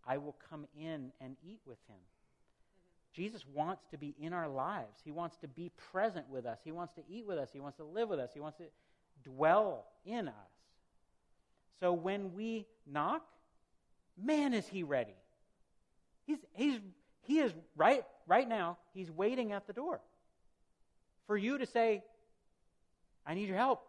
I 0.08 0.18
will 0.18 0.36
come 0.50 0.66
in 0.80 1.12
and 1.20 1.36
eat 1.44 1.60
with 1.66 1.78
him. 1.88 1.98
Jesus 3.14 3.44
wants 3.54 3.84
to 3.92 3.98
be 3.98 4.16
in 4.20 4.32
our 4.32 4.48
lives. 4.48 5.00
He 5.04 5.12
wants 5.12 5.38
to 5.38 5.48
be 5.48 5.72
present 5.92 6.30
with 6.30 6.46
us. 6.46 6.60
He 6.64 6.72
wants 6.72 6.94
to 6.94 7.02
eat 7.10 7.26
with 7.26 7.38
us. 7.38 7.50
He 7.52 7.60
wants 7.60 7.78
to 7.78 7.84
live 7.84 8.10
with 8.10 8.20
us. 8.20 8.30
He 8.34 8.40
wants 8.40 8.60
to 8.60 8.66
dwell 9.24 9.86
in 10.06 10.28
us. 10.28 10.34
So 11.80 11.94
when 11.94 12.34
we 12.34 12.68
knock, 12.86 13.24
man, 14.18 14.54
is 14.54 14.68
he 14.68 14.84
ready. 14.84 15.16
He's, 16.26 16.38
he's, 16.54 16.80
he 17.22 17.40
is 17.40 17.54
right, 17.76 18.04
right 18.28 18.48
now, 18.48 18.78
he's 18.94 19.12
waiting 19.12 19.52
at 19.52 19.68
the 19.68 19.74
door 19.74 20.00
for 21.26 21.38
you 21.38 21.58
to 21.58 21.66
say, 21.66 22.04
I 23.26 23.34
need 23.34 23.48
your 23.48 23.58
help. 23.58 23.82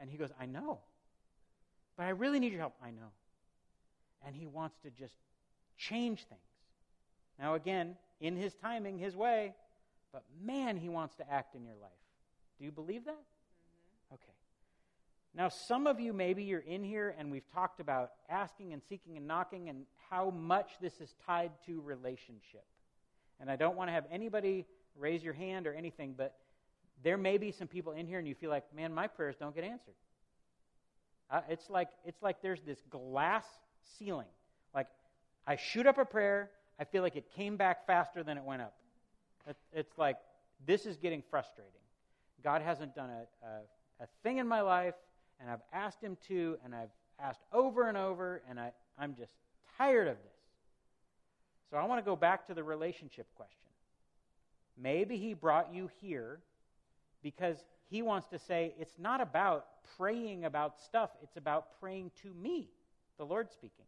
And 0.00 0.08
he 0.08 0.16
goes, 0.16 0.30
I 0.40 0.46
know. 0.46 0.78
But 1.96 2.06
I 2.06 2.10
really 2.10 2.38
need 2.38 2.52
your 2.52 2.60
help. 2.60 2.74
I 2.82 2.90
know. 2.90 3.10
And 4.26 4.34
he 4.34 4.46
wants 4.46 4.76
to 4.84 4.90
just 4.90 5.14
change 5.78 6.24
things. 6.24 6.40
Now, 7.38 7.54
again, 7.54 7.96
in 8.20 8.36
his 8.36 8.54
timing, 8.54 8.98
his 8.98 9.16
way, 9.16 9.54
but 10.12 10.24
man, 10.44 10.76
he 10.76 10.88
wants 10.88 11.14
to 11.16 11.30
act 11.30 11.54
in 11.54 11.64
your 11.64 11.76
life. 11.80 11.90
Do 12.58 12.64
you 12.64 12.72
believe 12.72 13.04
that? 13.04 13.12
Mm-hmm. 13.12 14.14
Okay. 14.14 14.32
Now, 15.34 15.48
some 15.48 15.86
of 15.86 16.00
you, 16.00 16.12
maybe 16.12 16.42
you're 16.42 16.60
in 16.60 16.82
here 16.82 17.14
and 17.16 17.30
we've 17.30 17.48
talked 17.54 17.80
about 17.80 18.10
asking 18.28 18.72
and 18.72 18.82
seeking 18.88 19.16
and 19.16 19.26
knocking 19.26 19.68
and 19.68 19.84
how 20.10 20.30
much 20.30 20.72
this 20.80 21.00
is 21.00 21.14
tied 21.24 21.52
to 21.66 21.80
relationship. 21.80 22.64
And 23.40 23.50
I 23.50 23.56
don't 23.56 23.76
want 23.76 23.88
to 23.88 23.92
have 23.92 24.04
anybody 24.10 24.66
raise 24.96 25.22
your 25.22 25.34
hand 25.34 25.66
or 25.66 25.74
anything, 25.74 26.14
but 26.16 26.34
there 27.04 27.16
may 27.16 27.38
be 27.38 27.52
some 27.52 27.68
people 27.68 27.92
in 27.92 28.06
here 28.06 28.18
and 28.18 28.26
you 28.26 28.34
feel 28.34 28.50
like, 28.50 28.64
man, 28.74 28.92
my 28.92 29.06
prayers 29.06 29.36
don't 29.38 29.54
get 29.54 29.62
answered. 29.62 29.94
Uh, 31.30 31.42
it's 31.48 31.68
like 31.68 31.88
it's 32.06 32.22
like 32.22 32.40
there's 32.42 32.62
this 32.62 32.82
glass 32.88 33.44
ceiling. 33.98 34.26
I 35.48 35.56
shoot 35.56 35.86
up 35.86 35.96
a 35.96 36.04
prayer, 36.04 36.50
I 36.78 36.84
feel 36.84 37.02
like 37.02 37.16
it 37.16 37.24
came 37.34 37.56
back 37.56 37.86
faster 37.86 38.22
than 38.22 38.36
it 38.36 38.44
went 38.44 38.60
up. 38.60 38.74
It's 39.72 39.96
like 39.96 40.18
this 40.66 40.84
is 40.84 40.98
getting 40.98 41.22
frustrating. 41.30 41.72
God 42.44 42.60
hasn't 42.60 42.94
done 42.94 43.08
a, 43.08 43.46
a, 43.46 44.04
a 44.04 44.06
thing 44.22 44.36
in 44.36 44.46
my 44.46 44.60
life, 44.60 44.94
and 45.40 45.50
I've 45.50 45.62
asked 45.72 46.02
Him 46.02 46.18
to, 46.28 46.58
and 46.62 46.74
I've 46.74 46.90
asked 47.18 47.40
over 47.50 47.88
and 47.88 47.96
over, 47.96 48.42
and 48.48 48.60
I, 48.60 48.72
I'm 48.98 49.14
just 49.14 49.32
tired 49.78 50.06
of 50.06 50.16
this. 50.16 50.32
So 51.70 51.78
I 51.78 51.84
want 51.84 51.98
to 51.98 52.04
go 52.04 52.14
back 52.14 52.46
to 52.48 52.54
the 52.54 52.62
relationship 52.62 53.26
question. 53.34 53.70
Maybe 54.76 55.16
He 55.16 55.32
brought 55.32 55.72
you 55.72 55.88
here 56.02 56.40
because 57.22 57.64
he 57.88 58.02
wants 58.02 58.26
to 58.28 58.38
say 58.38 58.74
it's 58.78 58.98
not 58.98 59.22
about 59.22 59.64
praying 59.96 60.44
about 60.44 60.78
stuff, 60.78 61.10
it's 61.22 61.38
about 61.38 61.80
praying 61.80 62.10
to 62.22 62.34
me, 62.34 62.68
the 63.16 63.24
Lord 63.24 63.50
speaking. 63.50 63.86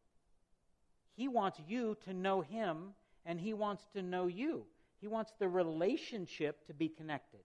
He 1.21 1.29
wants 1.29 1.61
you 1.69 1.99
to 2.07 2.15
know 2.15 2.41
him, 2.41 2.95
and 3.27 3.39
he 3.39 3.53
wants 3.53 3.87
to 3.93 4.01
know 4.01 4.27
you. 4.27 4.65
He 5.03 5.07
wants 5.07 5.35
the 5.39 5.51
relationship 5.51 6.67
to 6.67 6.73
be 6.73 6.89
connected. 6.89 7.41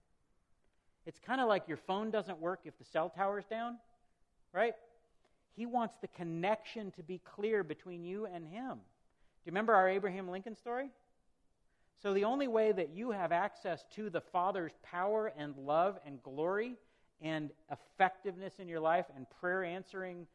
It's 1.05 1.19
kind 1.19 1.41
of 1.41 1.49
like 1.49 1.67
your 1.67 1.75
phone 1.75 2.09
doesn't 2.09 2.39
work 2.39 2.61
if 2.63 2.77
the 2.77 2.85
cell 2.85 3.09
tower's 3.09 3.43
down, 3.43 3.75
right? 4.53 4.75
He 5.57 5.65
wants 5.65 5.95
the 5.99 6.07
connection 6.07 6.91
to 6.91 7.03
be 7.03 7.19
clear 7.35 7.65
between 7.65 8.05
you 8.05 8.25
and 8.27 8.45
him. 8.47 8.75
Do 8.75 9.43
you 9.43 9.51
remember 9.51 9.75
our 9.75 9.89
Abraham 9.89 10.29
Lincoln 10.29 10.55
story? 10.55 10.89
So, 12.01 12.13
the 12.13 12.23
only 12.23 12.47
way 12.47 12.71
that 12.71 12.91
you 12.91 13.11
have 13.11 13.33
access 13.33 13.83
to 13.95 14.09
the 14.09 14.21
Father's 14.21 14.77
power 14.83 15.33
and 15.37 15.53
love 15.57 15.99
and 16.05 16.23
glory 16.23 16.77
and 17.21 17.51
effectiveness 17.69 18.53
in 18.57 18.69
your 18.69 18.79
life 18.79 19.07
and 19.17 19.25
prayer 19.41 19.65
answering, 19.65 20.27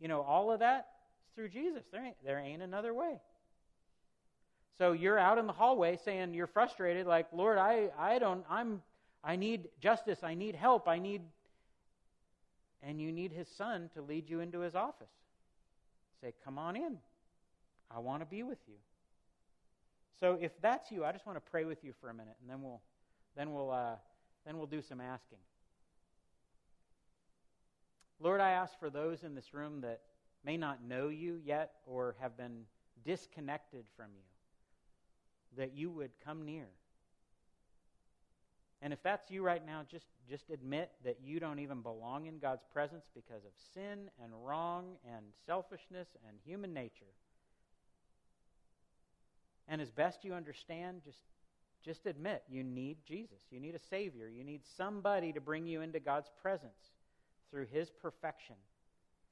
you 0.00 0.08
know, 0.08 0.22
all 0.22 0.50
of 0.50 0.58
that 0.58 0.88
through 1.38 1.48
Jesus. 1.48 1.84
There 1.92 2.04
ain't, 2.04 2.16
there 2.24 2.40
ain't 2.40 2.62
another 2.62 2.92
way. 2.92 3.20
So 4.76 4.90
you're 4.90 5.18
out 5.18 5.38
in 5.38 5.46
the 5.46 5.52
hallway 5.52 5.96
saying 6.04 6.34
you're 6.34 6.48
frustrated, 6.48 7.06
like, 7.06 7.26
Lord, 7.32 7.58
I, 7.58 7.90
I 7.96 8.18
don't, 8.18 8.44
I'm, 8.50 8.82
I 9.22 9.36
need 9.36 9.68
justice, 9.80 10.18
I 10.24 10.34
need 10.34 10.56
help, 10.56 10.88
I 10.88 10.98
need, 10.98 11.22
and 12.82 13.00
you 13.00 13.12
need 13.12 13.30
his 13.30 13.46
son 13.56 13.88
to 13.94 14.02
lead 14.02 14.28
you 14.28 14.40
into 14.40 14.60
his 14.60 14.74
office. 14.74 15.06
Say, 16.20 16.34
come 16.44 16.58
on 16.58 16.74
in. 16.74 16.98
I 17.88 18.00
want 18.00 18.20
to 18.22 18.26
be 18.26 18.42
with 18.42 18.58
you. 18.66 18.74
So 20.18 20.38
if 20.40 20.50
that's 20.60 20.90
you, 20.90 21.04
I 21.04 21.12
just 21.12 21.24
want 21.24 21.36
to 21.36 21.50
pray 21.52 21.64
with 21.64 21.84
you 21.84 21.92
for 22.00 22.10
a 22.10 22.14
minute, 22.14 22.34
and 22.40 22.50
then 22.50 22.62
we'll, 22.62 22.80
then 23.36 23.52
we'll, 23.52 23.70
uh, 23.70 23.94
then 24.44 24.58
we'll 24.58 24.66
do 24.66 24.82
some 24.82 25.00
asking. 25.00 25.38
Lord, 28.18 28.40
I 28.40 28.50
ask 28.50 28.76
for 28.80 28.90
those 28.90 29.22
in 29.22 29.36
this 29.36 29.54
room 29.54 29.82
that 29.82 30.00
may 30.44 30.56
not 30.56 30.82
know 30.82 31.08
you 31.08 31.40
yet 31.44 31.72
or 31.86 32.16
have 32.20 32.36
been 32.36 32.62
disconnected 33.04 33.84
from 33.96 34.06
you, 34.14 35.56
that 35.56 35.74
you 35.74 35.90
would 35.90 36.10
come 36.24 36.44
near. 36.44 36.68
And 38.80 38.92
if 38.92 39.02
that's 39.02 39.30
you 39.30 39.42
right 39.42 39.64
now, 39.64 39.82
just, 39.90 40.06
just 40.28 40.50
admit 40.50 40.92
that 41.04 41.18
you 41.24 41.40
don't 41.40 41.58
even 41.58 41.82
belong 41.82 42.26
in 42.26 42.38
God's 42.38 42.62
presence 42.72 43.06
because 43.14 43.44
of 43.44 43.50
sin 43.74 44.08
and 44.22 44.32
wrong 44.44 44.96
and 45.04 45.24
selfishness 45.46 46.08
and 46.28 46.36
human 46.44 46.72
nature. 46.72 47.12
And 49.66 49.80
as 49.82 49.90
best 49.90 50.24
you 50.24 50.32
understand, 50.32 51.02
just, 51.04 51.18
just 51.84 52.06
admit 52.06 52.44
you 52.48 52.62
need 52.62 52.98
Jesus. 53.04 53.40
You 53.50 53.58
need 53.60 53.74
a 53.74 53.80
Savior. 53.90 54.28
You 54.28 54.44
need 54.44 54.62
somebody 54.76 55.32
to 55.32 55.40
bring 55.40 55.66
you 55.66 55.82
into 55.82 55.98
God's 55.98 56.30
presence 56.40 56.92
through 57.50 57.66
His 57.66 57.90
perfection, 57.90 58.56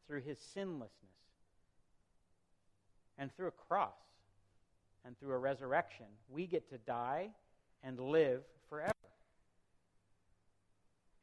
through 0.07 0.22
His 0.22 0.38
sinlessness, 0.54 0.92
and 3.18 3.34
through 3.34 3.48
a 3.48 3.52
cross 3.68 3.94
and 5.04 5.18
through 5.18 5.32
a 5.32 5.38
resurrection. 5.38 6.07
We 6.28 6.46
get 6.46 6.68
to 6.70 6.78
die 6.78 7.30
and 7.82 7.98
live 7.98 8.42
forever. 8.68 8.92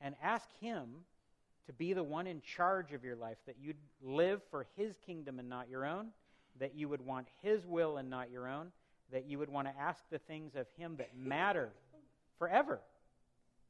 And 0.02 0.16
ask 0.22 0.48
Him 0.60 0.90
to 1.68 1.74
be 1.74 1.94
the 1.94 2.04
one 2.04 2.28
in 2.28 2.42
charge 2.42 2.92
of 2.94 3.04
your 3.04 3.16
life, 3.16 3.38
that 3.46 3.56
you'd 3.62 3.78
live 4.02 4.42
for 4.50 4.66
His 4.76 4.96
kingdom 5.06 5.40
and 5.40 5.50
not 5.50 5.70
your 5.70 5.86
own, 5.86 6.08
that 6.60 6.76
you 6.76 6.90
would 6.90 7.06
want 7.06 7.28
His 7.42 7.66
will 7.66 7.98
and 7.98 8.10
not 8.10 8.32
your 8.32 8.48
own 8.48 8.72
that 9.14 9.30
you 9.30 9.38
would 9.40 9.50
want 9.50 9.68
to 9.68 9.80
ask 9.80 10.04
the 10.10 10.20
things 10.20 10.56
of 10.56 10.66
Him 10.76 10.96
that 10.98 11.16
matter 11.16 11.70
forever. 12.40 12.80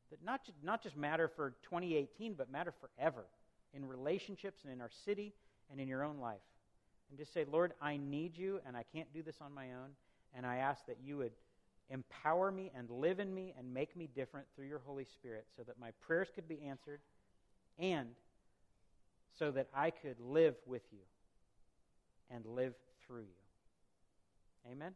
That 0.10 0.24
not, 0.24 0.46
ju- 0.46 0.54
not 0.64 0.82
just 0.82 0.96
matter 0.96 1.28
for 1.28 1.52
2018, 1.64 2.34
but 2.34 2.52
matter 2.52 2.74
forever 2.80 3.26
in 3.74 3.86
relationships 3.86 4.62
and 4.64 4.72
in 4.72 4.82
our 4.82 4.90
city 5.06 5.34
and 5.72 5.80
in 5.80 5.88
your 5.88 6.04
own 6.04 6.20
life. 6.20 6.42
And 7.10 7.18
just 7.18 7.34
say, 7.34 7.46
Lord, 7.52 7.74
I 7.82 7.98
need 7.98 8.38
you, 8.38 8.60
and 8.66 8.76
I 8.76 8.84
can't 8.94 9.12
do 9.14 9.22
this 9.22 9.38
on 9.42 9.54
my 9.54 9.74
own. 9.74 9.92
And 10.36 10.46
I 10.46 10.58
ask 10.58 10.86
that 10.88 10.98
you 11.04 11.18
would 11.18 11.32
empower 11.90 12.52
me 12.52 12.72
and 12.76 12.90
live 12.90 13.20
in 13.20 13.34
me 13.34 13.54
and 13.58 13.72
make 13.74 13.96
me 13.96 14.10
different 14.16 14.48
through 14.56 14.68
your 14.68 14.82
Holy 14.86 15.06
Spirit 15.06 15.46
so 15.56 15.64
that 15.64 15.80
my 15.80 15.92
prayers 16.02 16.30
could 16.34 16.48
be 16.48 16.62
answered 16.64 17.00
and 17.78 18.10
so 19.38 19.52
that 19.52 19.68
I 19.76 19.90
could 19.92 20.20
live 20.20 20.56
with 20.66 20.84
you 20.92 21.00
and 22.32 22.46
live 22.46 22.74
through 23.06 23.22
you. 23.22 24.72
Amen? 24.72 24.94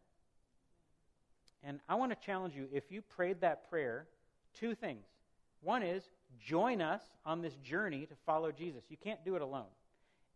And 1.63 1.79
I 1.89 1.95
want 1.95 2.11
to 2.11 2.25
challenge 2.25 2.55
you 2.55 2.67
if 2.71 2.91
you 2.91 3.01
prayed 3.01 3.41
that 3.41 3.69
prayer, 3.69 4.07
two 4.53 4.75
things. 4.75 5.05
One 5.61 5.83
is 5.83 6.03
join 6.39 6.81
us 6.81 7.01
on 7.25 7.41
this 7.41 7.55
journey 7.55 8.05
to 8.05 8.15
follow 8.25 8.51
Jesus. 8.51 8.83
You 8.89 8.97
can't 8.97 9.23
do 9.25 9.35
it 9.35 9.41
alone. 9.41 9.65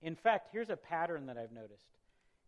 In 0.01 0.15
fact, 0.15 0.49
here's 0.51 0.69
a 0.69 0.75
pattern 0.75 1.27
that 1.27 1.37
I've 1.37 1.51
noticed 1.51 1.85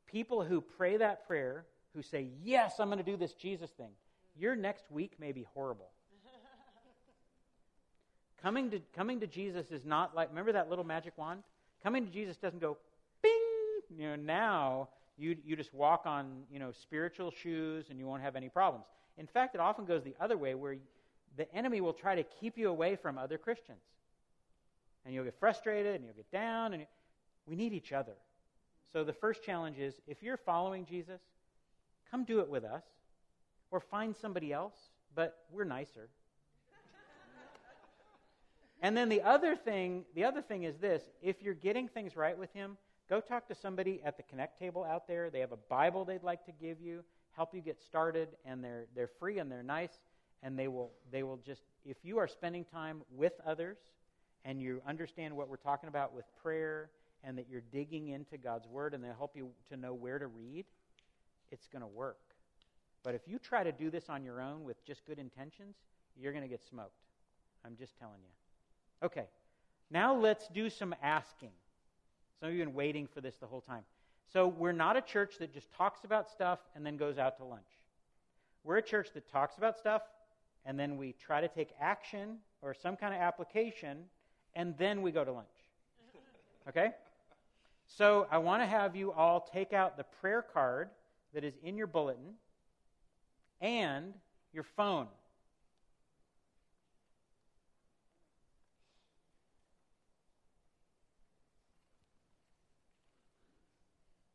people 0.07 0.43
who 0.43 0.61
pray 0.61 0.97
that 0.97 1.27
prayer, 1.27 1.65
who 1.95 2.01
say, 2.01 2.27
Yes, 2.43 2.79
I'm 2.79 2.87
going 2.87 2.99
to 2.99 3.03
do 3.03 3.17
this 3.17 3.33
Jesus 3.33 3.71
thing, 3.71 3.91
your 4.37 4.55
next 4.55 4.91
week 4.91 5.13
may 5.19 5.31
be 5.31 5.45
horrible. 5.53 5.89
Coming 8.41 8.71
to, 8.71 8.81
coming 8.95 9.19
to 9.21 9.27
Jesus 9.27 9.71
is 9.71 9.85
not 9.85 10.15
like, 10.15 10.29
remember 10.29 10.51
that 10.53 10.69
little 10.69 10.83
magic 10.83 11.13
wand? 11.17 11.43
Coming 11.81 12.05
to 12.05 12.11
Jesus 12.11 12.37
doesn't 12.37 12.59
go, 12.59 12.77
bing! 13.21 13.31
You 13.97 14.09
know, 14.09 14.15
now 14.15 14.89
you, 15.17 15.37
you 15.45 15.55
just 15.55 15.73
walk 15.73 16.03
on, 16.05 16.43
you 16.51 16.59
know, 16.59 16.71
spiritual 16.71 17.31
shoes 17.31 17.85
and 17.89 17.99
you 17.99 18.05
won't 18.05 18.21
have 18.21 18.35
any 18.35 18.49
problems. 18.49 18.85
In 19.17 19.27
fact, 19.27 19.55
it 19.55 19.61
often 19.61 19.85
goes 19.85 20.03
the 20.03 20.15
other 20.19 20.37
way 20.37 20.55
where 20.55 20.75
the 21.37 21.51
enemy 21.53 21.81
will 21.81 21.93
try 21.93 22.15
to 22.15 22.23
keep 22.23 22.57
you 22.57 22.69
away 22.69 22.95
from 22.95 23.17
other 23.17 23.37
Christians. 23.37 23.81
And 25.05 25.13
you'll 25.13 25.25
get 25.25 25.39
frustrated 25.39 25.95
and 25.95 26.05
you'll 26.05 26.13
get 26.13 26.31
down. 26.31 26.73
And 26.73 26.85
we 27.45 27.55
need 27.55 27.73
each 27.73 27.91
other. 27.91 28.13
So 28.91 29.03
the 29.03 29.13
first 29.13 29.43
challenge 29.43 29.79
is 29.79 29.95
if 30.07 30.21
you're 30.21 30.37
following 30.37 30.85
Jesus, 30.85 31.21
come 32.09 32.23
do 32.23 32.39
it 32.39 32.49
with 32.49 32.63
us 32.63 32.83
or 33.71 33.79
find 33.79 34.15
somebody 34.15 34.53
else, 34.53 34.75
but 35.15 35.45
we're 35.51 35.63
nicer. 35.63 36.09
and 38.81 38.95
then 38.95 39.09
the 39.09 39.23
other 39.23 39.55
thing, 39.55 40.05
the 40.13 40.23
other 40.23 40.41
thing 40.41 40.63
is 40.63 40.77
this, 40.77 41.01
if 41.21 41.41
you're 41.41 41.55
getting 41.55 41.87
things 41.87 42.15
right 42.15 42.37
with 42.37 42.53
him, 42.53 42.77
go 43.09 43.19
talk 43.19 43.47
to 43.47 43.55
somebody 43.55 43.99
at 44.05 44.15
the 44.15 44.23
connect 44.23 44.59
table 44.59 44.85
out 44.85 45.07
there. 45.07 45.31
They 45.31 45.39
have 45.39 45.51
a 45.51 45.57
Bible 45.57 46.05
they'd 46.05 46.23
like 46.23 46.45
to 46.45 46.51
give 46.51 46.79
you, 46.79 47.03
help 47.31 47.55
you 47.55 47.61
get 47.61 47.81
started, 47.81 48.29
and 48.45 48.63
they're 48.63 48.85
they're 48.95 49.09
free 49.19 49.39
and 49.39 49.51
they're 49.51 49.63
nice 49.63 49.97
and 50.43 50.59
they 50.59 50.67
will 50.67 50.91
they 51.11 51.23
will 51.23 51.39
just 51.45 51.63
if 51.85 51.97
you 52.03 52.19
are 52.19 52.27
spending 52.27 52.65
time 52.65 53.01
with 53.15 53.33
others 53.45 53.77
and 54.45 54.61
you 54.61 54.81
understand 54.87 55.35
what 55.35 55.49
we're 55.49 55.55
talking 55.55 55.87
about 55.87 56.13
with 56.13 56.25
prayer 56.43 56.89
and 57.23 57.37
that 57.37 57.47
you're 57.49 57.63
digging 57.71 58.09
into 58.09 58.37
God's 58.37 58.67
word 58.67 58.93
and 58.93 59.03
they 59.03 59.07
help 59.17 59.31
you 59.35 59.49
to 59.69 59.77
know 59.77 59.93
where 59.93 60.19
to 60.19 60.27
read, 60.27 60.65
it's 61.51 61.67
going 61.67 61.81
to 61.81 61.87
work. 61.87 62.19
But 63.03 63.15
if 63.15 63.21
you 63.25 63.39
try 63.39 63.63
to 63.63 63.71
do 63.71 63.89
this 63.89 64.09
on 64.09 64.23
your 64.23 64.41
own 64.41 64.65
with 64.65 64.85
just 64.85 65.05
good 65.05 65.19
intentions, 65.19 65.75
you're 66.19 66.33
going 66.33 66.43
to 66.43 66.49
get 66.49 66.61
smoked. 66.65 66.91
I'm 67.65 67.75
just 67.77 67.97
telling 67.97 68.19
you. 68.21 69.07
Okay. 69.07 69.27
Now 69.89 70.13
let's 70.15 70.47
do 70.49 70.69
some 70.69 70.93
asking. 71.01 71.51
Some 72.39 72.49
of 72.49 72.55
you 72.55 72.59
have 72.59 72.69
been 72.69 72.75
waiting 72.75 73.07
for 73.07 73.21
this 73.21 73.35
the 73.37 73.47
whole 73.47 73.61
time. 73.61 73.83
So 74.31 74.47
we're 74.47 74.73
not 74.73 74.97
a 74.97 75.01
church 75.01 75.35
that 75.39 75.53
just 75.53 75.71
talks 75.71 76.03
about 76.03 76.29
stuff 76.29 76.59
and 76.75 76.85
then 76.85 76.97
goes 76.97 77.17
out 77.17 77.37
to 77.37 77.45
lunch. 77.45 77.61
We're 78.63 78.77
a 78.77 78.81
church 78.81 79.09
that 79.13 79.31
talks 79.31 79.57
about 79.57 79.77
stuff 79.77 80.01
and 80.65 80.79
then 80.79 80.97
we 80.97 81.13
try 81.13 81.41
to 81.41 81.47
take 81.47 81.69
action 81.79 82.37
or 82.61 82.73
some 82.73 82.95
kind 82.95 83.13
of 83.13 83.19
application, 83.19 84.05
and 84.55 84.77
then 84.77 85.01
we 85.01 85.11
go 85.11 85.23
to 85.23 85.31
lunch. 85.31 85.47
Okay? 86.69 86.91
So 87.85 88.27
I 88.31 88.37
want 88.37 88.61
to 88.61 88.65
have 88.65 88.95
you 88.95 89.11
all 89.11 89.49
take 89.53 89.73
out 89.73 89.97
the 89.97 90.05
prayer 90.21 90.41
card 90.41 90.89
that 91.33 91.43
is 91.43 91.53
in 91.63 91.77
your 91.77 91.87
bulletin 91.87 92.35
and 93.59 94.13
your 94.53 94.63
phone. 94.63 95.07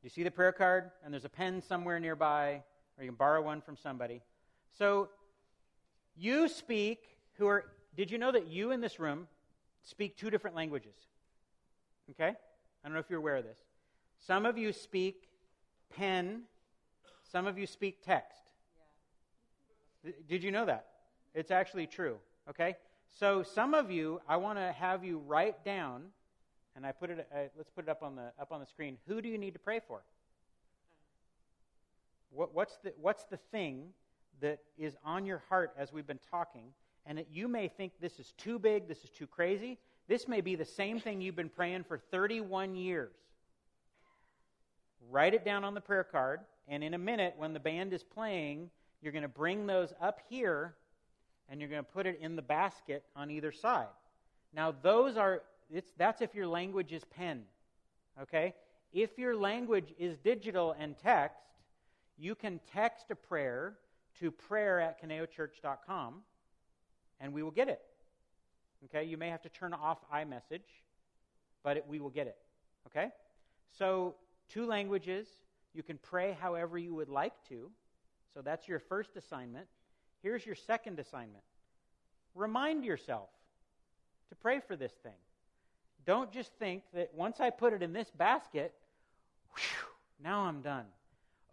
You 0.03 0.11
see 0.11 0.23
the 0.23 0.31
prayer 0.31 0.53
card? 0.53 0.91
And 1.05 1.13
there's 1.13 1.27
a 1.27 1.29
pen 1.29 1.61
somewhere 1.61 2.01
nearby, 2.01 2.63
or 2.97 3.05
you 3.05 3.11
can 3.11 3.17
borrow 3.17 3.43
one 3.43 3.61
from 3.61 3.77
somebody. 3.77 4.23
So 4.79 5.09
you 6.19 6.49
speak, 6.49 7.01
who 7.39 7.47
are, 7.47 7.65
did 7.97 8.11
you 8.11 8.19
know 8.19 8.33
that 8.33 8.49
you 8.49 8.73
in 8.73 8.81
this 8.81 8.99
room 8.99 9.29
speak 9.83 10.17
two 10.17 10.31
different 10.31 10.57
languages? 10.57 10.95
Okay? 12.11 12.29
I 12.29 12.89
don't 12.89 12.93
know 12.93 13.01
if 13.01 13.09
you're 13.09 13.19
aware 13.19 13.37
of 13.37 13.45
this. 13.45 13.59
Some 14.27 14.47
of 14.47 14.59
you 14.59 14.73
speak 14.73 15.29
pen, 15.97 16.43
some 17.31 17.47
of 17.47 17.59
you 17.59 17.67
speak 17.67 18.05
text. 18.05 18.43
Did 20.29 20.43
you 20.43 20.51
know 20.51 20.67
that? 20.67 20.87
It's 21.35 21.51
actually 21.51 21.87
true. 21.87 22.17
Okay? 22.49 22.77
So 23.19 23.43
some 23.43 23.75
of 23.75 23.91
you, 23.91 24.21
I 24.29 24.37
want 24.37 24.59
to 24.59 24.73
have 24.73 25.05
you 25.05 25.19
write 25.19 25.65
down, 25.65 26.05
and 26.77 26.87
I 26.87 26.93
put 26.93 27.11
it. 27.11 27.29
Uh, 27.35 27.39
let's 27.57 27.71
put 27.71 27.85
it 27.85 27.91
up 27.91 28.03
on 28.03 28.15
the 28.15 28.33
up 28.41 28.53
on 28.53 28.61
the 28.61 28.67
screen. 28.67 28.99
Who 29.09 29.21
do 29.21 29.29
you 29.29 29.39
need 29.39 29.55
to 29.55 29.59
pray 29.59 29.81
for? 29.87 30.03
What, 32.31 32.55
what's 32.55 32.77
the 32.79 32.93
what's 33.01 33.25
the 33.25 33.39
thing 33.51 33.89
that 34.41 34.61
is 34.77 34.97
on 35.05 35.27
your 35.27 35.43
heart 35.49 35.73
as 35.77 35.93
we've 35.93 36.07
been 36.07 36.21
talking, 36.31 36.73
and 37.07 37.19
that 37.19 37.29
you 37.31 37.49
may 37.49 37.69
think 37.69 37.93
this 38.01 38.19
is 38.19 38.33
too 38.37 38.59
big, 38.59 38.89
this 38.89 39.05
is 39.05 39.11
too 39.11 39.27
crazy. 39.27 39.79
This 40.09 40.29
may 40.29 40.41
be 40.41 40.55
the 40.55 40.65
same 40.65 41.01
thing 41.01 41.21
you've 41.21 41.37
been 41.37 41.49
praying 41.49 41.85
for 41.85 41.99
31 41.99 42.75
years. 42.75 43.15
Write 45.11 45.35
it 45.35 45.45
down 45.45 45.65
on 45.65 45.75
the 45.75 45.81
prayer 45.81 46.05
card, 46.05 46.41
and 46.67 46.83
in 46.83 46.95
a 46.95 46.99
minute, 46.99 47.35
when 47.37 47.53
the 47.53 47.61
band 47.61 47.93
is 47.93 48.03
playing, 48.03 48.71
you're 49.01 49.13
going 49.13 49.23
to 49.23 49.29
bring 49.29 49.67
those 49.67 49.93
up 50.01 50.21
here 50.29 50.75
and 51.49 51.61
you're 51.61 51.71
going 51.71 51.85
to 51.85 51.91
put 51.91 52.07
it 52.07 52.19
in 52.21 52.37
the 52.37 52.43
basket 52.43 53.05
on 53.17 53.31
either 53.31 53.53
side. 53.53 53.87
Now, 54.55 54.75
those 54.83 55.17
are, 55.17 55.43
it's, 55.71 55.91
that's 55.97 56.21
if 56.21 56.35
your 56.35 56.47
language 56.47 56.93
is 56.93 57.05
pen. 57.05 57.45
Okay? 58.21 58.55
If 58.93 59.19
your 59.19 59.37
language 59.37 59.95
is 59.99 60.19
digital 60.19 60.75
and 60.79 60.97
text, 60.99 61.45
you 62.19 62.35
can 62.35 62.61
text 62.73 63.07
a 63.11 63.15
prayer 63.15 63.75
to 64.21 64.31
prayer 64.31 64.81
at 64.81 65.03
kaneochurch.com 65.03 66.15
and 67.21 67.33
we 67.33 67.43
will 67.43 67.51
get 67.51 67.69
it. 67.69 67.81
Okay? 68.85 69.05
You 69.05 69.17
may 69.17 69.29
have 69.29 69.43
to 69.43 69.49
turn 69.49 69.75
off 69.75 69.99
iMessage, 70.13 70.67
but 71.63 71.79
it, 71.79 71.85
we 71.89 72.01
will 72.01 72.11
get 72.11 72.27
it. 72.27 72.37
Okay? 72.87 73.09
So, 73.79 74.15
two 74.49 74.67
languages. 74.67 75.27
You 75.75 75.83
can 75.83 75.99
pray 75.99 76.37
however 76.41 76.79
you 76.79 76.95
would 76.95 77.09
like 77.09 77.35
to. 77.49 77.71
So, 78.35 78.41
that's 78.43 78.69
your 78.69 78.79
first 78.79 79.17
assignment. 79.17 79.67
Here's 80.23 80.45
your 80.45 80.55
second 80.55 80.99
assignment 80.99 81.45
remind 82.35 82.85
yourself 82.85 83.31
to 84.29 84.35
pray 84.37 84.61
for 84.61 84.77
this 84.77 84.93
thing. 85.03 85.13
Don't 86.07 86.31
just 86.33 86.53
think 86.59 86.85
that 86.95 87.11
once 87.15 87.41
I 87.41 87.51
put 87.51 87.73
it 87.73 87.83
in 87.83 87.93
this 87.93 88.09
basket, 88.11 88.73
whew, 89.55 89.89
now 90.23 90.43
I'm 90.43 90.63
done 90.63 90.85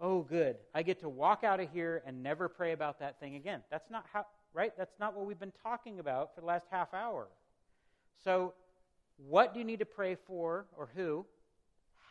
oh, 0.02 0.22
good, 0.22 0.58
I 0.74 0.84
get 0.84 1.00
to 1.02 1.10
walk 1.10 1.44
out 1.44 1.60
of 1.60 1.70
here 1.72 2.04
and 2.06 2.22
never 2.22 2.50
pray 2.50 2.74
about 2.74 3.00
that 3.00 3.20
thing 3.20 3.36
again. 3.36 3.62
That's 3.72 3.90
not 3.90 4.06
how, 4.12 4.26
right? 4.54 4.74
That's 4.78 5.00
not 5.00 5.16
what 5.16 5.26
we've 5.26 5.40
been 5.40 5.54
talking 5.64 6.00
about 6.00 6.36
for 6.36 6.42
the 6.42 6.48
last 6.48 6.66
half 6.72 6.94
hour. 6.94 7.28
So, 8.24 8.54
what 9.18 9.54
do 9.54 9.60
you 9.60 9.66
need 9.66 9.80
to 9.80 9.86
pray 9.86 10.16
for 10.28 10.66
or 10.78 10.90
who? 10.96 11.26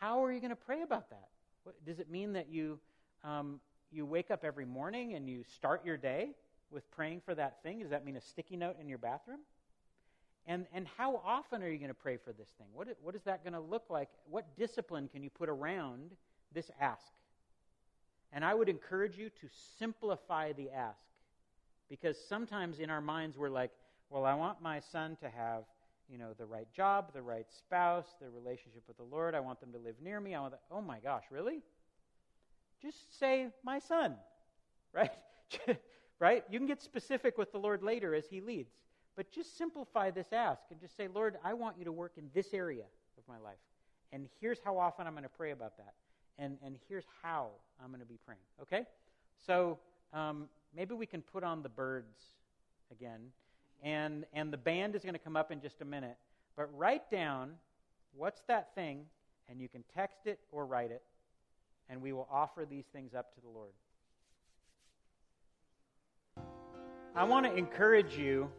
How 0.01 0.25
are 0.25 0.33
you 0.33 0.41
going 0.41 0.51
to 0.51 0.57
pray 0.57 0.83
about 0.83 1.11
that? 1.11 1.29
What, 1.65 1.85
does 1.85 1.99
it 1.99 2.11
mean 2.11 2.33
that 2.33 2.49
you, 2.49 2.79
um, 3.23 3.61
you 3.91 4.07
wake 4.07 4.31
up 4.31 4.45
every 4.45 4.65
morning 4.65 5.15
and 5.15 5.29
you 5.29 5.45
start 5.55 5.85
your 5.85 5.97
day 5.97 6.31
with 6.71 6.91
praying 6.91 7.21
for 7.25 7.35
that 7.35 7.63
thing? 7.63 7.81
Does 7.81 7.91
that 7.91 8.05
mean 8.05 8.17
a 8.17 8.21
sticky 8.21 8.57
note 8.57 8.77
in 8.81 8.89
your 8.89 8.99
bathroom? 8.99 9.41
And, 10.47 10.67
and 10.75 10.87
how 10.99 11.23
often 11.25 11.63
are 11.63 11.69
you 11.69 11.79
going 11.79 11.89
to 11.89 11.95
pray 11.95 12.19
for 12.19 12.33
this 12.33 12.49
thing? 12.59 12.67
What, 12.75 12.89
what 13.03 13.15
is 13.15 13.23
that 13.23 13.45
going 13.45 13.55
to 13.55 13.61
look 13.61 13.85
like? 13.89 14.09
What 14.29 14.57
discipline 14.57 15.09
can 15.09 15.23
you 15.23 15.31
put 15.31 15.49
around 15.49 16.11
this 16.53 16.71
ask? 16.81 17.13
And 18.35 18.45
I 18.45 18.53
would 18.53 18.69
encourage 18.69 19.17
you 19.17 19.31
to 19.31 19.49
simplify 19.79 20.53
the 20.53 20.69
ask. 20.71 20.99
Because 21.89 22.17
sometimes 22.29 22.81
in 22.81 22.91
our 22.91 23.01
minds 23.01 23.39
we're 23.39 23.49
like, 23.49 23.71
well, 24.11 24.25
I 24.25 24.35
want 24.35 24.61
my 24.61 24.81
son 24.81 25.17
to 25.21 25.31
have, 25.31 25.63
you 26.11 26.19
know, 26.19 26.33
the 26.37 26.45
right 26.45 26.67
job, 26.73 27.13
the 27.15 27.23
right 27.23 27.47
spouse, 27.49 28.07
the 28.21 28.29
relationship 28.29 28.83
with 28.89 28.97
the 28.97 29.05
Lord. 29.05 29.37
I 29.37 29.41
want 29.41 29.61
them 29.61 29.71
to 29.73 29.79
live 29.79 29.95
near 30.03 30.21
me. 30.21 30.35
I 30.35 30.41
want 30.41 30.55
oh 30.71 30.83
my 30.83 30.99
gosh, 30.99 31.23
really? 31.31 31.63
Just 32.83 33.19
say 33.19 33.49
my 33.65 33.79
son. 33.79 34.17
Right? 34.95 35.11
right? 36.21 36.45
You 36.49 36.61
can 36.61 36.69
get 36.69 36.81
specific 36.81 37.37
with 37.37 37.51
the 37.51 37.59
Lord 37.59 37.83
later 37.83 38.15
as 38.15 38.29
he 38.29 38.41
leads. 38.41 38.71
But 39.17 39.33
just 39.33 39.59
simplify 39.59 40.13
this 40.13 40.29
ask 40.33 40.63
and 40.71 40.81
just 40.81 40.97
say, 40.97 41.09
Lord, 41.13 41.37
I 41.43 41.55
want 41.55 41.79
you 41.81 41.85
to 41.87 41.91
work 41.91 42.13
in 42.17 42.31
this 42.33 42.55
area 42.55 42.85
of 43.19 43.25
my 43.27 43.39
life. 43.39 43.59
And 44.13 44.29
here's 44.41 44.61
how 44.65 44.79
often 44.79 45.09
I'm 45.09 45.15
going 45.15 45.25
to 45.25 45.29
pray 45.29 45.51
about 45.51 45.79
that 45.79 45.95
and, 46.39 46.59
and 46.65 46.77
here's 46.89 47.05
how 47.23 47.49
I'm 47.83 47.89
going 47.89 48.01
to 48.01 48.07
be 48.07 48.19
praying. 48.25 48.41
Okay? 48.63 48.87
So 49.47 49.79
um, 50.13 50.49
maybe 50.75 50.95
we 50.95 51.07
can 51.07 51.23
put 51.23 51.45
on 51.45 51.63
the 51.63 51.69
birds 51.69 52.17
again. 52.91 53.21
And, 53.83 54.25
and 54.33 54.53
the 54.53 54.57
band 54.57 54.95
is 54.95 55.03
going 55.03 55.15
to 55.15 55.21
come 55.21 55.37
up 55.37 55.53
in 55.53 55.61
just 55.61 55.81
a 55.81 55.85
minute. 55.85 56.17
But 56.57 56.69
write 56.77 57.11
down 57.11 57.53
what's 58.17 58.43
that 58.49 58.75
thing, 58.75 59.05
and 59.49 59.61
you 59.61 59.69
can 59.69 59.85
text 59.95 60.21
it 60.27 60.39
or 60.53 60.65
write 60.67 60.91
it, 60.91 61.03
and 61.91 62.01
we 62.01 62.13
will 62.13 62.29
offer 62.31 62.65
these 62.69 62.87
things 62.93 63.15
up 63.15 63.35
to 63.35 63.41
the 63.41 63.49
Lord. 63.49 63.73
I 67.15 67.25
want 67.25 67.47
to 67.47 67.55
encourage 67.55 68.17
you 68.17 68.51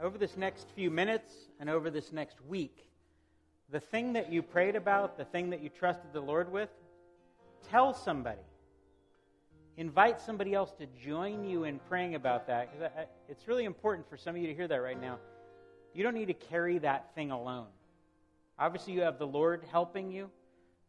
over 0.00 0.18
this 0.18 0.36
next 0.36 0.68
few 0.74 0.90
minutes 0.90 1.34
and 1.60 1.68
over 1.70 1.90
this 1.90 2.12
next 2.12 2.40
week 2.44 2.86
the 3.70 3.80
thing 3.80 4.12
that 4.12 4.32
you 4.32 4.42
prayed 4.42 4.76
about, 4.76 5.18
the 5.18 5.24
thing 5.24 5.50
that 5.50 5.60
you 5.62 5.68
trusted 5.68 6.12
the 6.12 6.20
Lord 6.20 6.50
with, 6.52 6.68
Tell 7.70 7.94
somebody. 7.94 8.40
Invite 9.76 10.20
somebody 10.20 10.54
else 10.54 10.72
to 10.78 10.86
join 11.04 11.44
you 11.44 11.64
in 11.64 11.78
praying 11.88 12.14
about 12.14 12.46
that. 12.46 12.72
Because 12.72 12.90
it's 13.28 13.46
really 13.46 13.64
important 13.64 14.08
for 14.08 14.16
some 14.16 14.34
of 14.34 14.40
you 14.40 14.48
to 14.48 14.54
hear 14.54 14.68
that 14.68 14.76
right 14.76 15.00
now. 15.00 15.18
You 15.94 16.02
don't 16.02 16.14
need 16.14 16.26
to 16.26 16.34
carry 16.34 16.78
that 16.78 17.14
thing 17.14 17.30
alone. 17.30 17.66
Obviously, 18.58 18.94
you 18.94 19.02
have 19.02 19.18
the 19.18 19.26
Lord 19.26 19.64
helping 19.70 20.10
you, 20.10 20.30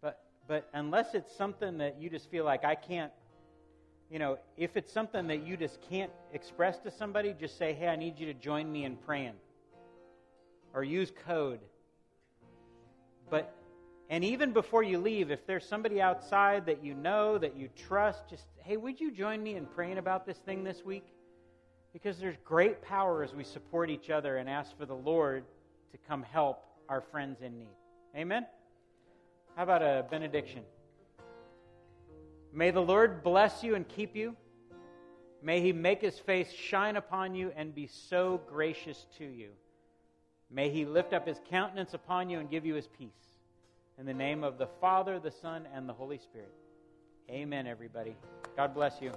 but, 0.02 0.22
but 0.48 0.70
unless 0.74 1.14
it's 1.14 1.36
something 1.36 1.80
that 1.80 2.00
you 2.00 2.10
just 2.10 2.30
feel 2.32 2.46
like 2.46 2.64
I 2.64 2.76
can't, 2.76 3.12
you 4.10 4.20
know, 4.20 4.38
if 4.56 4.78
it's 4.78 4.92
something 4.92 5.28
that 5.28 5.46
you 5.46 5.58
just 5.58 5.80
can't 5.90 6.12
express 6.34 6.80
to 6.80 6.92
somebody, 6.92 7.36
just 7.38 7.58
say, 7.58 7.74
hey, 7.74 7.90
I 7.90 7.98
need 7.98 8.20
you 8.20 8.26
to 8.28 8.34
join 8.34 8.72
me 8.72 8.86
in 8.86 8.96
praying. 8.96 9.34
or 10.74 10.84
use 10.84 11.12
code. 11.26 11.60
But 13.30 13.54
and 14.10 14.24
even 14.24 14.54
before 14.54 14.84
you 14.84 15.00
leave, 15.00 15.32
if 15.32 15.46
there's 15.46 15.68
somebody 15.68 16.02
outside 16.02 16.66
that 16.68 16.84
you 16.84 16.94
know, 16.94 17.38
that 17.38 17.58
you 17.58 17.70
trust, 17.76 18.30
just, 18.30 18.46
hey, 18.64 18.78
would 18.78 19.02
you 19.02 19.12
join 19.12 19.44
me 19.44 19.56
in 19.56 19.66
praying 19.66 19.98
about 19.98 20.26
this 20.26 20.38
thing 20.38 20.64
this 20.64 20.86
week? 20.86 21.06
Because 21.92 22.18
there's 22.18 22.38
great 22.46 22.82
power 22.82 23.24
as 23.24 23.34
we 23.34 23.44
support 23.44 23.90
each 23.90 24.10
other 24.10 24.38
and 24.38 24.50
ask 24.50 24.78
for 24.78 24.86
the 24.86 24.96
Lord 24.96 25.44
to 25.92 25.98
come 26.08 26.24
help 26.24 26.64
our 26.88 27.02
friends 27.02 27.42
in 27.42 27.58
need. 27.60 27.76
Amen? 28.16 28.46
How 29.56 29.64
about 29.64 29.82
a 29.82 30.06
benediction? 30.10 30.62
May 32.54 32.72
the 32.72 32.82
Lord 32.82 33.24
bless 33.24 33.62
you 33.62 33.76
and 33.76 33.86
keep 33.88 34.16
you. 34.16 34.36
May 35.42 35.60
he 35.62 35.74
make 35.74 36.02
his 36.02 36.18
face 36.18 36.52
shine 36.52 36.96
upon 36.96 37.36
you 37.36 37.52
and 37.56 37.76
be 37.76 37.88
so 37.88 38.42
gracious 38.50 39.06
to 39.18 39.26
you. 39.26 39.50
May 40.50 40.70
he 40.70 40.86
lift 40.86 41.12
up 41.14 41.28
his 41.28 41.42
countenance 41.50 41.94
upon 41.94 42.30
you 42.30 42.40
and 42.40 42.50
give 42.50 42.66
you 42.66 42.76
his 42.76 42.88
peace. 42.88 43.27
In 44.00 44.06
the 44.06 44.14
name 44.14 44.44
of 44.44 44.60
the 44.60 44.68
Father, 44.80 45.20
the 45.20 45.32
Son, 45.32 45.68
and 45.74 45.90
the 45.90 45.94
Holy 45.94 46.20
Spirit. 46.20 46.54
Amen, 47.32 47.66
everybody. 47.66 48.16
God 48.56 48.76
bless 48.76 49.02
you. 49.02 49.12